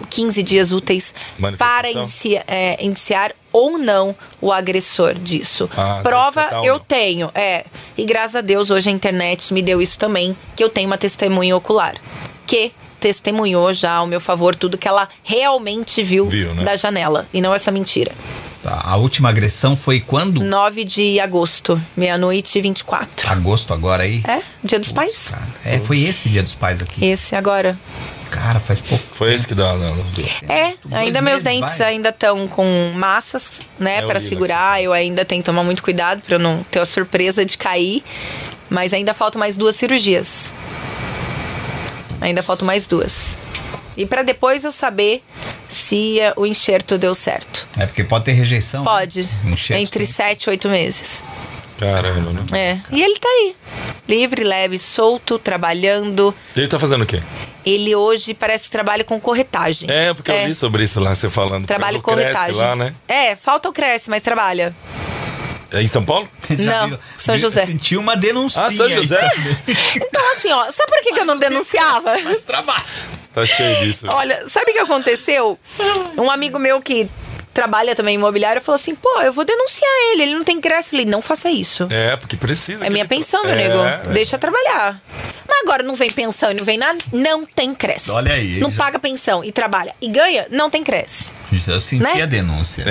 [0.09, 1.13] 15 dias úteis
[1.57, 5.69] para inicia- é, iniciar ou não o agressor disso.
[5.75, 6.79] Ah, Prova eu não.
[6.79, 7.65] tenho, é.
[7.97, 10.97] E graças a Deus hoje a internet me deu isso também, que eu tenho uma
[10.97, 11.95] testemunha ocular.
[12.47, 16.63] Que testemunhou já ao meu favor tudo que ela realmente viu, Viu, né?
[16.63, 17.27] da janela.
[17.33, 18.11] E não essa mentira.
[18.63, 20.43] Tá, A última agressão foi quando?
[20.43, 23.29] 9 de agosto, meia-noite e 24.
[23.31, 24.23] Agosto agora aí?
[24.27, 25.27] É, Dia dos Pais.
[25.29, 27.05] Cara, é, foi esse dia dos pais aqui.
[27.05, 27.77] Esse agora.
[28.31, 29.03] Cara, faz pouco.
[29.13, 29.73] Foi esse que dá.
[29.75, 29.95] Não,
[30.49, 31.87] É, ainda meus meses, dentes vai.
[31.89, 34.81] ainda estão com massas, né, É Pra horrível segurar.
[34.83, 38.03] Eu ainda tenho que tomar muito cuidado pra eu não ter a surpresa de cair.
[38.69, 40.53] Mas ainda faltam mais duas cirurgias.
[42.21, 43.37] Ainda faltam mais duas.
[43.95, 45.23] E pra depois eu saber
[45.67, 47.67] se eh, o enxerto deu certo.
[47.77, 48.83] É porque pode ter rejeição.
[48.83, 48.89] né?
[48.89, 49.27] Pode.
[49.45, 51.23] Enxerto Entre tem- sete e oito meses.
[51.79, 52.43] Caramba, né?
[52.91, 52.95] É.
[52.95, 53.55] E ele tá aí.
[54.07, 56.33] Livre, leve, solto, trabalhando.
[56.55, 57.21] Ele tá fazendo o quê?
[57.65, 59.89] Ele hoje parece que trabalha com corretagem.
[59.91, 61.65] É, porque eu li sobre isso lá, você falando.
[61.67, 62.55] Trabalha com corretagem.
[62.55, 62.93] lá, né?
[63.07, 64.75] É, falta o Cresce, mas trabalha.
[65.71, 66.29] É em São Paulo?
[66.57, 67.65] Não, São José.
[67.65, 68.61] Sentiu uma denúncia.
[68.61, 69.19] Ah, São José?
[69.95, 72.17] Então, assim, ó, sabe por que, que eu não denunciava?
[72.23, 72.83] Mas trabalha.
[73.33, 74.07] Tá cheio disso.
[74.09, 75.59] Olha, sabe o que aconteceu?
[76.17, 77.07] Um amigo meu que
[77.53, 80.85] trabalha também em imobiliário falou assim: pô, eu vou denunciar ele, ele não tem crédito.
[80.87, 81.87] Eu falei: não faça isso.
[81.89, 82.85] É, porque precisa.
[82.85, 83.77] É minha pensão, meu É, nego.
[83.79, 83.97] é.
[84.13, 85.01] Deixa trabalhar.
[85.67, 88.09] Agora não vem pensão e não vem nada, não tem cresce.
[88.09, 91.35] Olha aí, Não já- paga pensão e trabalha e ganha, não tem cresce.
[91.67, 92.21] Eu senti Né?
[92.21, 92.85] a denúncia.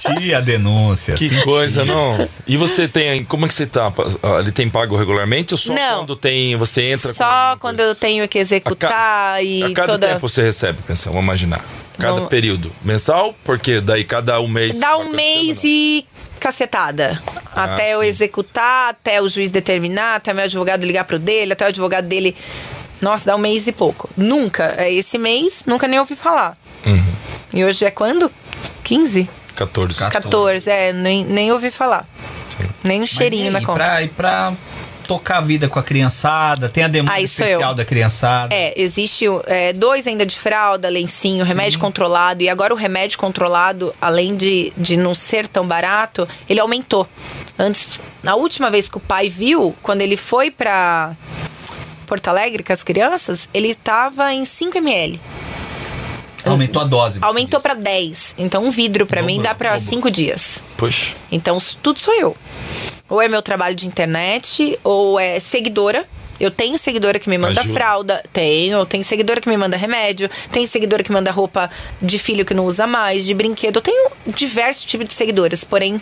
[0.00, 1.12] Senti a denúncia.
[1.12, 1.16] É.
[1.16, 1.44] Que senti.
[1.44, 2.26] coisa, não.
[2.46, 3.22] E você tem.
[3.24, 3.92] Como é que você tá?
[4.40, 5.98] Ele tem pago regularmente ou só Não.
[5.98, 6.56] quando tem.
[6.56, 10.08] Você entra com Só quando eu tenho que A executar ca- e A cada toda.
[10.08, 11.62] tempo você recebe pensão, vamos imaginar.
[11.98, 12.72] Cada período.
[12.82, 13.34] Mensal?
[13.44, 14.80] Porque daí cada um mês.
[14.80, 15.62] Dá um mês não?
[15.66, 16.06] e
[16.40, 17.22] cacetada.
[17.54, 21.64] Até eu sim, executar, até o juiz determinar, até meu advogado ligar pro dele, até
[21.64, 22.36] o advogado dele.
[23.00, 24.08] Nossa, dá um mês e pouco.
[24.16, 24.74] Nunca.
[24.78, 26.56] É esse mês, nunca nem ouvi falar.
[26.86, 27.04] Uhum.
[27.52, 28.30] E hoje é quando?
[28.84, 29.28] 15?
[29.54, 29.98] 14.
[29.98, 30.12] 14.
[30.12, 32.06] 14, é, nem, nem ouvi falar.
[32.48, 32.68] Sim.
[32.84, 33.84] Nem um Mas cheirinho e aí, na conta.
[33.84, 34.52] Pra, e pra
[35.06, 37.74] tocar a vida com a criançada, tem a demanda Ah, especial eu.
[37.74, 38.54] da criançada.
[38.54, 42.42] É, existe é, dois ainda de fralda, lencinho, remédio controlado.
[42.42, 47.06] E agora o remédio controlado, além de, de não ser tão barato, ele aumentou.
[47.58, 51.14] Antes, na última vez que o pai viu, quando ele foi pra
[52.06, 55.20] Porto Alegre com as crianças, ele tava em 5 ml.
[56.44, 57.18] Aumentou a dose.
[57.18, 58.34] você Aumentou pra 10.
[58.38, 59.88] Então um vidro pra mim dá pra dobrou.
[59.88, 60.64] 5 dias.
[60.76, 61.14] Puxa.
[61.30, 62.36] Então, tudo sou eu.
[63.08, 66.04] Ou é meu trabalho de internet, ou é seguidora.
[66.40, 67.74] Eu tenho seguidora que me manda Ajuda.
[67.74, 68.84] fralda, tenho.
[68.86, 71.70] Tenho seguidora que me manda remédio, tem seguidora que manda roupa
[72.00, 73.76] de filho que não usa mais, de brinquedo.
[73.76, 76.00] Eu tenho diversos tipos de seguidoras, porém,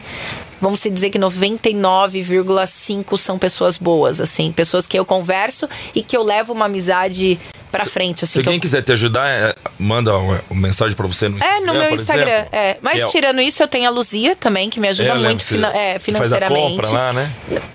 [0.60, 6.16] vamos se dizer que 99,5 são pessoas boas, assim, pessoas que eu converso e que
[6.16, 7.38] eu levo uma amizade
[7.70, 8.34] pra frente, assim.
[8.34, 11.36] Se que eu- alguém quiser te ajudar, é, manda uma, uma mensagem pra você no
[11.38, 11.56] Instagram.
[11.56, 12.46] é, no meu Instagram.
[12.52, 12.76] É.
[12.82, 15.44] Mas é tirando isso, eu tenho a Luzia também, que me É, ajuda lembro, muito
[15.44, 16.76] fina- é, Faz a financeiramente.
[16.76, 17.30] compra lá, né?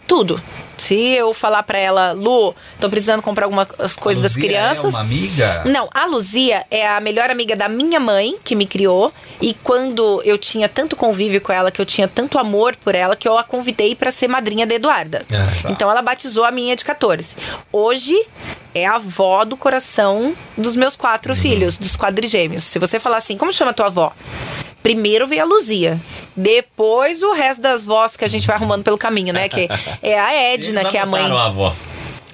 [0.08, 0.42] Tudo.
[0.78, 4.94] Se eu falar pra ela, Lu, tô precisando comprar algumas coisas das Luzia crianças.
[4.94, 5.62] É uma amiga.
[5.66, 9.14] Não, a Luzia é a melhor amiga da minha mãe, que me criou.
[9.42, 13.16] E quando eu tinha tanto convívio com ela, que eu tinha tanto amor por ela,
[13.16, 15.26] que eu a convidei pra ser madrinha da Eduarda.
[15.32, 15.72] É, tá.
[15.72, 17.36] Então ela batizou a minha de 14.
[17.72, 18.16] Hoje
[18.74, 21.40] é a avó do coração dos meus quatro Uhum.
[21.40, 22.64] filhos, dos quadrigêmeos.
[22.64, 24.12] Se você falar assim, como chama tua avó?
[24.86, 26.00] Primeiro veio a Luzia.
[26.38, 29.50] Depois o resto das vós que a gente vai arrumando pelo caminho, né?
[29.50, 29.68] Que
[30.00, 31.76] é a Edna, que é a mãe adotaram a avó.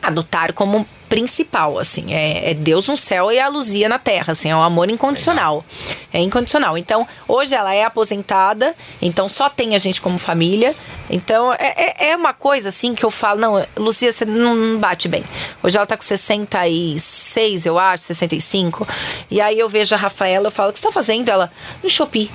[0.02, 4.50] adotaram como principal, assim, é, é Deus no céu e a Luzia na terra, assim,
[4.50, 5.66] é um amor incondicional,
[6.14, 6.78] é incondicional.
[6.78, 10.74] Então, hoje ela é aposentada, então só tem a gente como família,
[11.10, 15.10] então é, é, é uma coisa, assim, que eu falo, não, Luzia, você não bate
[15.10, 15.26] bem.
[15.62, 18.88] Hoje ela tá com 66, eu acho, 65,
[19.30, 21.28] e aí eu vejo a Rafaela, eu falo, o que você tá fazendo?
[21.28, 21.52] Ela,
[21.84, 22.32] no Shopee.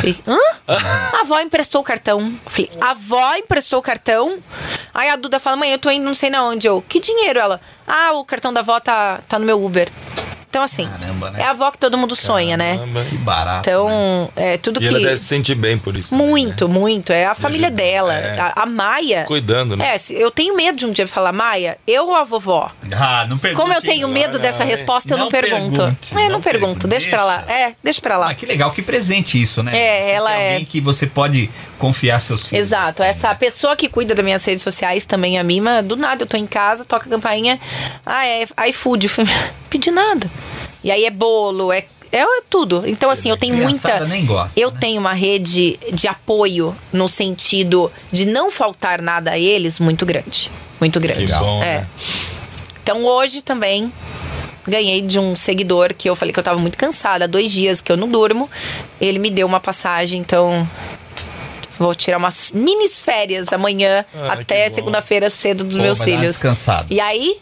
[0.00, 0.38] Falei, hã?
[0.68, 2.34] A avó emprestou o cartão.
[2.46, 4.38] Falei, a avó emprestou o cartão?
[4.92, 6.66] Aí a Duda fala, mãe, eu tô indo não sei na onde.
[6.66, 7.38] Eu, que dinheiro?
[7.38, 9.90] Ela, ah, o cartão da avó tá, tá no meu Uber.
[10.56, 11.40] Então, assim, Caramba, né?
[11.42, 12.78] é a avó que todo mundo sonha, né?
[12.78, 13.04] Caramba.
[13.04, 13.68] Que barato.
[13.68, 14.54] Então, né?
[14.54, 14.88] é tudo E que.
[14.88, 16.08] ela deve se sentir bem por isso.
[16.10, 17.12] também, Muito, muito.
[17.12, 17.82] É a família ajuda.
[17.82, 18.14] dela.
[18.14, 18.40] É.
[18.40, 19.24] A, a Maia.
[19.24, 19.94] Cuidando, né?
[19.94, 22.70] É, eu tenho medo de um dia falar, Maia, eu ou a vovó?
[22.90, 23.60] Ah, não pergunte.
[23.60, 24.70] Como eu tenho medo não, dessa hein?
[24.70, 25.76] resposta, eu não, Não pergunto.
[25.82, 26.66] pergunte, é, não, não pergunto.
[26.66, 27.36] pergunte, Deixa pra lá.
[27.42, 27.52] deixa.
[27.52, 28.30] É, deixa pra lá.
[28.30, 29.76] Ah, que legal, que presente isso, né?
[29.78, 32.66] É, Você ela tem é- alguém que você pode confiar seus filhos.
[32.66, 36.22] Exato, assim, essa pessoa que cuida das minhas redes sociais também a mima, do nada
[36.22, 37.60] eu tô em casa, toca a campainha,
[38.06, 39.10] ah, é iFood,
[39.68, 40.30] pedi nada.
[40.86, 42.84] E aí é bolo, é, é tudo.
[42.86, 44.14] Então, assim, eu tenho Criançada muita.
[44.14, 44.78] nem gosta, eu né?
[44.80, 50.48] tenho uma rede de apoio no sentido de não faltar nada a eles muito grande.
[50.78, 51.26] Muito grande.
[51.26, 51.78] Que bom, é.
[51.78, 51.86] né?
[52.84, 53.92] Então hoje também
[54.64, 57.80] ganhei de um seguidor que eu falei que eu tava muito cansada, há dois dias
[57.80, 58.48] que eu não durmo.
[59.00, 60.68] Ele me deu uma passagem, então
[61.80, 66.34] vou tirar umas mini férias amanhã Ah, até segunda-feira cedo dos Pô, meus uma filhos.
[66.34, 66.86] descansada.
[66.88, 67.38] E aí,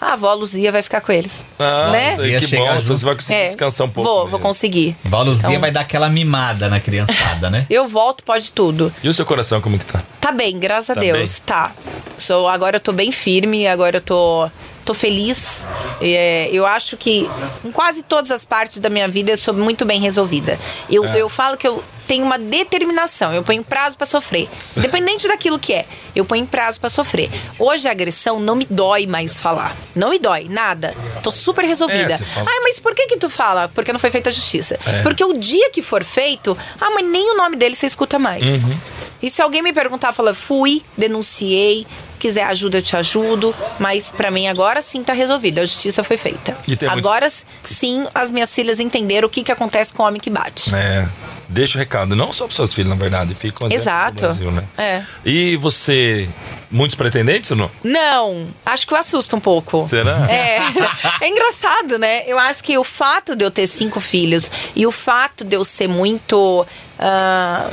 [0.00, 1.44] a avó Luzia vai ficar com eles.
[1.58, 2.16] Ah, né?
[2.16, 2.74] sei, que chegar bom.
[2.80, 2.86] junto.
[2.96, 4.08] Você vai conseguir É, descansar um pouco.
[4.08, 4.30] Vou, mesmo.
[4.30, 4.96] vou conseguir.
[5.04, 7.66] Valuzia Então- vai dar aquela mimada na criançada, né?
[7.68, 8.92] Eu volto, pode tudo.
[9.02, 10.00] E o seu coração, como que tá?
[10.20, 11.16] Tá bem, graças a Tá Deus.
[11.38, 11.42] bem?
[11.46, 11.72] Tá.
[12.16, 14.48] Sou, agora eu tô bem firme, agora eu tô,
[14.84, 15.66] tô feliz.
[16.00, 17.28] É, eu acho que
[17.64, 20.58] em quase todas as partes da minha vida eu sou muito bem resolvida.
[20.90, 21.20] Eu, É.
[21.22, 24.48] eu falo que eu tenho uma determinação, eu ponho prazo pra sofrer.
[24.76, 25.84] Independente daquilo que é,
[26.16, 27.30] eu ponho prazo pra sofrer.
[27.58, 29.76] Hoje a agressão não me dói mais falar.
[29.94, 30.94] Não me dói, nada.
[31.22, 32.14] Tô super resolvida.
[32.14, 33.68] É, você fala- Ai, mas por que que tu fala?
[33.74, 34.78] Porque não foi feita a justiça.
[34.86, 35.02] É.
[35.02, 38.64] Porque o dia que for feito, ah, mas nem o nome dele você escuta mais.
[38.64, 38.78] Uhum.
[39.20, 41.86] E se alguém me perguntar, fala, fui, denunciei,
[42.18, 46.16] quiser ajuda, eu te ajudo, mas pra mim agora sim tá resolvido, a justiça foi
[46.16, 46.56] feita.
[46.66, 47.30] E Agora
[47.62, 50.74] sim as minhas filhas entenderam o que que acontece com o homem que bate.
[50.74, 51.06] É.
[51.48, 54.20] Deixa o recado, não só para suas filhas, na verdade, fica exemplo Exato.
[54.20, 54.64] Brasil, né?
[54.76, 55.02] É.
[55.24, 56.28] E você,
[56.70, 57.70] muitos pretendentes ou não?
[57.82, 59.86] Não, acho que eu assusto um pouco.
[59.88, 60.30] Será?
[60.30, 60.58] É,
[61.24, 62.24] é engraçado, né?
[62.26, 65.64] Eu acho que o fato de eu ter cinco filhos e o fato de eu
[65.64, 66.66] ser muito.
[66.98, 67.70] ah,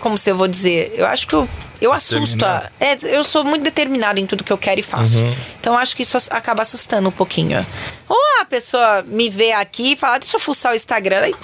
[0.00, 0.92] como se eu vou dizer?
[0.96, 1.48] Eu acho que eu,
[1.82, 2.44] eu assusto.
[2.44, 5.18] A, é, eu sou muito determinada em tudo que eu quero e faço.
[5.18, 5.34] Uhum.
[5.60, 7.66] Então acho que isso acaba assustando um pouquinho.
[8.08, 11.20] Ou a pessoa me vê aqui e fala, deixa eu fuçar o Instagram.
[11.20, 11.34] Aí,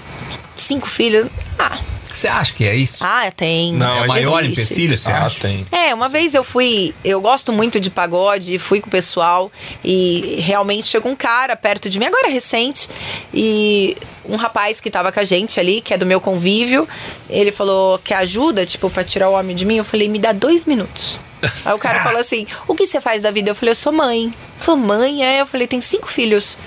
[0.56, 1.26] cinco filhos.
[1.58, 1.78] Ah,
[2.12, 2.98] Você acha que é isso?
[3.00, 3.72] ah tem.
[3.72, 4.60] Não, é o maior existe.
[4.60, 5.40] empecilho, você ah, acha?
[5.40, 5.66] tem.
[5.70, 9.52] É, uma vez eu fui, eu gosto muito de pagode, fui com o pessoal
[9.84, 12.88] e realmente chegou um cara perto de mim, agora recente,
[13.32, 16.86] e um rapaz que tava com a gente ali, que é do meu convívio,
[17.30, 19.76] ele falou que ajuda, tipo, pra tirar o homem de mim.
[19.76, 21.18] Eu falei, me dá dois minutos.
[21.64, 23.50] Aí o cara falou assim: o que você faz da vida?
[23.50, 24.24] Eu falei, eu sou mãe.
[24.24, 25.40] Ele falou, mãe, é?
[25.40, 26.58] Eu falei, tem cinco filhos.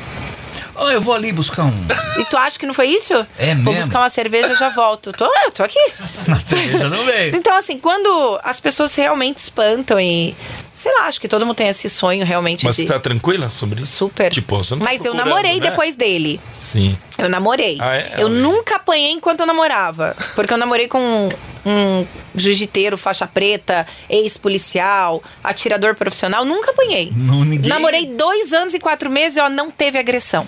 [0.81, 1.73] Ó, eu vou ali buscar um.
[2.19, 3.13] E tu acha que não foi isso?
[3.37, 3.81] É Vou mesmo?
[3.81, 5.11] buscar uma cerveja já volto.
[5.11, 5.79] Tô, eu tô aqui.
[6.31, 7.35] A cerveja não veio.
[7.35, 10.35] Então, assim, quando as pessoas realmente espantam e.
[10.73, 12.83] Sei lá, acho que todo mundo tem esse sonho realmente Mas de.
[12.83, 13.91] você tá tranquila sobre isso?
[13.97, 14.31] Super.
[14.31, 15.69] Tipo, você não tá Mas eu namorei né?
[15.69, 16.39] depois dele.
[16.57, 16.97] Sim.
[17.17, 17.77] Eu namorei.
[17.79, 18.13] Ah, é?
[18.17, 18.35] Eu Olha.
[18.41, 20.15] nunca apanhei enquanto eu namorava.
[20.33, 21.29] Porque eu namorei com um,
[21.69, 26.45] um jiu-jiteiro, faixa preta, ex-policial, atirador profissional.
[26.45, 27.11] Nunca apanhei.
[27.15, 30.45] Não, ninguém- Namorei dois anos e quatro meses e ó, não teve agressão.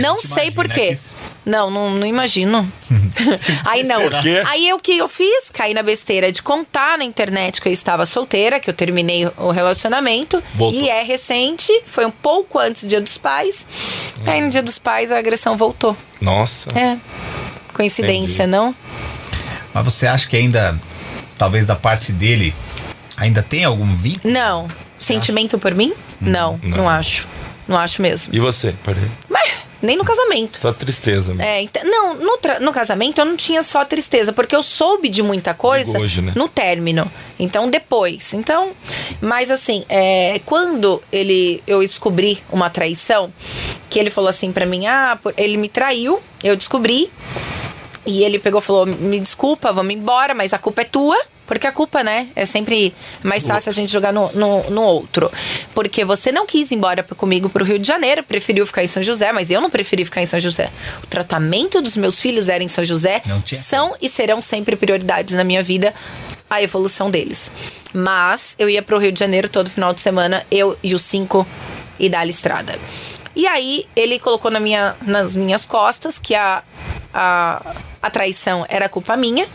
[0.00, 0.54] Não sei imagina
[1.44, 2.70] Não, não, não imagino.
[3.64, 4.00] Aí não.
[4.00, 4.42] Por quê?
[4.46, 5.50] Aí o que eu fiz?
[5.52, 9.50] Caí na besteira de contar na internet que eu estava solteira, que eu terminei o
[9.50, 10.42] relacionamento.
[10.54, 10.80] Voltou.
[10.80, 14.14] E é recente, foi um pouco antes do Dia dos Pais.
[14.26, 15.96] Aí no Dia dos Pais a agressão voltou.
[16.20, 16.70] Nossa.
[16.78, 16.96] É.
[17.74, 18.56] Coincidência, Entendi.
[18.56, 18.74] não?
[19.74, 20.78] Mas você acha que ainda,
[21.36, 22.54] talvez da parte dele,
[23.16, 24.32] ainda tem algum vínculo?
[24.32, 24.68] Não.
[24.98, 25.92] Sentimento por mim?
[26.20, 26.88] Não, não, não.
[26.88, 27.26] acho.
[27.66, 28.34] Não acho mesmo.
[28.34, 28.74] E você?
[28.84, 29.10] Peraí.
[29.28, 29.50] Mas
[29.84, 30.56] nem no casamento.
[30.56, 31.34] Só tristeza.
[31.34, 31.42] mesmo.
[31.42, 35.22] É, então, não, no, no casamento eu não tinha só tristeza, porque eu soube de
[35.22, 36.32] muita coisa Digo hoje, né?
[36.34, 37.10] no término.
[37.38, 38.32] Então, depois.
[38.32, 38.72] Então,
[39.20, 43.32] mas assim, é, quando ele eu descobri uma traição,
[43.90, 47.10] que ele falou assim pra mim: ah, ele me traiu, eu descobri.
[48.06, 51.16] E ele pegou e falou: me desculpa, vamos embora, mas a culpa é tua.
[51.46, 52.28] Porque a culpa, né?
[52.34, 55.30] É sempre mais fácil a gente jogar no, no, no outro.
[55.74, 59.02] Porque você não quis ir embora comigo pro Rio de Janeiro, preferiu ficar em São
[59.02, 60.70] José, mas eu não preferi ficar em São José.
[61.02, 63.22] O tratamento dos meus filhos era em São José.
[63.46, 65.94] São e serão sempre prioridades na minha vida
[66.48, 67.50] a evolução deles.
[67.92, 71.46] Mas eu ia pro Rio de Janeiro todo final de semana, eu e os cinco
[71.98, 72.78] e da estrada.
[73.36, 76.62] E aí ele colocou na minha, nas minhas costas que a,
[77.14, 79.46] a, a traição era culpa minha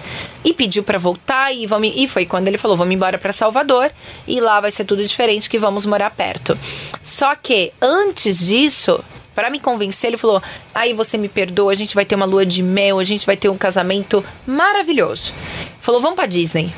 [0.43, 3.91] e pediu pra voltar e vamos e foi quando ele falou vamos embora pra Salvador
[4.25, 6.57] e lá vai ser tudo diferente que vamos morar perto.
[7.03, 9.03] Só que antes disso
[9.39, 10.43] Pra me convencer, ele falou:
[10.75, 13.37] aí você me perdoa, a gente vai ter uma lua de mel, a gente vai
[13.37, 15.31] ter um casamento maravilhoso.
[15.79, 16.73] Falou: vamos pra Disney.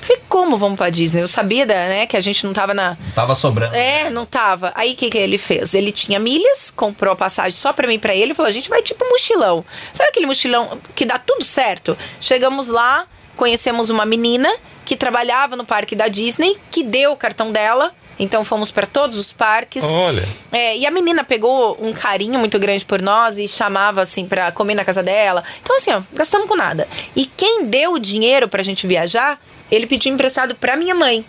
[0.00, 1.22] Falei, como vamos pra Disney?
[1.22, 2.96] Eu sabia, da- né, que a gente não tava na.
[3.14, 3.74] Tava sobrando.
[3.74, 4.72] É, não tava.
[4.74, 5.74] Aí o que, que ele fez?
[5.74, 8.52] Ele tinha milhas, comprou a passagem só pra mim e pra ele e falou: a
[8.52, 9.64] gente vai tipo mochilão.
[9.92, 11.96] Sabe aquele mochilão que dá tudo certo?
[12.20, 13.06] Chegamos lá,
[13.36, 14.50] conhecemos uma menina
[14.84, 17.92] que trabalhava no parque da Disney, que deu o cartão dela.
[18.22, 19.82] Então fomos pra todos os parques.
[19.82, 20.22] Olha.
[20.52, 24.52] É, e a menina pegou um carinho muito grande por nós e chamava assim pra
[24.52, 25.42] comer na casa dela.
[25.62, 26.86] Então assim, ó, gastamos com nada.
[27.16, 29.40] E quem deu o dinheiro pra gente viajar,
[29.70, 31.24] ele pediu emprestado pra minha mãe.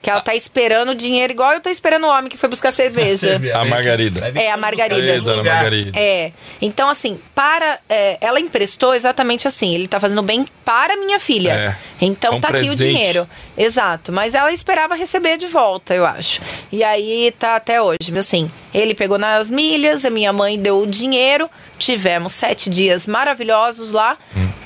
[0.00, 2.72] Que ela tá esperando o dinheiro igual eu tô esperando o homem que foi buscar
[2.72, 3.40] cerveja.
[3.54, 4.32] A Margarida.
[4.34, 5.20] É, a Margarida.
[5.20, 5.92] Dona Margarida.
[5.96, 6.32] É.
[6.60, 7.78] Então, assim, para.
[7.88, 9.72] é, ela emprestou exatamente assim.
[9.72, 11.52] Ele tá fazendo bem para minha filha.
[11.52, 11.76] É.
[12.04, 12.84] Então É um tá aqui o presente.
[12.92, 13.28] dinheiro.
[13.56, 14.12] Exato.
[14.12, 16.40] Mas ela esperava receber de volta, eu acho.
[16.70, 17.98] E aí tá até hoje.
[18.16, 21.50] Assim, ele pegou nas milhas, a minha mãe deu o dinheiro.
[21.78, 24.16] Tivemos sete dias maravilhosos lá.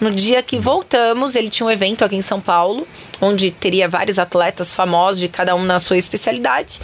[0.00, 2.86] No dia que voltamos, ele tinha um evento aqui em São Paulo,
[3.20, 6.80] onde teria vários atletas famosos, de cada um na sua especialidade.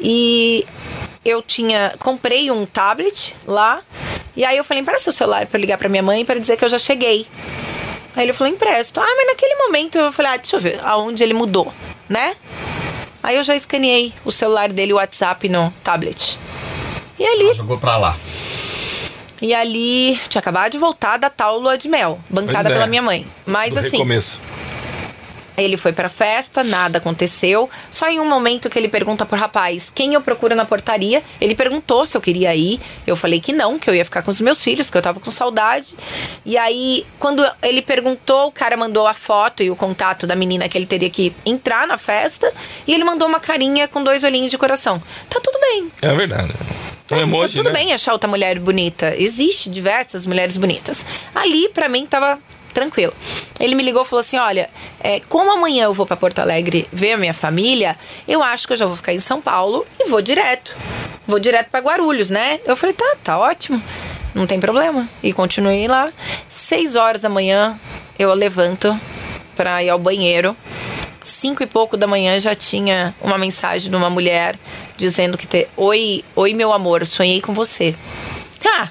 [0.00, 0.64] E
[1.24, 1.94] eu tinha.
[1.98, 3.82] Comprei um tablet lá.
[4.36, 6.64] E aí eu falei, empresta seu celular eu ligar pra minha mãe para dizer que
[6.64, 7.26] eu já cheguei.
[8.16, 9.00] Aí ele falou, empresto.
[9.00, 11.72] Ah, mas naquele momento eu falei, ah, deixa eu ver aonde ele mudou,
[12.08, 12.34] né?
[13.22, 16.38] Aí eu já escaneei o celular dele, o WhatsApp no tablet.
[17.18, 18.16] E ali, Jogou pra lá.
[19.40, 22.72] e ali, tinha acabado de voltar da tal lua de mel, bancada é.
[22.72, 23.26] pela minha mãe.
[23.46, 24.40] Mas Do assim, recomeço.
[25.56, 27.70] Ele foi pra festa, nada aconteceu.
[27.90, 31.22] Só em um momento que ele pergunta pro rapaz quem eu procuro na portaria.
[31.40, 32.80] Ele perguntou se eu queria ir.
[33.06, 35.20] Eu falei que não, que eu ia ficar com os meus filhos, que eu tava
[35.20, 35.94] com saudade.
[36.44, 40.68] E aí, quando ele perguntou, o cara mandou a foto e o contato da menina
[40.68, 42.52] que ele teria que entrar na festa.
[42.86, 45.00] E ele mandou uma carinha com dois olhinhos de coração.
[45.30, 45.90] Tá tudo bem.
[46.02, 46.52] É verdade.
[47.12, 47.78] Um emoji, tá tudo né?
[47.78, 49.14] bem achar outra mulher bonita.
[49.16, 51.04] Existe diversas mulheres bonitas.
[51.34, 52.38] Ali, pra mim, tava
[52.74, 53.14] tranquilo.
[53.58, 54.68] Ele me ligou e falou assim: olha,
[55.00, 57.96] é, como amanhã eu vou pra Porto Alegre ver a minha família,
[58.28, 60.76] eu acho que eu já vou ficar em São Paulo e vou direto.
[61.26, 62.60] Vou direto pra Guarulhos, né?
[62.66, 63.82] Eu falei, tá, tá ótimo.
[64.34, 65.08] Não tem problema.
[65.22, 66.12] E continuei lá.
[66.48, 67.78] Seis horas da manhã,
[68.18, 68.98] eu levanto
[69.56, 70.54] pra ir ao banheiro.
[71.22, 74.58] Cinco e pouco da manhã já tinha uma mensagem de uma mulher
[74.96, 75.66] dizendo que te...
[75.76, 77.94] oi, oi meu amor, sonhei com você.
[78.66, 78.88] Ah,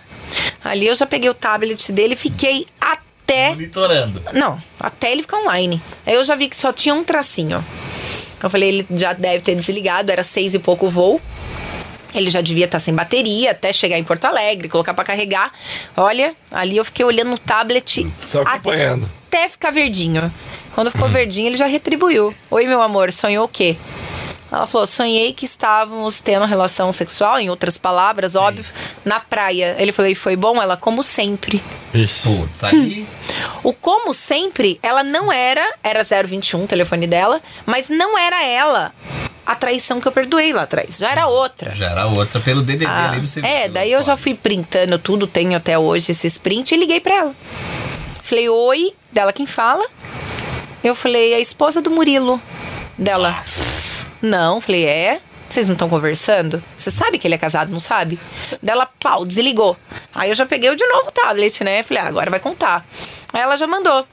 [0.63, 3.02] ali eu já peguei o tablet dele e fiquei até
[3.51, 4.21] Monitorando.
[4.33, 5.81] não, até ele ficar online.
[6.05, 7.63] Aí eu já vi que só tinha um tracinho.
[8.41, 11.21] Eu falei, ele já deve ter desligado, era seis e pouco o voo.
[12.13, 15.51] Ele já devia estar sem bateria até chegar em Porto Alegre, colocar pra carregar.
[15.97, 19.09] Olha, ali eu fiquei olhando no tablet Só acompanhando.
[19.27, 20.31] até ficar verdinho.
[20.75, 22.33] Quando ficou verdinho, ele já retribuiu.
[22.51, 23.77] Oi, meu amor, sonhou o quê?
[24.53, 28.63] Ela falou: sonhei que estávamos tendo relação sexual, em outras palavras, óbvio,
[29.03, 29.75] na praia.
[29.79, 30.61] Ele falou: e foi bom?
[30.61, 31.63] Ela, como sempre.
[31.91, 32.21] Ixi.
[32.21, 33.07] Putz, aí.
[33.63, 38.93] O como sempre, ela não era, era 021 o telefone dela, mas não era ela
[39.45, 40.97] a traição que eu perdoei lá atrás.
[40.97, 41.73] Já era outra.
[41.75, 45.25] Já era outra pelo DDD Ah, ali você é, daí eu já fui printando tudo,
[45.25, 47.35] tenho até hoje esses print e liguei pra ela.
[48.23, 49.85] Falei, oi, dela quem fala?
[50.83, 52.41] Eu falei, a esposa do Murilo.
[52.97, 53.41] Dela,
[54.23, 55.21] não, falei, é?
[55.49, 56.63] Vocês não estão conversando?
[56.75, 58.17] Você sabe que ele é casado, não sabe?
[58.61, 59.77] Dela, pau, desligou.
[60.15, 61.83] Aí eu já peguei de novo o tablet, né?
[61.83, 62.83] Falei, ah, agora vai contar.
[63.31, 64.07] Aí ela já mandou.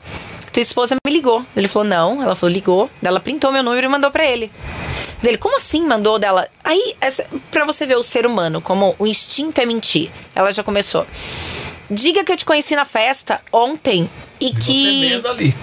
[0.52, 1.42] Tua esposa me ligou.
[1.56, 2.22] Ele falou, não.
[2.22, 2.90] Ela falou, ligou.
[3.00, 4.50] Daí Ela printou meu número e mandou pra ele.
[5.22, 6.46] Dele, como assim mandou dela?
[6.64, 10.10] Aí, essa, pra você ver o ser humano, como o instinto é mentir.
[10.34, 11.06] Ela já começou.
[11.90, 14.10] Diga que eu te conheci na festa ontem
[14.40, 15.08] e E que.
[15.08, 15.54] Você vendo ali.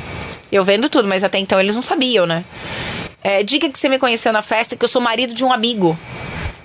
[0.52, 2.46] Eu vendo tudo, mas até então eles não sabiam, né?
[3.28, 6.00] É, diga que você me conheceu na festa, que eu sou marido de um amigo.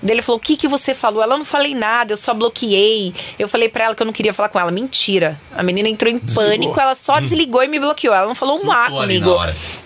[0.01, 1.21] Ele falou: O que, que você falou?
[1.21, 3.13] Ela não falei nada, eu só bloqueei.
[3.37, 4.71] Eu falei pra ela que eu não queria falar com ela.
[4.71, 5.37] Mentira.
[5.53, 6.49] A menina entrou em Desligou.
[6.49, 8.15] pânico, ela só desligou e me bloqueou.
[8.15, 9.35] Ela não falou um A comigo.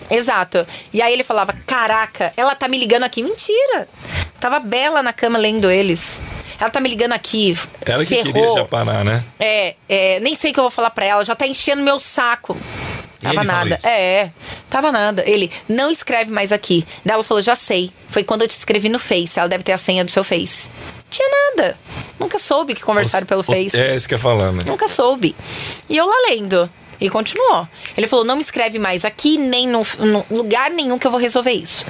[0.08, 0.64] Exato.
[0.92, 3.24] E aí ele falava: Caraca, ela tá me ligando aqui.
[3.24, 3.88] Mentira.
[4.38, 6.22] Tava bela na cama lendo eles.
[6.60, 7.58] Ela tá me ligando aqui.
[7.84, 8.32] Ela que ferrou.
[8.32, 9.24] queria já parar, né?
[9.40, 11.98] É, é, nem sei o que eu vou falar pra ela, já tá enchendo meu
[11.98, 12.56] saco.
[13.22, 13.78] Tava nada.
[13.82, 14.30] É,
[14.70, 15.24] tava nada.
[15.26, 16.86] Ele, não escreve mais aqui.
[17.04, 17.90] Daí ela falou, já sei.
[18.08, 19.38] Foi quando eu te escrevi no Face.
[19.38, 20.70] Ela deve ter a senha do seu Face.
[21.10, 21.76] Tinha nada.
[22.18, 23.76] Nunca soube que conversaram pelo Face.
[23.76, 24.62] É isso que eu falar, né?
[24.66, 25.34] Nunca soube.
[25.88, 26.70] E eu lá lendo.
[27.00, 27.66] E continuou.
[27.96, 31.20] Ele falou: não me escreve mais aqui, nem num, num lugar nenhum que eu vou
[31.20, 31.86] resolver isso.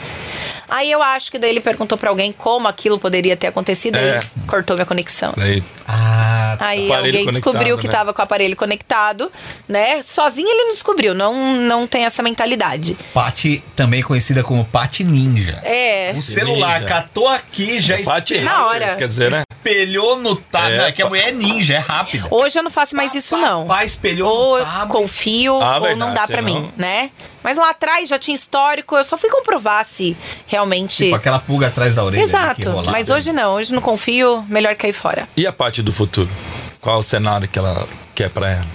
[0.68, 4.16] Aí eu acho que daí ele perguntou pra alguém como aquilo poderia ter acontecido É.
[4.16, 5.32] aí cortou minha conexão.
[5.38, 6.66] Aí, Ah, tá.
[6.66, 7.92] Aí Aparelho alguém conectado, descobriu que né?
[7.92, 9.32] tava com o aparelho conectado,
[9.66, 10.02] né?
[10.04, 12.96] Sozinho ele não descobriu, não, não tem essa mentalidade.
[13.14, 15.58] Pati, também conhecida como Pati Ninja.
[15.64, 16.12] É.
[16.16, 16.86] O celular Ninja.
[16.94, 18.94] catou aqui, já Pati espelhou, Na hora.
[18.96, 19.42] quer dizer, né?
[19.50, 20.74] espelhou no tablet.
[20.74, 22.28] É, Não, é que a mulher é ninja, é rápida.
[22.30, 23.66] Hoje eu não faço mais isso, não.
[23.66, 24.88] Papai espelhou Ou no tablet.
[24.92, 27.10] confio, Ah, ou não verdade, dá pra senão- mim, né?
[27.42, 30.16] Mas lá atrás já tinha histórico, eu só fui comprovar se
[30.46, 31.04] realmente.
[31.04, 32.22] Tipo aquela pulga atrás da orelha.
[32.22, 32.70] que Exato.
[32.90, 35.28] Mas hoje não, hoje não confio, melhor cair fora.
[35.36, 35.52] E a
[35.82, 36.28] do futuro?
[36.80, 38.66] Qual o cenário que ela quer pra ela?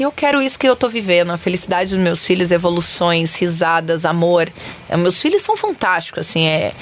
[0.00, 4.50] Eu quero isso que eu tô vivendo, a felicidade dos meus filhos, evoluções, risadas, amor.
[4.88, 6.72] É, Meus filhos são fantásticos, assim, é,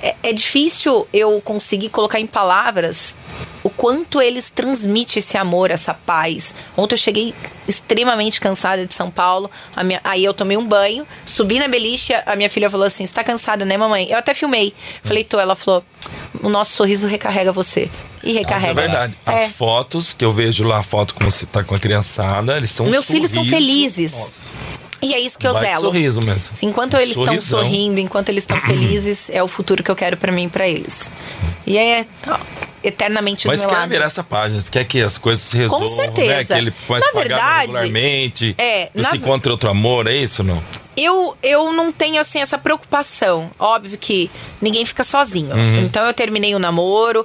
[0.00, 3.16] é, é difícil eu conseguir colocar em palavras
[3.62, 6.54] o quanto eles transmitem esse amor, essa paz.
[6.76, 7.34] Ontem eu cheguei
[7.68, 9.50] extremamente cansada de São Paulo,
[9.84, 13.12] minha- aí eu tomei um banho, subi na beliche, a minha filha falou assim, você
[13.12, 14.06] tá cansada, né mamãe?
[14.10, 14.72] Eu até filmei.
[15.02, 15.84] Falei, tô, ela falou,
[16.42, 17.88] o nosso sorriso recarrega você.
[18.22, 18.74] E é recarrega.
[18.74, 19.16] verdade.
[19.26, 19.44] É.
[19.46, 22.70] As fotos que eu vejo lá, a foto como você tá com a criançada, eles
[22.70, 24.12] são Meus filhos são felizes.
[24.12, 24.52] Nossa,
[25.02, 25.80] E é isso que eu baita zelo.
[25.86, 26.54] sorriso mesmo.
[26.62, 30.16] Enquanto Um eles estão sorrindo, enquanto eles estão felizes, é o futuro que eu quero
[30.18, 31.36] pra mim e pra eles.
[31.66, 32.36] E é ó,
[32.84, 33.88] eternamente Mas do meu quer lado.
[33.88, 36.28] virar essa página, você quer que as coisas se resolvam, certeza.
[36.36, 36.44] né?
[36.44, 40.42] Que ele possa Na pagar verdade, regularmente, é, você na- encontra outro amor, é isso
[40.42, 40.62] ou não?
[41.02, 43.50] Eu, eu não tenho, assim, essa preocupação.
[43.58, 45.54] Óbvio que ninguém fica sozinho.
[45.54, 45.84] Uhum.
[45.84, 47.24] Então eu terminei o namoro,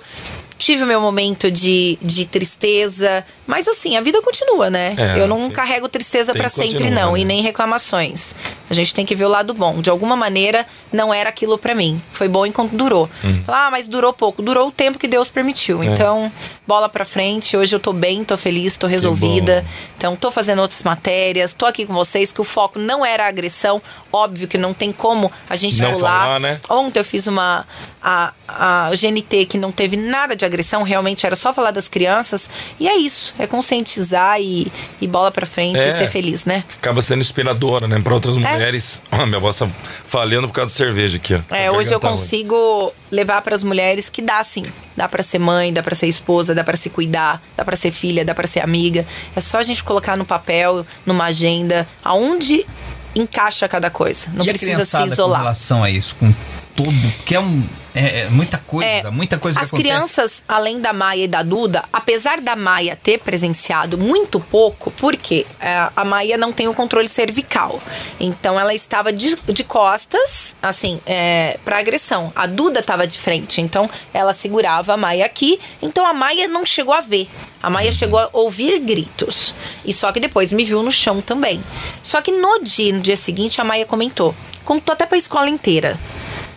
[0.58, 3.26] tive o meu momento de, de tristeza.
[3.46, 4.96] Mas assim, a vida continua, né?
[4.98, 5.52] É, eu não sim.
[5.52, 7.14] carrego tristeza que sempre, não.
[7.14, 7.20] né?
[7.20, 8.34] E nem reclamações.
[8.70, 9.82] A gente tem que ver o lado bom.
[9.82, 12.02] De alguma maneira, não era aquilo pra mim.
[12.12, 13.08] Foi bom enquanto durou.
[13.46, 14.42] Falar, ah, mas durou pouco.
[14.42, 15.80] Durou o tempo que Deus permitiu.
[15.80, 15.84] Hum.
[15.84, 15.86] É.
[15.88, 16.32] Então,
[16.66, 17.56] bola pra frente.
[17.56, 19.64] Hoje eu tô bem, tô feliz, tô resolvida.
[19.98, 23.28] Então, tô fazendo outras matérias, tô aqui com vocês, que o foco não era a
[23.28, 23.82] agressão.
[24.12, 26.22] Óbvio que não tem como a gente Não pular.
[26.22, 26.60] falar, né?
[26.70, 27.66] Ontem eu fiz uma.
[28.02, 32.50] A, a GNT que não teve nada de agressão, realmente era só falar das crianças.
[32.80, 33.34] E é isso.
[33.40, 35.88] É conscientizar e, e bola pra frente É.
[35.88, 36.64] e ser feliz, né?
[36.78, 38.00] Acaba sendo inspiradora, né?
[38.02, 39.02] Pra outras mulheres.
[39.12, 39.68] Ah, minha voz tá
[40.06, 41.56] falhando por causa de cerveja aqui, ó.
[41.56, 44.66] É, A hoje eu consigo levar para as mulheres que dá sim.
[44.96, 47.92] Dá para ser mãe, dá para ser esposa, dá para se cuidar, dá para ser
[47.92, 49.06] filha, dá para ser amiga.
[49.36, 52.66] É só a gente colocar no papel, numa agenda, aonde
[53.14, 54.28] encaixa cada coisa.
[54.36, 55.40] Não e a precisa se criançada com isolar.
[55.42, 56.34] relação a isso, com
[56.76, 57.64] tudo, que é um
[57.96, 59.90] é, é muita coisa, É, muita coisa que As acontece.
[59.90, 65.46] crianças, além da Maia e da Duda, apesar da Maia ter presenciado muito pouco, porque
[65.60, 67.82] é, a Maia não tem o controle cervical.
[68.20, 72.32] Então ela estava de, de costas, assim, é, para agressão.
[72.36, 75.60] A Duda estava de frente, então ela segurava a Maia aqui.
[75.82, 77.30] Então a Maia não chegou a ver.
[77.64, 79.56] A Maia chegou a ouvir gritos.
[79.84, 81.64] E só que depois me viu no chão também.
[82.04, 84.36] Só que no dia, no dia seguinte, a Maia comentou.
[84.64, 85.98] Contou até pra escola inteira.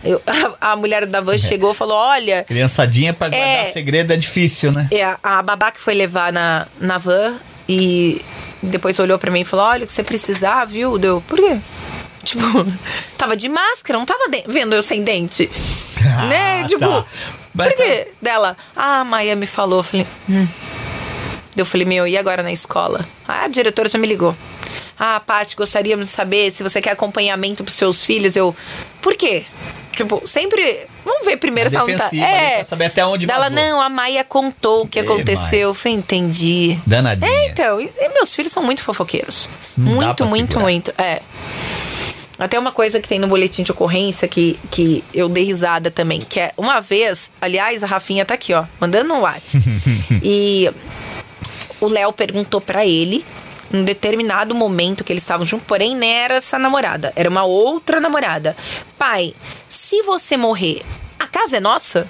[0.03, 0.21] Eu-
[0.61, 3.65] a, a mulher da van chegou e falou: Olha, Criançadinha pra guardar É.
[3.71, 4.87] segredo é difícil, né?
[4.91, 7.35] é, a babá que foi levar na, na van
[7.67, 8.21] e
[8.63, 10.97] depois olhou pra mim e falou: Olha, o que você precisar, viu?
[10.97, 11.57] Deu, por quê?
[12.23, 12.43] Tipo,
[13.17, 15.49] tava de máscara, não tava de- vendo eu sem dente.
[16.01, 16.63] Ah, né?
[16.65, 17.05] Tipo, tá.
[17.55, 18.07] Por quê?
[18.21, 19.79] Dela, ah, a Maia me falou.
[19.79, 20.47] Eu falei, hum.
[21.57, 23.05] Eu falei, meu, e agora na escola?
[23.27, 24.33] Ah, a diretora já me ligou.
[24.99, 28.35] Ah, Paty, gostaríamos de saber se você quer acompanhamento pros seus filhos.
[28.35, 28.53] Eu,
[29.01, 29.45] por quê?
[29.93, 30.87] Tipo, sempre.
[31.05, 32.09] Vamos ver primeiro se ela não tá.
[32.09, 33.55] pra saber até onde Dela, vazou.
[33.55, 35.51] não, a Maia contou o que aconteceu.
[35.51, 35.61] Maia.
[35.61, 36.77] Eu falei, entendi.
[36.85, 37.31] Danadinha.
[37.31, 39.49] É, então, e, e meus filhos são muito fofoqueiros.
[39.77, 40.63] Não muito, muito, segurar.
[40.63, 40.93] muito.
[40.97, 41.21] É.
[42.37, 46.21] Até uma coisa que tem no boletim de ocorrência que, que eu dei risada também,
[46.21, 49.61] que é uma vez, aliás, a Rafinha tá aqui, ó, mandando no WhatsApp.
[50.23, 50.71] e
[51.81, 53.25] o Léo perguntou pra ele,
[53.71, 57.43] em um determinado momento que eles estavam juntos, porém não era essa namorada, era uma
[57.43, 58.55] outra namorada.
[58.97, 59.33] Pai,
[59.67, 60.83] se você morrer,
[61.19, 62.07] a casa é nossa?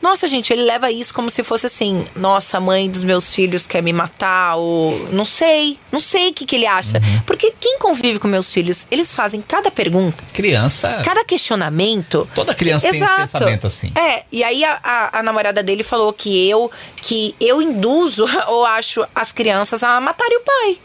[0.00, 3.66] Nossa, gente, ele leva isso como se fosse assim: nossa, a mãe dos meus filhos
[3.66, 6.98] quer me matar, ou não sei, não sei o que, que ele acha.
[6.98, 7.20] Uhum.
[7.26, 11.02] Porque quem convive com meus filhos, eles fazem cada pergunta, Criança.
[11.04, 12.28] cada questionamento.
[12.34, 13.92] Toda criança tem esse pensamento assim.
[13.96, 16.70] É, e aí a, a- a namorada dele falou que eu
[17.02, 20.78] que eu induzo ou acho as crianças a matarem o pai.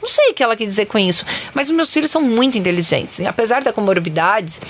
[0.00, 1.24] Não sei o que ela quis dizer com isso.
[1.54, 3.18] Mas os meus filhos são muito inteligentes.
[3.18, 4.60] E apesar da comorbidades,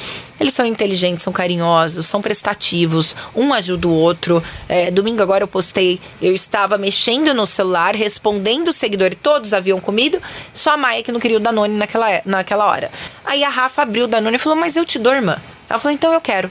[0.40, 3.14] eles são inteligentes, são carinhosos, são prestativos.
[3.34, 4.42] Um ajuda o outro.
[4.68, 9.80] É, domingo agora eu postei, eu estava mexendo no celular, respondendo o seguidor todos haviam
[9.80, 10.20] comido.
[10.52, 12.90] Só a Maia que não queria o Danone naquela, naquela hora.
[13.24, 15.38] Aí a Rafa abriu o Danone e falou, mas eu te dou, irmã.
[15.68, 16.50] Ela falou, então eu quero.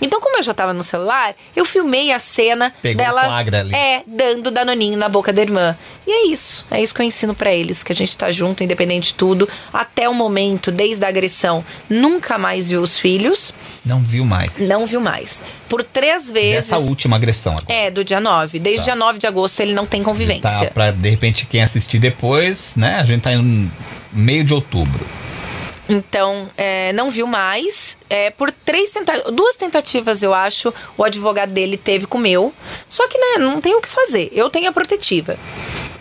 [0.00, 3.74] Então, como eu já tava no celular, eu filmei a cena Pegou dela flagra ali.
[3.74, 5.76] é dando danoninho na boca da irmã.
[6.06, 6.66] E é isso.
[6.70, 9.48] É isso que eu ensino pra eles, que a gente tá junto, independente de tudo,
[9.72, 13.52] até o momento, desde a agressão, nunca mais viu os filhos,
[13.84, 14.58] Não viu mais.
[14.58, 15.42] não viu mais.
[15.68, 16.70] Por três vezes.
[16.70, 17.72] Dessa última agressão agora.
[17.72, 18.58] É, do dia 9.
[18.58, 18.84] Desde Tá.
[18.86, 20.40] dia 9 de agosto ele não tem convivência.
[20.42, 22.96] Tá, pra de repente quem assistir depois, né?
[22.98, 23.70] A gente tá em
[24.12, 25.06] meio de outubro.
[25.90, 27.98] Então, é, não viu mais.
[28.08, 32.54] É, por três tenta duas tentativas, eu acho, o advogado dele teve com o meu.
[32.88, 34.30] Só que, né, não tem o que fazer.
[34.32, 35.36] Eu tenho a protetiva.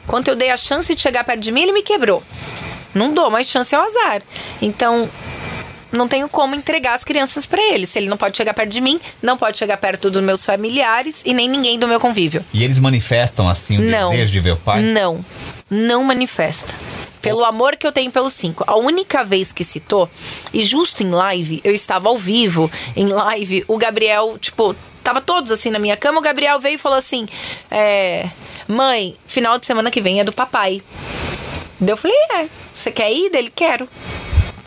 [0.06, 2.24] Quando eu dei a chance de chegar perto de mim, ele me quebrou.
[2.94, 4.22] Não dou mais chance ao azar.
[4.62, 5.10] Então,
[5.92, 7.86] não tenho como entregar as crianças pra ele.
[7.86, 11.24] Se ele não pode chegar perto de mim, não pode chegar perto dos meus familiares
[11.26, 12.46] e nem ninguém do meu convívio.
[12.54, 14.12] E eles manifestam assim o Não.
[14.12, 14.82] desejo de ver o pai?
[14.82, 15.24] Não.
[15.70, 16.74] Não manifesta.
[17.22, 18.64] Pelo amor que eu tenho pelos cinco.
[18.66, 20.10] A única vez que citou,
[20.54, 25.52] e justo em live, eu estava ao vivo, em live, o Gabriel, tipo, tava todos
[25.52, 27.28] assim na minha cama, o Gabriel veio e falou assim:
[27.70, 28.30] é,
[28.68, 30.82] Mãe, final de semana que vem é do papai.
[31.80, 33.30] Daí eu falei: É, você quer ir?
[33.30, 33.90] Dele, quero.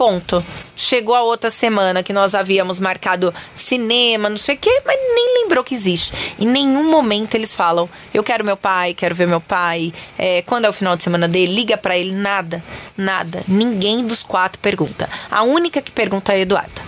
[0.02, 0.44] Ponto.
[0.74, 5.42] Chegou a outra semana que nós havíamos marcado cinema, não sei o quê, mas nem
[5.42, 6.12] lembrou que existe.
[6.40, 9.92] Em nenhum momento eles falam: Eu quero meu pai, quero ver meu pai.
[10.18, 12.10] É, quando é o final de semana dele, liga pra ele.
[12.10, 12.60] Nada,
[12.96, 13.44] nada.
[13.46, 15.08] Ninguém dos quatro pergunta.
[15.30, 16.82] A única que pergunta é a Eduarda.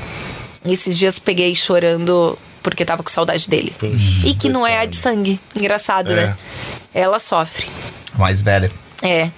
[0.66, 3.73] Esses dias peguei chorando porque tava com saudade dele.
[4.24, 5.39] e que não é a de sangue.
[5.55, 6.16] Engraçado, É.
[6.16, 6.36] né?
[6.93, 7.69] Ela sofre.
[8.19, 8.73] Mais velha.
[9.05, 9.31] É.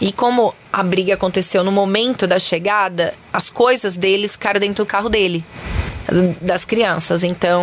[0.00, 4.86] E como a briga aconteceu no momento da chegada, as coisas deles ficaram dentro do
[4.86, 5.44] carro dele.
[6.42, 7.22] Das crianças.
[7.22, 7.62] Então,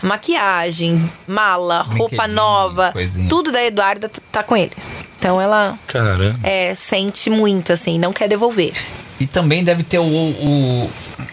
[0.00, 3.28] maquiagem, mala, roupa nova, coisinha.
[3.28, 4.70] tudo da Eduarda tá com ele.
[5.18, 6.38] Então ela Caramba.
[6.42, 8.74] é, sente muito, assim, não quer devolver.
[9.18, 10.04] E também deve ter o.
[10.04, 10.90] o-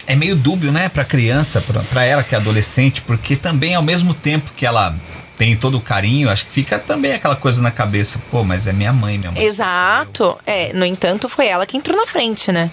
[0.08, 3.84] é meio dúbio, né, pra criança, pra, pra ela que é adolescente, porque também ao
[3.84, 4.96] mesmo tempo que ela
[5.42, 8.74] tem todo o carinho, acho que fica também aquela coisa na cabeça, pô, mas é
[8.74, 9.44] minha mãe, minha mãe.
[9.44, 10.38] Exato.
[10.46, 12.70] É, no entanto, foi ela que entrou na frente, né?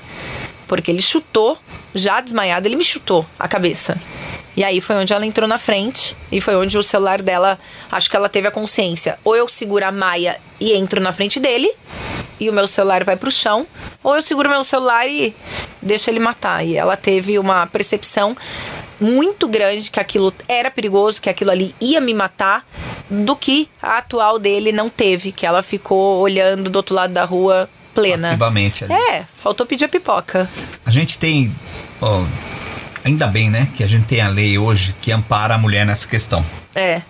[0.66, 1.57] Porque ele chutou,
[1.95, 3.97] já desmaiado, ele me chutou a cabeça.
[4.55, 7.59] E aí foi onde ela entrou na frente e foi onde o celular dela,
[7.90, 9.19] acho que ela teve a consciência.
[9.24, 11.73] Ou eu seguro a Maia e entro na frente dele,
[12.39, 13.66] e o meu celular vai pro chão,
[14.05, 15.35] ou eu seguro meu celular e
[15.81, 16.62] deixo ele matar.
[16.62, 18.36] E ela teve uma percepção
[19.01, 22.66] muito grande que aquilo era perigoso, que aquilo ali ia me matar,
[23.09, 27.25] do que a atual dele não teve, que ela ficou olhando do outro lado da
[27.25, 28.29] rua plena.
[28.29, 28.93] Passivamente ali.
[28.93, 30.49] É, faltou pedir a pipoca.
[30.85, 31.55] A gente tem.
[32.01, 32.25] ó,
[33.05, 36.07] ainda bem, né, que a gente tem a lei hoje que ampara a mulher nessa
[36.07, 36.45] questão.
[36.75, 37.03] É.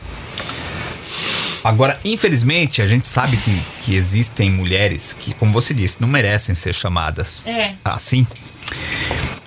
[1.65, 6.55] Agora, infelizmente, a gente sabe que, que existem mulheres que, como você disse, não merecem
[6.55, 7.75] ser chamadas É.
[7.85, 8.27] assim,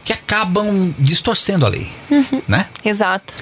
[0.03, 2.41] que acabam distorcendo a lei, Uhum.
[2.47, 2.67] né?
[2.83, 3.33] Exato.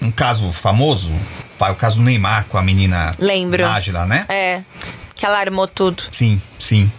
[0.00, 1.12] Um caso famoso,
[1.58, 3.62] o caso Neymar com a menina Lembro.
[3.64, 4.24] Nájila, né?
[4.28, 4.62] É.
[5.14, 6.04] Que ela armou tudo.
[6.12, 6.90] Sim, sim.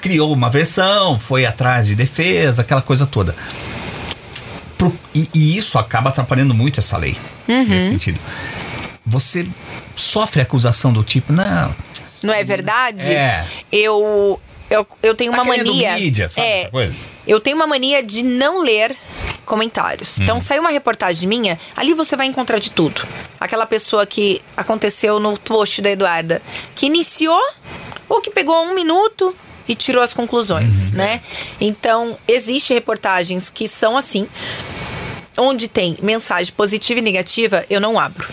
[0.00, 3.34] Criou uma versão, foi atrás de defesa, aquela coisa toda.
[4.78, 7.16] Pro- e, e isso acaba atrapalhando muito essa lei,
[7.48, 7.66] Uhum.
[7.66, 8.18] nesse sentido.
[9.06, 9.46] Você
[9.94, 11.74] sofre acusação do tipo, não.
[12.22, 13.12] Não é verdade?
[13.12, 13.46] É.
[13.72, 15.94] Eu, eu, eu tenho Tá uma mania.
[15.96, 16.94] mídia, sabe é, essa coisa?
[17.26, 18.96] Eu tenho uma mania de não ler
[19.44, 20.18] comentários.
[20.18, 23.02] Então, saiu uma reportagem minha, ali você vai encontrar de tudo.
[23.38, 26.40] Aquela pessoa que aconteceu no post da Eduarda,
[26.74, 27.40] que iniciou
[28.08, 29.34] ou que pegou um minuto
[29.68, 31.20] e tirou as conclusões, né?
[31.60, 34.26] Então, existe reportagens que são assim,
[35.36, 38.28] onde tem mensagem positiva e negativa, eu não abro.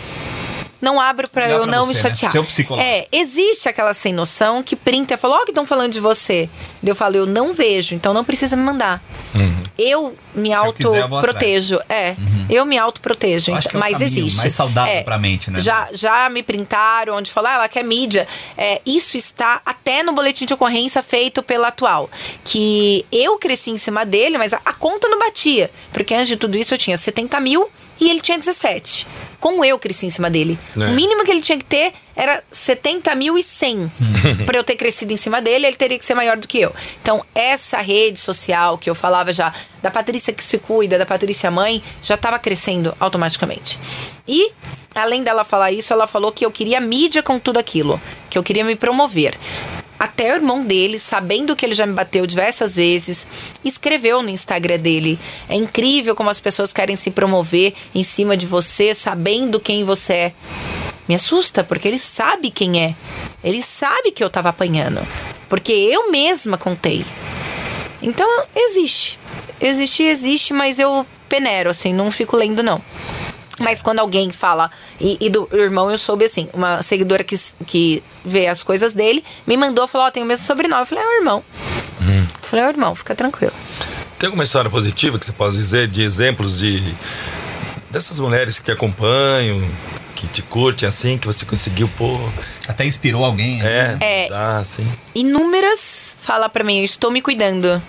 [0.81, 2.09] Não abro pra Dá eu pra não me você, né?
[2.15, 2.31] chatear.
[2.31, 2.85] Seu psicólogo.
[2.87, 6.49] É, existe aquela sem noção que printa e fala, ó, que estão falando de você.
[6.85, 9.01] Eu falo, eu não vejo, então não precisa me mandar.
[9.77, 11.79] Eu me eu vou autoprotejo.
[11.89, 12.15] É,
[12.49, 13.51] eu me autoprotejo.
[13.51, 14.37] Então- é mas existe.
[14.37, 15.59] mais saudável É, pra mente, né?
[15.59, 18.27] Já, já me printaram, onde falar, ah, ela quer mídia.
[18.57, 22.09] É, isso está até no boletim de ocorrência feito pela atual.
[22.43, 25.69] Que eu cresci em cima dele, mas a, a conta não batia.
[25.91, 29.07] Porque antes de tudo isso eu tinha 70 mil e ele tinha 17.
[29.39, 30.57] Como eu cresci em cima dele.
[30.75, 30.79] É.
[30.79, 33.91] O mínimo que ele tinha que ter era 70 mil e 100.
[34.45, 36.73] Pra eu ter crescido em cima dele, ele teria que ser maior do que eu.
[37.01, 41.51] Então, essa rede social que eu falava já, da Patrícia que se cuida, da Patrícia
[41.51, 43.79] mãe, já estava crescendo automaticamente.
[44.27, 44.51] E,
[44.95, 48.01] além dela falar isso, ela falou que eu queria mídia com tudo aquilo.
[48.29, 49.37] Que eu queria me promover.
[49.99, 53.25] Até o irmão dele, sabendo que ele já me bateu diversas vezes,
[53.65, 55.17] escreveu no Instagram dele.
[55.49, 60.13] É incrível como as pessoas querem se promover em cima de você, sabendo quem você
[60.13, 60.33] é.
[61.07, 62.95] Me assusta, porque ele sabe quem é.
[63.43, 64.99] Ele sabe que eu tava apanhando.
[65.49, 67.03] Porque eu mesma contei.
[68.01, 69.17] Então, existe.
[69.59, 72.81] Existe, existe, mas eu penero, assim, não fico lendo, não.
[73.59, 74.69] Mas quando alguém fala,
[75.01, 77.35] e, e do irmão eu soube assim, uma seguidora que,
[77.65, 80.81] que vê as coisas dele, me mandou, falou, ó, tem o mesmo sobrenome.
[80.81, 81.43] Eu falei, é o irmão.
[82.01, 83.53] Eu falei, é o irmão, fica tranquilo.
[84.19, 86.83] Tem alguma história positiva que você pode dizer de exemplos de
[87.89, 89.61] dessas mulheres que te acompanham,
[90.15, 92.19] que te curtem assim, que você conseguiu pô,
[92.67, 93.57] Até inspirou alguém.
[93.61, 93.97] né?
[94.01, 94.29] é, É.
[94.29, 94.87] dá assim.
[95.15, 97.81] Inúmeras fala pra mim, eu estou me cuidando.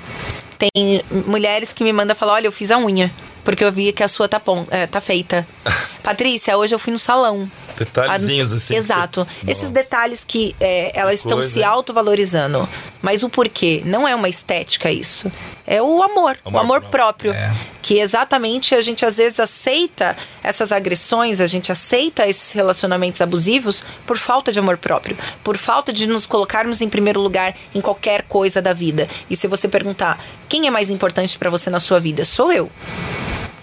[0.59, 3.11] Tem mulheres que me mandam falar, olha, eu fiz a unha.
[3.49, 5.49] Porque eu vi que a sua tá, pon- é, tá feita.
[6.05, 7.51] Patrícia, hoje eu fui no salão.
[7.79, 8.75] Detalhezinhos assim.
[8.75, 9.27] Exato.
[9.41, 12.69] que- Esses detalhes que é, elas estão coisa, se autovalorizando.
[13.01, 13.81] Mas o porquê?
[13.87, 15.33] Não é uma estética isso.
[15.71, 16.39] É o amor.
[16.47, 17.31] o Amor amor próprio.
[17.31, 17.33] próprio.
[17.35, 17.55] É.
[17.83, 23.85] Que exatamente a gente às vezes aceita essas agressões, a gente aceita esses relacionamentos abusivos
[24.07, 25.15] por falta de amor próprio.
[25.45, 29.07] Por falta de nos colocarmos em primeiro lugar em qualquer coisa da vida.
[29.29, 30.19] E se você perguntar
[30.49, 32.71] quem é mais importante pra você na sua vida, sou eu.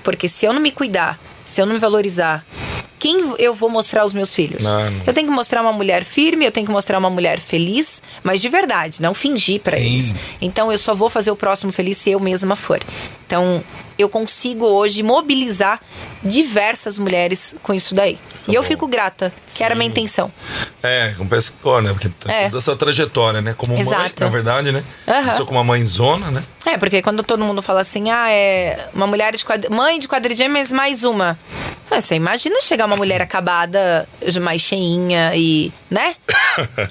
[0.03, 2.45] Porque se eu não me cuidar, se eu não me valorizar,
[2.99, 4.63] quem eu vou mostrar aos meus filhos?
[4.65, 5.01] Não.
[5.05, 8.41] Eu tenho que mostrar uma mulher firme, eu tenho que mostrar uma mulher feliz, mas
[8.41, 9.83] de verdade, não fingir pra Sim.
[9.83, 10.15] eles.
[10.41, 12.81] Então eu só vou fazer o próximo feliz se eu mesma for.
[13.25, 13.63] Então
[13.97, 15.79] eu consigo hoje mobilizar
[16.23, 18.17] diversas mulheres com isso daí.
[18.33, 18.67] Isso e é eu bom.
[18.67, 20.31] fico grata, que era a minha intenção.
[20.81, 21.91] É, com pescor, né?
[21.93, 22.45] Porque tem É.
[22.45, 23.53] toda essa trajetória, né?
[23.57, 24.23] Como mãe, Exato.
[24.23, 24.83] na verdade, né?
[25.07, 25.21] Aham.
[25.23, 26.43] Começou com uma mãezona, né?
[26.65, 29.69] É, porque quando todo mundo fala assim, ah, é uma mulher de quadri...
[29.69, 31.37] mãe de quadrigêmeas mais uma.
[31.91, 34.09] Ah, Você imagina chegar uma mulher acabada,
[34.41, 36.15] mais cheinha e, né?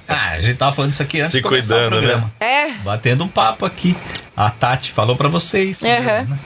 [0.09, 2.33] Ah, a gente tava falando isso aqui antes Se de começar cuidando, o programa.
[2.39, 2.71] É.
[2.85, 3.97] Batendo um papo aqui.
[4.37, 5.81] A Tati falou pra vocês.
[5.83, 6.39] mesmo, né?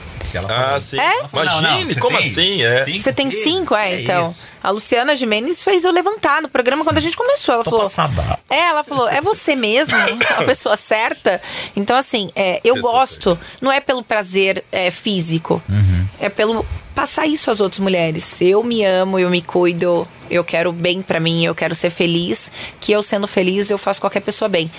[0.47, 0.79] Ah, falou.
[0.79, 0.99] sim.
[0.99, 1.17] É?
[1.19, 2.61] Ela falou, não, não, Imagine, você como tem assim?
[2.61, 2.83] É.
[2.83, 4.25] cinco Você tem cinco, é, Que então.
[4.25, 4.47] isso?
[4.61, 7.55] A Luciana Gimenez fez eu levantar no programa quando a gente começou.
[7.55, 7.85] Ela Tô falou.
[7.85, 8.39] passada.
[8.49, 9.97] É, ela falou, é você mesmo,
[10.37, 11.41] a pessoa certa.
[11.75, 15.61] Então, assim, é, eu Pessoa gosto, não é pelo prazer é, físico,
[16.19, 16.63] é pelo
[16.93, 18.39] passar isso às outras mulheres.
[18.41, 22.51] Eu me amo, eu me cuido, eu quero bem pra mim, eu quero ser feliz.
[22.79, 24.69] Que eu sendo feliz, eu faço qualquer pessoa bem.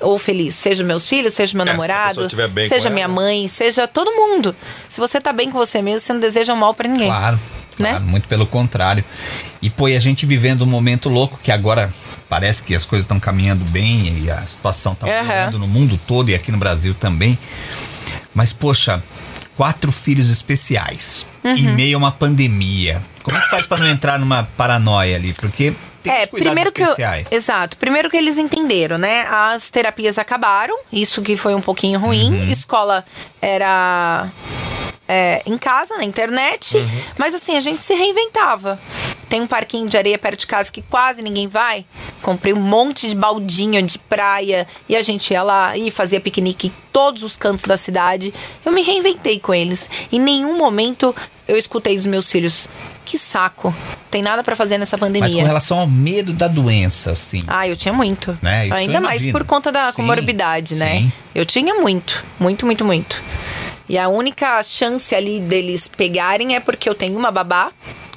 [0.00, 3.14] Ou feliz, seja meus filhos, seja meu É, se namorado, bem seja minha ela.
[3.14, 4.54] mãe, seja todo mundo.
[4.88, 7.06] Se você tá bem com você mesmo, você não deseja mal pra ninguém.
[7.08, 7.38] Claro,
[7.78, 7.90] Né?
[7.90, 9.04] claro, muito pelo contrário.
[9.62, 11.92] E pô, e a gente vivendo um momento louco que agora
[12.28, 15.22] parece que as coisas estão caminhando bem e a situação tá Aham.
[15.28, 17.38] melhorando no mundo todo e aqui no Brasil também.
[18.34, 19.02] Mas poxa,
[19.56, 21.52] quatro filhos especiais Uhum.
[21.54, 23.00] em meio a uma pandemia.
[23.22, 25.32] Como é que faz pra não entrar numa paranoia ali?
[25.34, 25.72] Porque
[26.04, 27.32] tem é, os cuidados primeiro que eu, especiais.
[27.32, 29.26] exato, primeiro que eles entenderam, né?
[29.28, 32.32] As terapias acabaram, isso que foi um pouquinho ruim.
[32.32, 32.50] Uhum.
[32.50, 33.04] Escola
[33.40, 34.28] era
[35.08, 36.88] é, em casa, na internet, Uhum.
[37.18, 38.78] mas assim a gente se reinventava.
[39.28, 41.84] Tem um parquinho de areia perto de casa que quase ninguém vai.
[42.22, 46.68] Comprei um monte de baldinho de praia e a gente ia lá e fazia piquenique
[46.68, 48.32] em todos os cantos da cidade.
[48.64, 49.90] Eu me reinventei com eles.
[50.12, 51.14] Em nenhum momento
[51.48, 52.68] eu escutei dos meus filhos.
[53.04, 53.74] Que saco.
[54.10, 55.28] Tem nada pra fazer nessa pandemia.
[55.28, 57.42] Mas com relação ao medo da doença, assim.
[57.46, 58.36] Ah, eu tinha muito.
[58.40, 60.98] Né, isso Ainda mais por conta da Sim, comorbidade, né?
[61.00, 61.12] sim.
[61.34, 63.22] Eu tinha muito, muito, muito, muito.
[63.88, 67.70] E a única chance ali deles pegarem é porque eu tenho uma babá,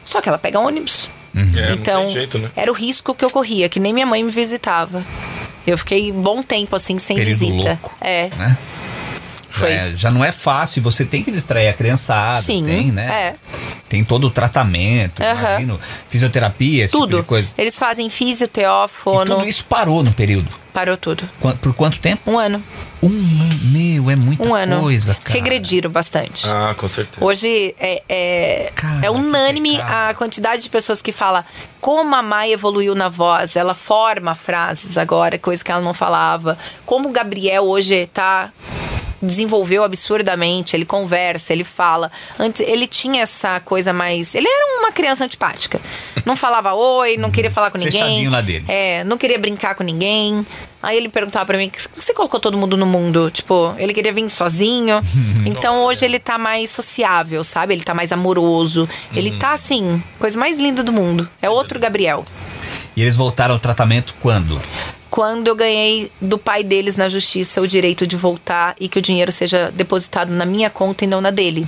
[0.06, 1.10] só que ela pega ônibus.
[1.36, 2.50] É, então, jeito, né?
[2.56, 5.04] era o risco que eu corria, que nem minha mãe me visitava.
[5.68, 7.54] Eu fiquei um bom tempo assim sem Período visita.
[7.82, 7.94] louco.
[8.00, 8.30] É.
[8.38, 8.58] Né?
[9.58, 9.72] Foi.
[9.72, 12.64] É, já não é fácil, você tem que distrair a criançada, Sim.
[12.66, 13.06] tem, né?
[13.08, 13.36] É.
[13.90, 15.40] Tem todo o tratamento, Aham.
[15.52, 15.80] imagino,
[16.10, 17.08] fisioterapia, esse Tudo.
[17.08, 17.50] tipo de coisa.
[17.58, 19.36] Eles fazem E fisioteófono.
[19.36, 20.48] tudo isso parou no período.
[20.74, 21.28] Parou tudo.
[21.62, 22.30] Por quanto tempo?
[22.30, 22.62] Um ano.
[23.02, 24.82] Um ano, meu, é muita Um ano.
[24.82, 25.34] coisa, cara.
[25.34, 26.48] Regrediram bastante.
[26.48, 27.26] Ah, com certeza.
[27.26, 31.46] Hoje é, é, Cara, é unânime a quantidade de pessoas que fala
[31.82, 36.58] como a Mai evoluiu na voz, ela forma frases agora, coisa que ela não falava.
[36.86, 38.52] Como o Gabriel hoje tá
[39.22, 42.12] desenvolveu absurdamente, ele conversa, ele fala.
[42.38, 45.80] Antes ele tinha essa coisa mais, ele era uma criança antipática.
[46.26, 48.02] Não falava oi, não queria falar com ninguém.
[48.02, 48.66] Fechadinho lá dele.
[48.68, 50.46] É, não queria brincar com ninguém.
[50.82, 53.32] Aí ele perguntava pra mim, "Por que você colocou todo mundo no mundo?
[53.32, 55.02] Tipo, ele queria vir sozinho.
[55.46, 57.74] então hoje ele tá mais sociável, sabe?
[57.74, 58.88] Ele tá mais amoroso.
[59.14, 61.28] Ele tá assim, coisa mais linda do mundo.
[61.42, 62.24] É outro Gabriel.
[62.96, 64.62] E eles voltaram ao tratamento quando?
[65.10, 69.02] Quando eu ganhei do pai deles na justiça o direito de voltar e que o
[69.02, 71.68] dinheiro seja depositado na minha conta e não na dele.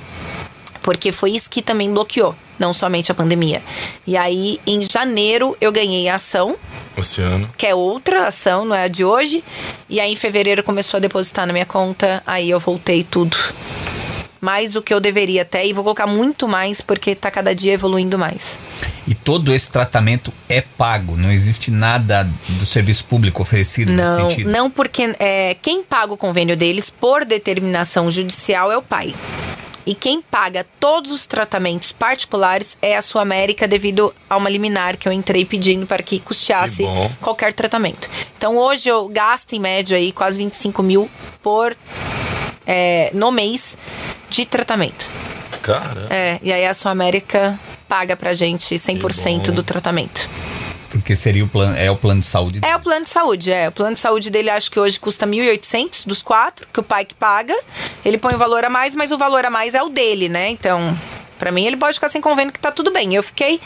[0.82, 3.62] Porque foi isso que também bloqueou, não somente a pandemia.
[4.08, 6.58] E aí, em janeiro, eu ganhei a ação
[6.98, 7.48] Oceano.
[7.58, 9.44] que é outra ação, não é a de hoje.
[9.90, 13.38] E aí em fevereiro começou a depositar na minha conta, aí eu voltei tudo.
[14.42, 17.74] Mais do que eu deveria até, e vou colocar muito mais, porque tá cada dia
[17.74, 18.60] evoluindo mais.
[19.08, 24.30] E todo esse tratamento é pago, não existe nada do serviço público oferecido nesse Não,
[24.30, 24.52] sentido.
[24.52, 29.14] não porque é, quem paga o convênio deles por determinação judicial é o pai.
[29.86, 34.96] E quem paga todos os tratamentos particulares é a Sua América devido a uma liminar
[34.96, 38.08] que eu entrei pedindo para que custeasse Que qualquer tratamento.
[38.38, 41.10] Então hoje eu gasto em média aí quase 25 mil
[41.42, 41.76] por
[42.70, 43.76] é, no mês
[44.30, 45.08] de tratamento.
[45.64, 46.06] Cara.
[46.12, 49.54] É, e aí a Sua América paga pra gente 100% bom.
[49.54, 50.30] do tratamento.
[50.92, 52.60] Porque seria o plano, é o plano de saúde.
[52.64, 53.70] É o plano de saúde, é.
[53.70, 57.06] O plano de saúde dele acho que hoje custa 1.800 dos quatro, que o pai
[57.06, 57.56] que paga.
[58.06, 60.50] Ele põe o valor a mais, mas o valor a mais é o dele, né?
[60.50, 60.96] Então,
[61.40, 63.16] pra mim ele pode ficar sem convênio que tá tudo bem.
[63.16, 63.60] Eu fiquei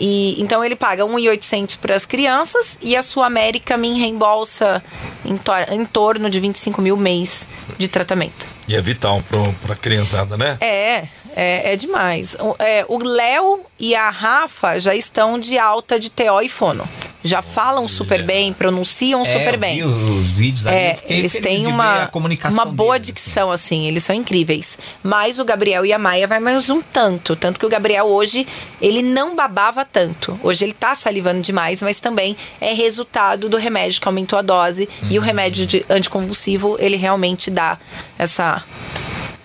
[0.00, 4.82] e então ele paga 1.800 para as crianças e a Sul América me reembolsa
[5.24, 8.46] em, tor- em torno de 25 mil mês de tratamento.
[8.66, 10.56] E é vital pro, pra criançada, né?
[10.60, 10.96] É,
[11.34, 12.36] é, é demais.
[12.38, 16.86] O é, o Léo e a Rafa já estão de alta de TO e fono.
[17.22, 19.76] Já falam super bem, pronunciam É, super eu bem.
[19.76, 22.08] vi os vídeos ali, eu É, fiquei eles têm uma,
[22.52, 23.12] uma boa deles, assim.
[23.12, 23.86] dicção, assim.
[23.88, 24.78] eles são incríveis.
[25.02, 27.34] Mas o Gabriel e a Maia vai mais um tanto.
[27.34, 28.46] Tanto que o Gabriel hoje,
[28.80, 30.38] ele não babava tanto.
[30.44, 34.88] Hoje ele tá salivando demais, mas também é resultado do remédio que aumentou a dose.
[35.02, 35.08] Uhum.
[35.10, 37.78] E o remédio de anticonvulsivo, ele realmente dá
[38.16, 38.62] essa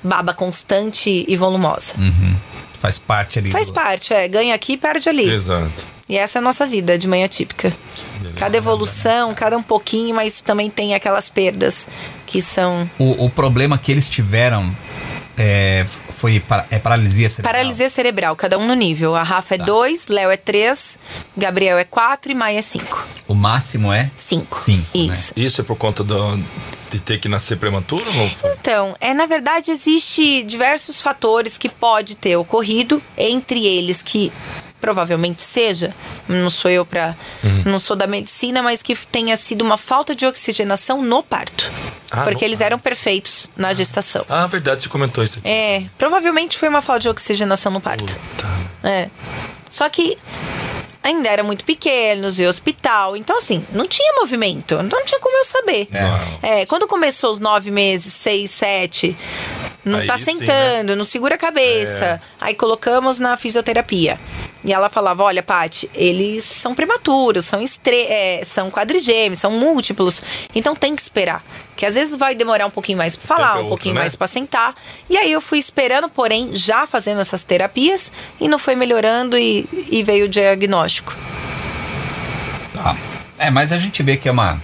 [0.04, 1.96] baba constante e volumosa.
[1.98, 2.36] Uhum.
[2.84, 3.50] Faz parte ali.
[3.50, 4.28] Faz do- parte, é.
[4.28, 5.32] Ganha aqui, perde ali.
[5.34, 5.88] Exato.
[6.10, 7.72] E essa é a nossa vida de manhã típica.
[8.36, 11.88] Cada evolução, cada um pouquinho, mas também tem aquelas perdas
[12.26, 14.70] que são O, o problema que eles tiveram
[15.38, 15.86] é,
[16.18, 17.54] foi para, é paralisia cerebral.
[17.54, 19.16] paralisia cerebral, cada um no nível.
[19.16, 19.64] A Rafa é Tá.
[19.64, 21.00] 2, Léo é 3,
[21.38, 23.08] Gabriel é 4 e Maia é 5.
[23.28, 24.58] O máximo é 5.
[24.60, 25.14] Cinco, né?
[25.14, 25.34] Isso.
[25.38, 26.38] Isso é por conta do,
[26.98, 28.52] de ter que nascer prematuro ou não foi?
[28.60, 34.32] Então, é na verdade existe diversos fatores que pode ter ocorrido, entre eles que
[34.80, 35.96] provavelmente seja,
[36.28, 37.64] não sou eu para, Uhum.
[37.66, 41.72] não sou da medicina, mas que tenha sido uma falta de oxigenação no parto.
[42.12, 42.66] Ah, porque no eles parto.
[42.68, 44.26] eram perfeitos na gestação.
[44.28, 45.48] Ah, verdade, você comentou isso aqui.
[45.48, 48.14] É, provavelmente foi uma falta de oxigenação no parto.
[48.14, 48.48] Puta.
[48.84, 49.10] É.
[49.70, 50.18] Só que
[51.04, 53.16] ainda eram muito pequenos e hospital.
[53.18, 54.76] Então, assim, não tinha movimento.
[54.76, 55.88] Então não tinha como eu saber.
[56.42, 56.62] É.
[56.62, 59.16] É, quando começou os nove meses, seis, sete,
[59.84, 60.40] não Aí tá sim, né?
[60.40, 62.22] sentando, não segura a cabeça.
[62.40, 64.18] Aí colocamos na fisioterapia.
[64.64, 70.22] E ela falava: olha, Paty, eles são prematuros, são, estre é, são quadrigêmeos, são múltiplos.
[70.56, 71.44] Então tem que esperar.
[71.76, 74.02] Que às vezes vai demorar um pouquinho mais pra falar, é um outro, pouquinho né?
[74.02, 74.76] mais pra sentar.
[75.10, 79.68] E aí eu fui esperando, porém, já fazendo essas terapias e não foi melhorando e,
[79.90, 81.16] e veio o diagnóstico.
[82.74, 82.96] Tá.
[83.40, 84.60] É, mas a gente vê que é uma.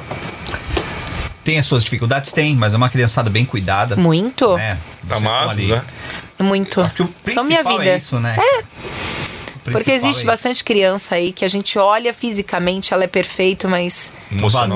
[1.44, 2.31] Tem as suas dificuldades?
[2.31, 3.95] Tem, mas é uma criançada bem cuidada.
[3.95, 4.77] Muito, Né?
[5.10, 5.68] Amados, ali.
[5.68, 5.84] né?
[6.40, 6.81] muito.
[6.81, 7.91] O São minha principal vida.
[7.91, 8.36] é isso, né?
[8.38, 8.64] É.
[9.70, 13.68] O Porque existe é bastante criança aí que a gente olha fisicamente, ela é perfeita,
[13.68, 14.12] mas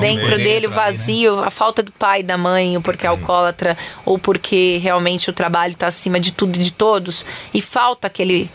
[0.00, 0.84] dentro dele o ali, né?
[0.84, 5.32] vazio, a falta do pai da mãe, ou porque é alcoólatra, ou porque realmente o
[5.32, 8.50] trabalho tá acima de tudo e de todos, e falta aquele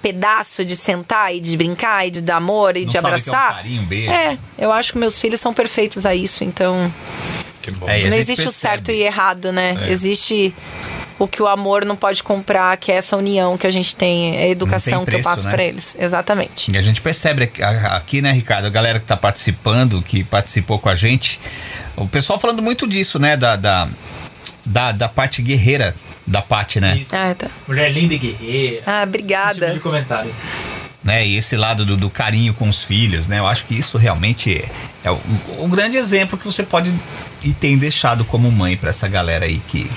[0.00, 3.06] pedaço de sentar e de brincar e de dar amor e Não de o que
[3.06, 3.54] é um abraçar.
[3.56, 4.10] carinho, beijo.
[4.10, 6.92] É, eu acho que meus filhos são perfeitos a isso, então
[7.72, 7.88] Que bom.
[7.88, 8.52] É, não existe o percebe.
[8.72, 9.76] certo e errado, né?
[9.82, 9.90] É.
[9.90, 10.54] Existe
[11.18, 14.36] o que o amor não pode comprar, que é essa união que a gente tem,
[14.36, 15.50] é a educação que eu preço, passo né?
[15.50, 15.96] pra eles.
[15.98, 16.70] Exatamente.
[16.70, 20.88] E a gente percebe aqui- né, Ricardo, a galera que tá participando, que participou com
[20.88, 21.40] a gente,
[21.96, 23.88] o pessoal falando muito disso, né, da, da,
[24.64, 26.96] da, da parte guerreira da Paty, né?
[27.00, 27.16] Isso.
[27.16, 27.48] Ah, tá.
[27.66, 28.82] Mulher linda e guerreira.
[28.86, 29.60] Ah, Esse obrigada.
[29.66, 30.32] tipo de comentário.
[31.02, 31.26] né?
[31.26, 33.38] E esse lado do, do carinho com os filhos, né?
[33.38, 35.18] Eu acho que isso realmente é, é o,
[35.58, 36.94] o grande exemplo que você pode
[37.42, 39.90] e tem deixado como mãe pra essa galera aí que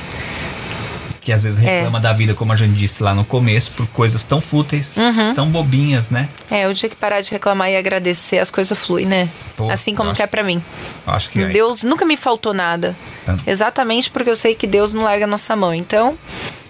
[1.19, 4.23] que às vezes reclama da vida, como a gente disse lá no começo, por coisas
[4.23, 4.95] tão fúteis,
[5.35, 6.27] tão bobinhas, né?
[6.49, 9.29] É, o dia que parar de reclamar e agradecer, as coisas fluem, né?
[9.55, 10.59] Pô, assim como que é pra mim.
[11.05, 12.95] Acho que Deus nunca me faltou nada.
[13.27, 13.37] Ah.
[13.45, 15.75] Exatamente porque eu sei que Deus não larga a nossa mão.
[15.75, 16.17] Então,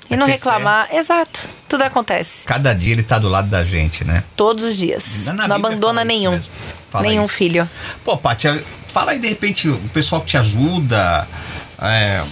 [0.09, 1.47] e É não reclamar, exato.
[1.69, 2.45] Tudo acontece.
[2.45, 4.21] cada dia ele tá do lado da gente, né?
[4.35, 5.27] Todos os dias.
[5.27, 6.31] Na- na não abandona nenhum.
[6.31, 6.51] mesmo.
[6.91, 7.33] Fala nenhum isso.
[7.33, 7.67] filho.
[8.03, 8.47] Pô, Paty,
[8.87, 11.27] fala aí de repente o pessoal que te ajuda.
[11.81, 12.23] é,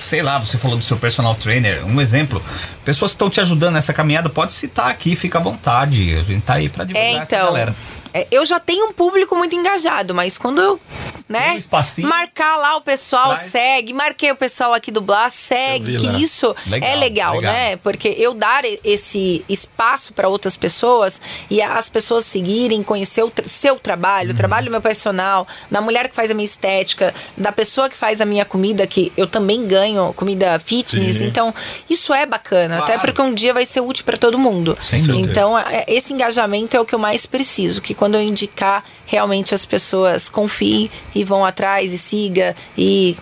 [0.00, 2.42] sei lá, você falou do seu personal trainer, um exemplo.
[2.84, 6.14] Pessoas que estão te ajudando nessa caminhada, pode citar aqui, fica à vontade.
[6.16, 7.46] A gente tá aí pra divulgar É, essa então.
[7.46, 7.74] galera.
[8.14, 10.80] É, eu já tenho um público muito engajado, mas quando eu,
[11.28, 11.58] né,
[12.02, 13.50] um marcar lá o pessoal, Traz.
[13.50, 17.52] segue, marquei o pessoal aqui do Blá, segue, que isso Legal, é legal, legal.
[17.52, 17.76] né?
[17.76, 21.20] Porque eu dar esse espaço para outras pessoas
[21.50, 24.38] e as pessoas seguirem, conhecer o tra- seu trabalho, o Uhum.
[24.38, 28.20] trabalho do meu personal, da mulher que faz a minha estética, da pessoa que faz
[28.20, 31.16] a minha comida, que eu também ganho comida fitness.
[31.18, 31.26] Sim.
[31.26, 31.54] Então,
[31.90, 33.00] isso é bacana, até Claro.
[33.02, 34.78] porque um dia vai ser útil para todo mundo.
[34.82, 35.30] Sem dúvida.
[35.30, 39.54] Então, é- esse engajamento é o que eu mais preciso, que quando eu indicar, realmente
[39.54, 43.16] as pessoas confiem e vão atrás e siga e,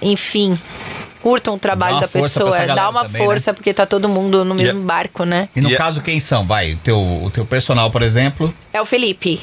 [0.00, 0.58] enfim,
[1.20, 4.80] curtam o trabalho da pessoa, dá uma também, força porque tá todo mundo no mesmo
[4.80, 5.48] E- barco, né?
[5.54, 6.46] E no E é- caso, quem são?
[6.46, 8.54] Vai, o teu, o teu personal, por exemplo.
[8.72, 9.40] É o Felipe.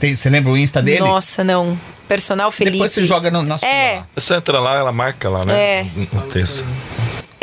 [0.00, 1.00] tem- você lembra o Insta dele?
[1.00, 1.78] Nossa, não.
[2.08, 2.72] Personal Felipe.
[2.76, 3.68] Depois você joga no, na sua.
[3.68, 4.02] É.
[4.16, 5.54] Só entrar lá, ela marca lá, né?
[5.80, 5.86] É.
[6.12, 6.64] O texto.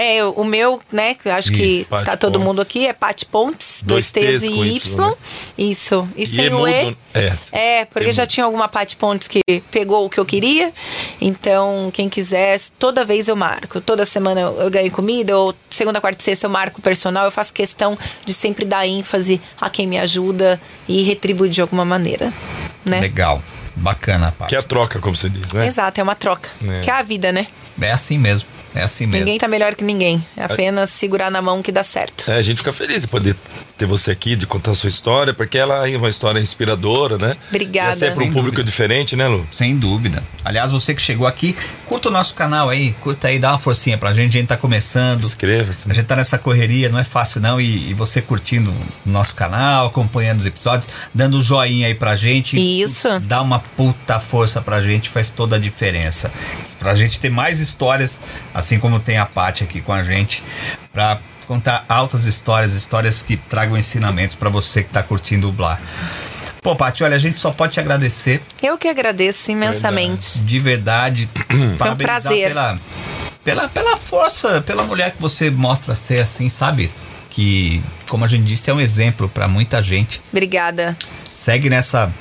[0.03, 2.47] É, o meu, né, que eu acho que Isso, Paty tá todo Pontes.
[2.47, 4.75] mundo aqui, é Pat Pontes, dois Dois T's e Y.
[4.75, 5.15] Y, né?
[5.57, 6.09] Isso.
[6.15, 6.97] E, E sem é o E.
[7.13, 7.33] É.
[7.51, 10.71] É, porque Tem já tinha alguma Pat Pontes que pegou o que eu queria.
[11.21, 13.79] Então, quem quiser, toda vez eu marco.
[13.79, 17.25] Toda semana eu ganho comida, ou segunda, quarta e sexta eu marco o personal.
[17.25, 21.85] Eu faço questão de sempre dar ênfase a quem me ajuda e retribuir de alguma
[21.85, 22.33] maneira.
[22.83, 22.99] Né?
[22.99, 23.41] Legal.
[23.75, 24.49] Bacana, Paty.
[24.49, 25.65] Que é a troca, como você diz, né?
[25.65, 26.49] Exato, é uma troca.
[26.67, 26.81] É.
[26.81, 27.47] Que é a vida, né?
[27.81, 28.47] É assim mesmo.
[28.75, 29.19] É assim mesmo.
[29.19, 30.23] Ninguém tá melhor que ninguém.
[30.35, 32.29] É apenas segurar na mão que dá certo.
[32.29, 33.35] É, a gente fica feliz de poder
[33.77, 37.35] ter você aqui, de contar a sua história, porque ela é uma história inspiradora, né?
[37.49, 37.89] Obrigada.
[37.89, 38.63] E é sempre Sem um público dúvida.
[38.63, 39.45] diferente, né, Lu?
[39.51, 40.23] Sem dúvida.
[40.43, 41.55] Aliás, você que chegou aqui,
[41.85, 44.37] curta o nosso canal aí, curta aí, dá uma forcinha pra gente.
[44.37, 45.23] A gente tá começando.
[45.23, 45.89] Inscreva-se.
[45.89, 47.61] A gente tá nessa correria, não é fácil não.
[47.61, 48.71] E, e você curtindo
[49.05, 52.57] o nosso canal, acompanhando os episódios, dando um joinha aí pra gente.
[52.57, 53.19] Isso.
[53.21, 56.31] Dá uma puta força pra gente, faz toda a diferença.
[56.79, 58.19] Pra gente ter mais histórias,
[58.53, 60.43] assim como tem a Paty aqui com a gente,
[60.91, 65.79] pra contar altas histórias, histórias que tragam ensinamentos pra você que tá curtindo o Blá.
[66.61, 70.39] Pô, Paty, olha, a gente só pode te agradecer Eu que agradeço imensamente.
[70.39, 71.29] de verdade.
[71.77, 72.47] parabenizar prazer.
[72.49, 72.79] Pela,
[73.43, 76.89] pela, pela força, pela mulher que você mostra ser assim, sabe?
[77.29, 80.21] Que, como a gente disse, é um exemplo pra muita gente.
[80.31, 80.95] Obrigada.
[81.29, 82.13] Segue nessa.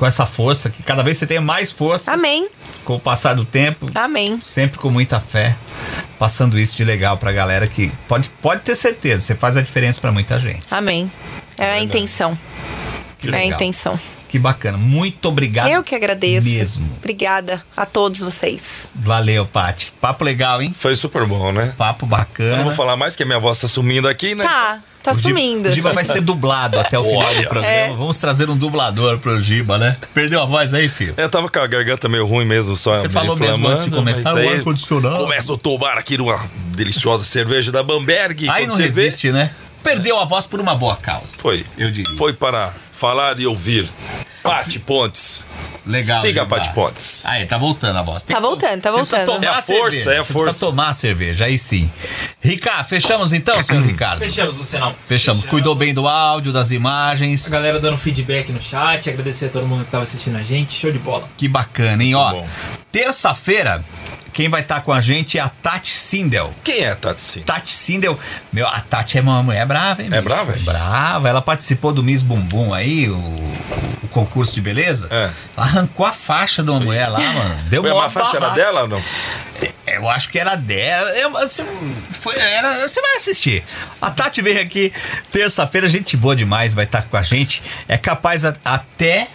[0.00, 2.48] Com essa força, que cada vez você tenha mais força Amém.
[2.86, 3.86] com o passar do tempo.
[3.94, 4.40] Amém.
[4.42, 5.54] Sempre com muita fé,
[6.18, 10.00] passando isso de legal pra galera que pode, pode ter certeza, você faz a diferença
[10.00, 10.66] pra muita gente.
[10.70, 11.12] Amém.
[11.58, 11.84] É a verdade.
[11.84, 12.38] intenção.
[13.18, 13.56] Que É a legal.
[13.60, 14.00] intenção.
[14.30, 14.78] Que bacana.
[14.78, 15.70] Muito obrigado.
[15.70, 16.46] Eu que agradeço.
[16.48, 16.88] Mesmo.
[16.98, 18.86] Obrigada a todos vocês.
[18.94, 19.92] Valeu, Paty.
[20.00, 20.72] Papo legal, hein?
[20.78, 21.74] Foi super bom, né?
[21.76, 22.56] Papo Eu bacana.
[22.58, 24.44] não vou falar mais que a minha voz tá sumindo aqui, né?
[24.44, 25.68] Tá, tá O sumindo.
[25.68, 27.42] O Giba vai ser dublado até o final Olha.
[27.42, 27.66] do programa.
[27.74, 27.88] É.
[27.88, 29.96] Vamos trazer um dublador pro Giba, né?
[30.14, 31.14] Perdeu a voz aí, filho?
[31.16, 34.32] Eu tava com a garganta meio ruim mesmo, só Você falou mesmo antes de começar,
[34.32, 35.16] o aí ar-condicionado.
[35.16, 38.48] Começa a tomar aqui uma deliciosa cerveja da Bamberg.
[38.48, 39.50] Aí não você vê, resiste, né?
[39.82, 41.36] Perdeu a voz por uma boa causa.
[41.38, 41.66] Foi.
[41.76, 42.16] Eu diria.
[42.16, 43.88] Foi para falar e ouvir.
[44.42, 45.44] Pati Pontes.
[45.86, 46.20] Legal.
[46.20, 46.56] Siga a Giba.
[46.56, 47.22] Pati Pontes.
[47.24, 48.22] Aí, tá voltando a voz.
[48.22, 49.26] Tem Tá que- voltando, tá voltando.
[49.26, 50.10] tomar É a força, cerveja.
[50.12, 50.44] é a Você força.
[50.48, 51.90] precisa tomar a cerveja, aí sim.
[52.40, 54.18] Ricardo, fechamos então, senhor Ricardo?
[54.18, 54.94] Fechamos, Luciano.
[55.08, 55.44] Fechamos.
[55.46, 57.48] Cuidou bem do áudio, das A imagens.
[57.48, 60.72] galera dando feedback no chat, agradecer a todo mundo que tava assistindo a gente.
[60.74, 61.26] Show de bola.
[61.36, 62.14] Que bacana, hein?
[62.14, 62.48] Ó, bom.
[62.92, 63.82] terça-feira,
[64.32, 66.54] quem vai estar com a gente é a Tati Sindel.
[66.64, 67.40] Quem é Tati Sim?
[67.42, 68.18] Tati Sindel.
[68.52, 70.08] Meu, a Tati é uma mulher brava, hein?
[70.08, 70.22] É bicho?
[70.24, 70.52] brava?
[70.60, 71.28] Brava.
[71.28, 75.08] Ela participou do Miss Bumbum aí, o, o concurso de beleza.
[75.10, 75.30] É.
[75.56, 77.54] Ela arrancou a faixa de uma mulher lá, mano.
[77.68, 79.02] Deu Foi uma faixa era dela ou não?
[79.86, 81.10] Eu acho que era dela.
[81.10, 81.66] Eu- você,
[82.12, 83.64] foi, era, você vai assistir.
[84.00, 84.92] A Tati veio aqui
[85.32, 87.60] terça-feira, gente boa demais, vai estar com a gente.
[87.88, 89.26] É capaz a- até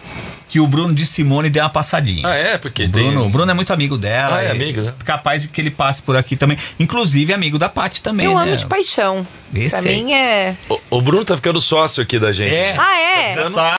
[0.56, 2.26] que o Bruno de Simone dê uma passadinha.
[2.26, 2.58] Ah, é?
[2.58, 3.32] Porque O Bruno, o tem...
[3.32, 4.38] Bruno é muito amigo dela.
[4.38, 4.94] Ah, é amigo, né?
[5.04, 6.58] Capaz de que ele passe por aqui também.
[6.80, 8.44] Inclusive amigo da Paty também, Eu né?
[8.44, 9.28] amo de paixão.
[9.54, 10.02] Esse pra aí.
[10.02, 10.56] mim é.
[10.70, 12.54] O, o Bruno tá ficando sócio aqui da gente.
[12.56, 12.74] É.
[12.80, 13.36] Ah, é?
[13.36, 13.76] Já tá.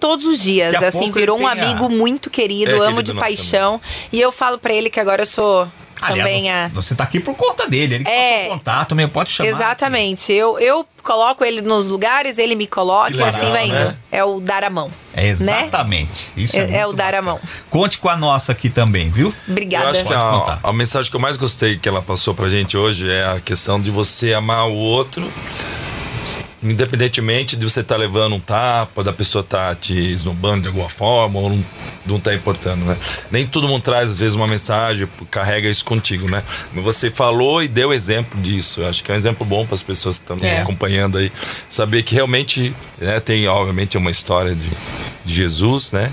[0.00, 3.20] Todos os dias, assim, virou um tem a- amigo muito querido, É, amo querido de
[3.20, 3.80] paixão.
[4.12, 6.68] E eu falo pra ele que agora eu sou também você, é.
[6.68, 8.48] Você tá aqui por conta dele, ele É.
[8.48, 9.48] contato, meu, pode chamar.
[9.50, 10.32] Exatamente.
[10.32, 13.74] Eu, eu coloco ele nos lugares, ele me coloca e assim vai indo.
[13.74, 13.96] né?
[14.10, 14.90] É o dar a mão.
[15.14, 16.32] É exatamente.
[16.36, 17.22] Isso é, É, é o dar a bacana.
[17.22, 17.40] mão.
[17.70, 19.28] Conte com a nossa aqui também, viu?
[19.46, 19.90] Eu Obrigada.
[19.90, 23.10] acho que a, a mensagem que eu mais gostei que ela passou pra gente hoje
[23.10, 25.30] é a questão de você amar o outro,
[26.64, 31.38] independentemente de você estar levando um tapa, da pessoa estar te esnobando de alguma forma,
[31.38, 31.64] ou não,
[32.06, 32.96] não tá importando, né?
[33.30, 36.42] Nem todo mundo traz, às vezes, uma mensagem, carrega isso contigo, né?
[36.72, 38.80] Mas você falou e deu exemplo disso.
[38.80, 40.62] Eu acho que é um exemplo bom para as pessoas que estão nos É.
[40.62, 41.30] acompanhando aí.
[41.68, 44.70] Saber que realmente né, tem, obviamente, uma história de,
[45.24, 46.12] de Jesus, né?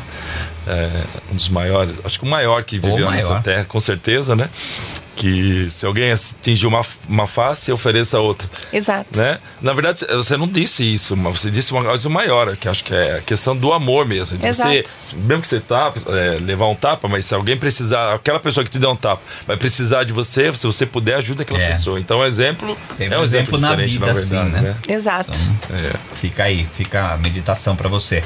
[0.68, 0.90] É,
[1.32, 3.42] um dos maiores, acho que o maior que viveu nessa maior.
[3.44, 4.48] terra, com certeza, né?
[5.22, 8.50] Que se alguém atingir uma, uma face, ofereça outra.
[8.74, 9.20] Exato.
[9.20, 9.38] Né?
[9.62, 12.92] Na verdade, você não disse isso, mas você disse uma coisa maior, que acho que
[12.92, 14.40] é a questão do amor mesmo.
[14.40, 14.90] De você, Exato.
[15.18, 18.72] mesmo que você tá, é, levar um tapa, mas se alguém precisar, aquela pessoa que
[18.72, 21.68] te deu um tapa, vai precisar de você, se você puder, ajuda aquela É.
[21.68, 22.00] pessoa.
[22.00, 24.64] Então, o exemplo Tem é um um exemplo, exemplo na diferente, vida, na verdade, assim,
[24.64, 24.76] né?
[24.90, 25.38] Exato.
[25.70, 26.16] É.
[26.16, 28.24] Fica aí, fica a meditação pra você.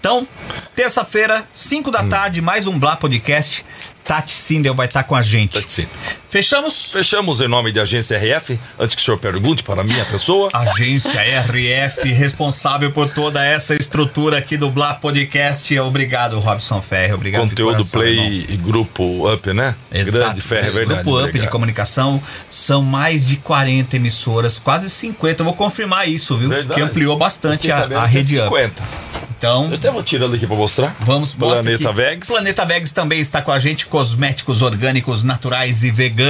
[0.00, 0.26] Então,
[0.74, 3.64] terça-feira, 5 da tarde, mais um Blá Podcast.
[4.02, 5.52] Tati Sindel vai estar com a gente.
[5.54, 5.90] Tati Sindel.
[6.34, 6.90] Fechamos?
[6.90, 8.58] Fechamos em nome de agência RF.
[8.76, 10.48] Antes que o senhor pergunte para a minha pessoa.
[10.52, 15.78] Agência RF, responsável por toda essa estrutura aqui do Blá Podcast.
[15.78, 17.12] Obrigado, Robson Ferre.
[17.12, 18.46] Obrigado de Conteúdo coração, Play irmão.
[18.48, 19.76] e Grupo Up, né?
[19.92, 20.24] Exato.
[20.24, 21.02] Grande Ferre, é verdade.
[21.04, 21.50] Grupo Up de obrigado.
[21.52, 22.20] comunicação
[22.50, 25.40] são mais de 40 emissoras, quase 50.
[25.40, 26.48] Eu vou confirmar isso, viu?
[26.48, 26.74] Verdade.
[26.74, 28.48] Que ampliou bastante a, a é rede Up.
[28.48, 28.82] 50.
[29.38, 30.96] Então, Eu até vou tirando aqui para mostrar.
[31.00, 31.96] Vamos mostra Planeta aqui.
[31.96, 32.28] Vegs.
[32.28, 36.23] Planeta Vegs também está com a gente, cosméticos orgânicos, naturais e veganos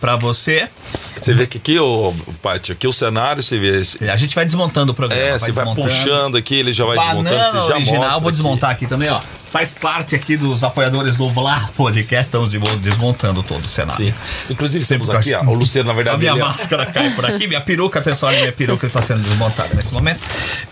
[0.00, 0.68] para você.
[1.16, 2.12] Você vê que aqui, ô,
[2.42, 3.80] Paty, aqui o cenário, você vê.
[3.80, 5.22] esse- A gente vai desmontando o programa.
[5.22, 5.88] É, você vai desmontando.
[5.88, 8.32] puxando aqui, ele já vai desmontando, Banana você já original, mostra vou aqui.
[8.32, 9.20] desmontar aqui também, ó.
[9.52, 14.06] Faz parte aqui dos apoiadores do Blá Podcast, estamos de- desmontando todo o cenário.
[14.06, 14.14] Sim.
[14.48, 17.26] Inclusive, Sempre aqui, ó, o Luciano, na verdade, A minha ele é- máscara cai por
[17.26, 20.20] aqui, minha peruca, atenção, minha peruca está sendo desmontada nesse momento.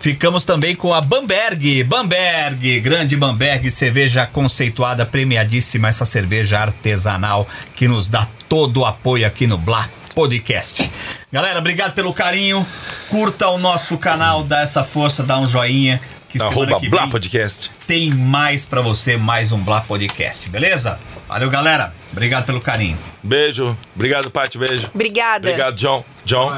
[0.01, 1.85] Ficamos também com a Bamberg.
[1.85, 7.47] Bamberg, grande Bamberg, cerveja conceituada, premiadíssima, essa cerveja artesanal
[7.77, 10.91] que nos dá todo o apoio aqui no Blá Podcast.
[11.31, 12.67] Galera, obrigado pelo carinho.
[13.11, 16.01] Curta o nosso canal, dá essa força, dá um joinha.
[16.31, 17.71] Que semana Arroba que Blá vem Podcast.
[17.89, 20.99] tem mais pra você, mais um Blá Podcast, beleza?
[21.29, 21.93] Valeu, galera.
[22.13, 22.97] Obrigado pelo carinho.
[23.23, 23.77] Beijo.
[23.95, 24.57] Obrigado, Paty.
[24.57, 24.89] Beijo.
[24.95, 25.49] Obrigada.
[25.49, 26.05] Obrigado, John.
[26.25, 26.51] John.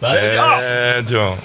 [0.00, 0.20] Valeu.
[0.22, 1.36] É, John.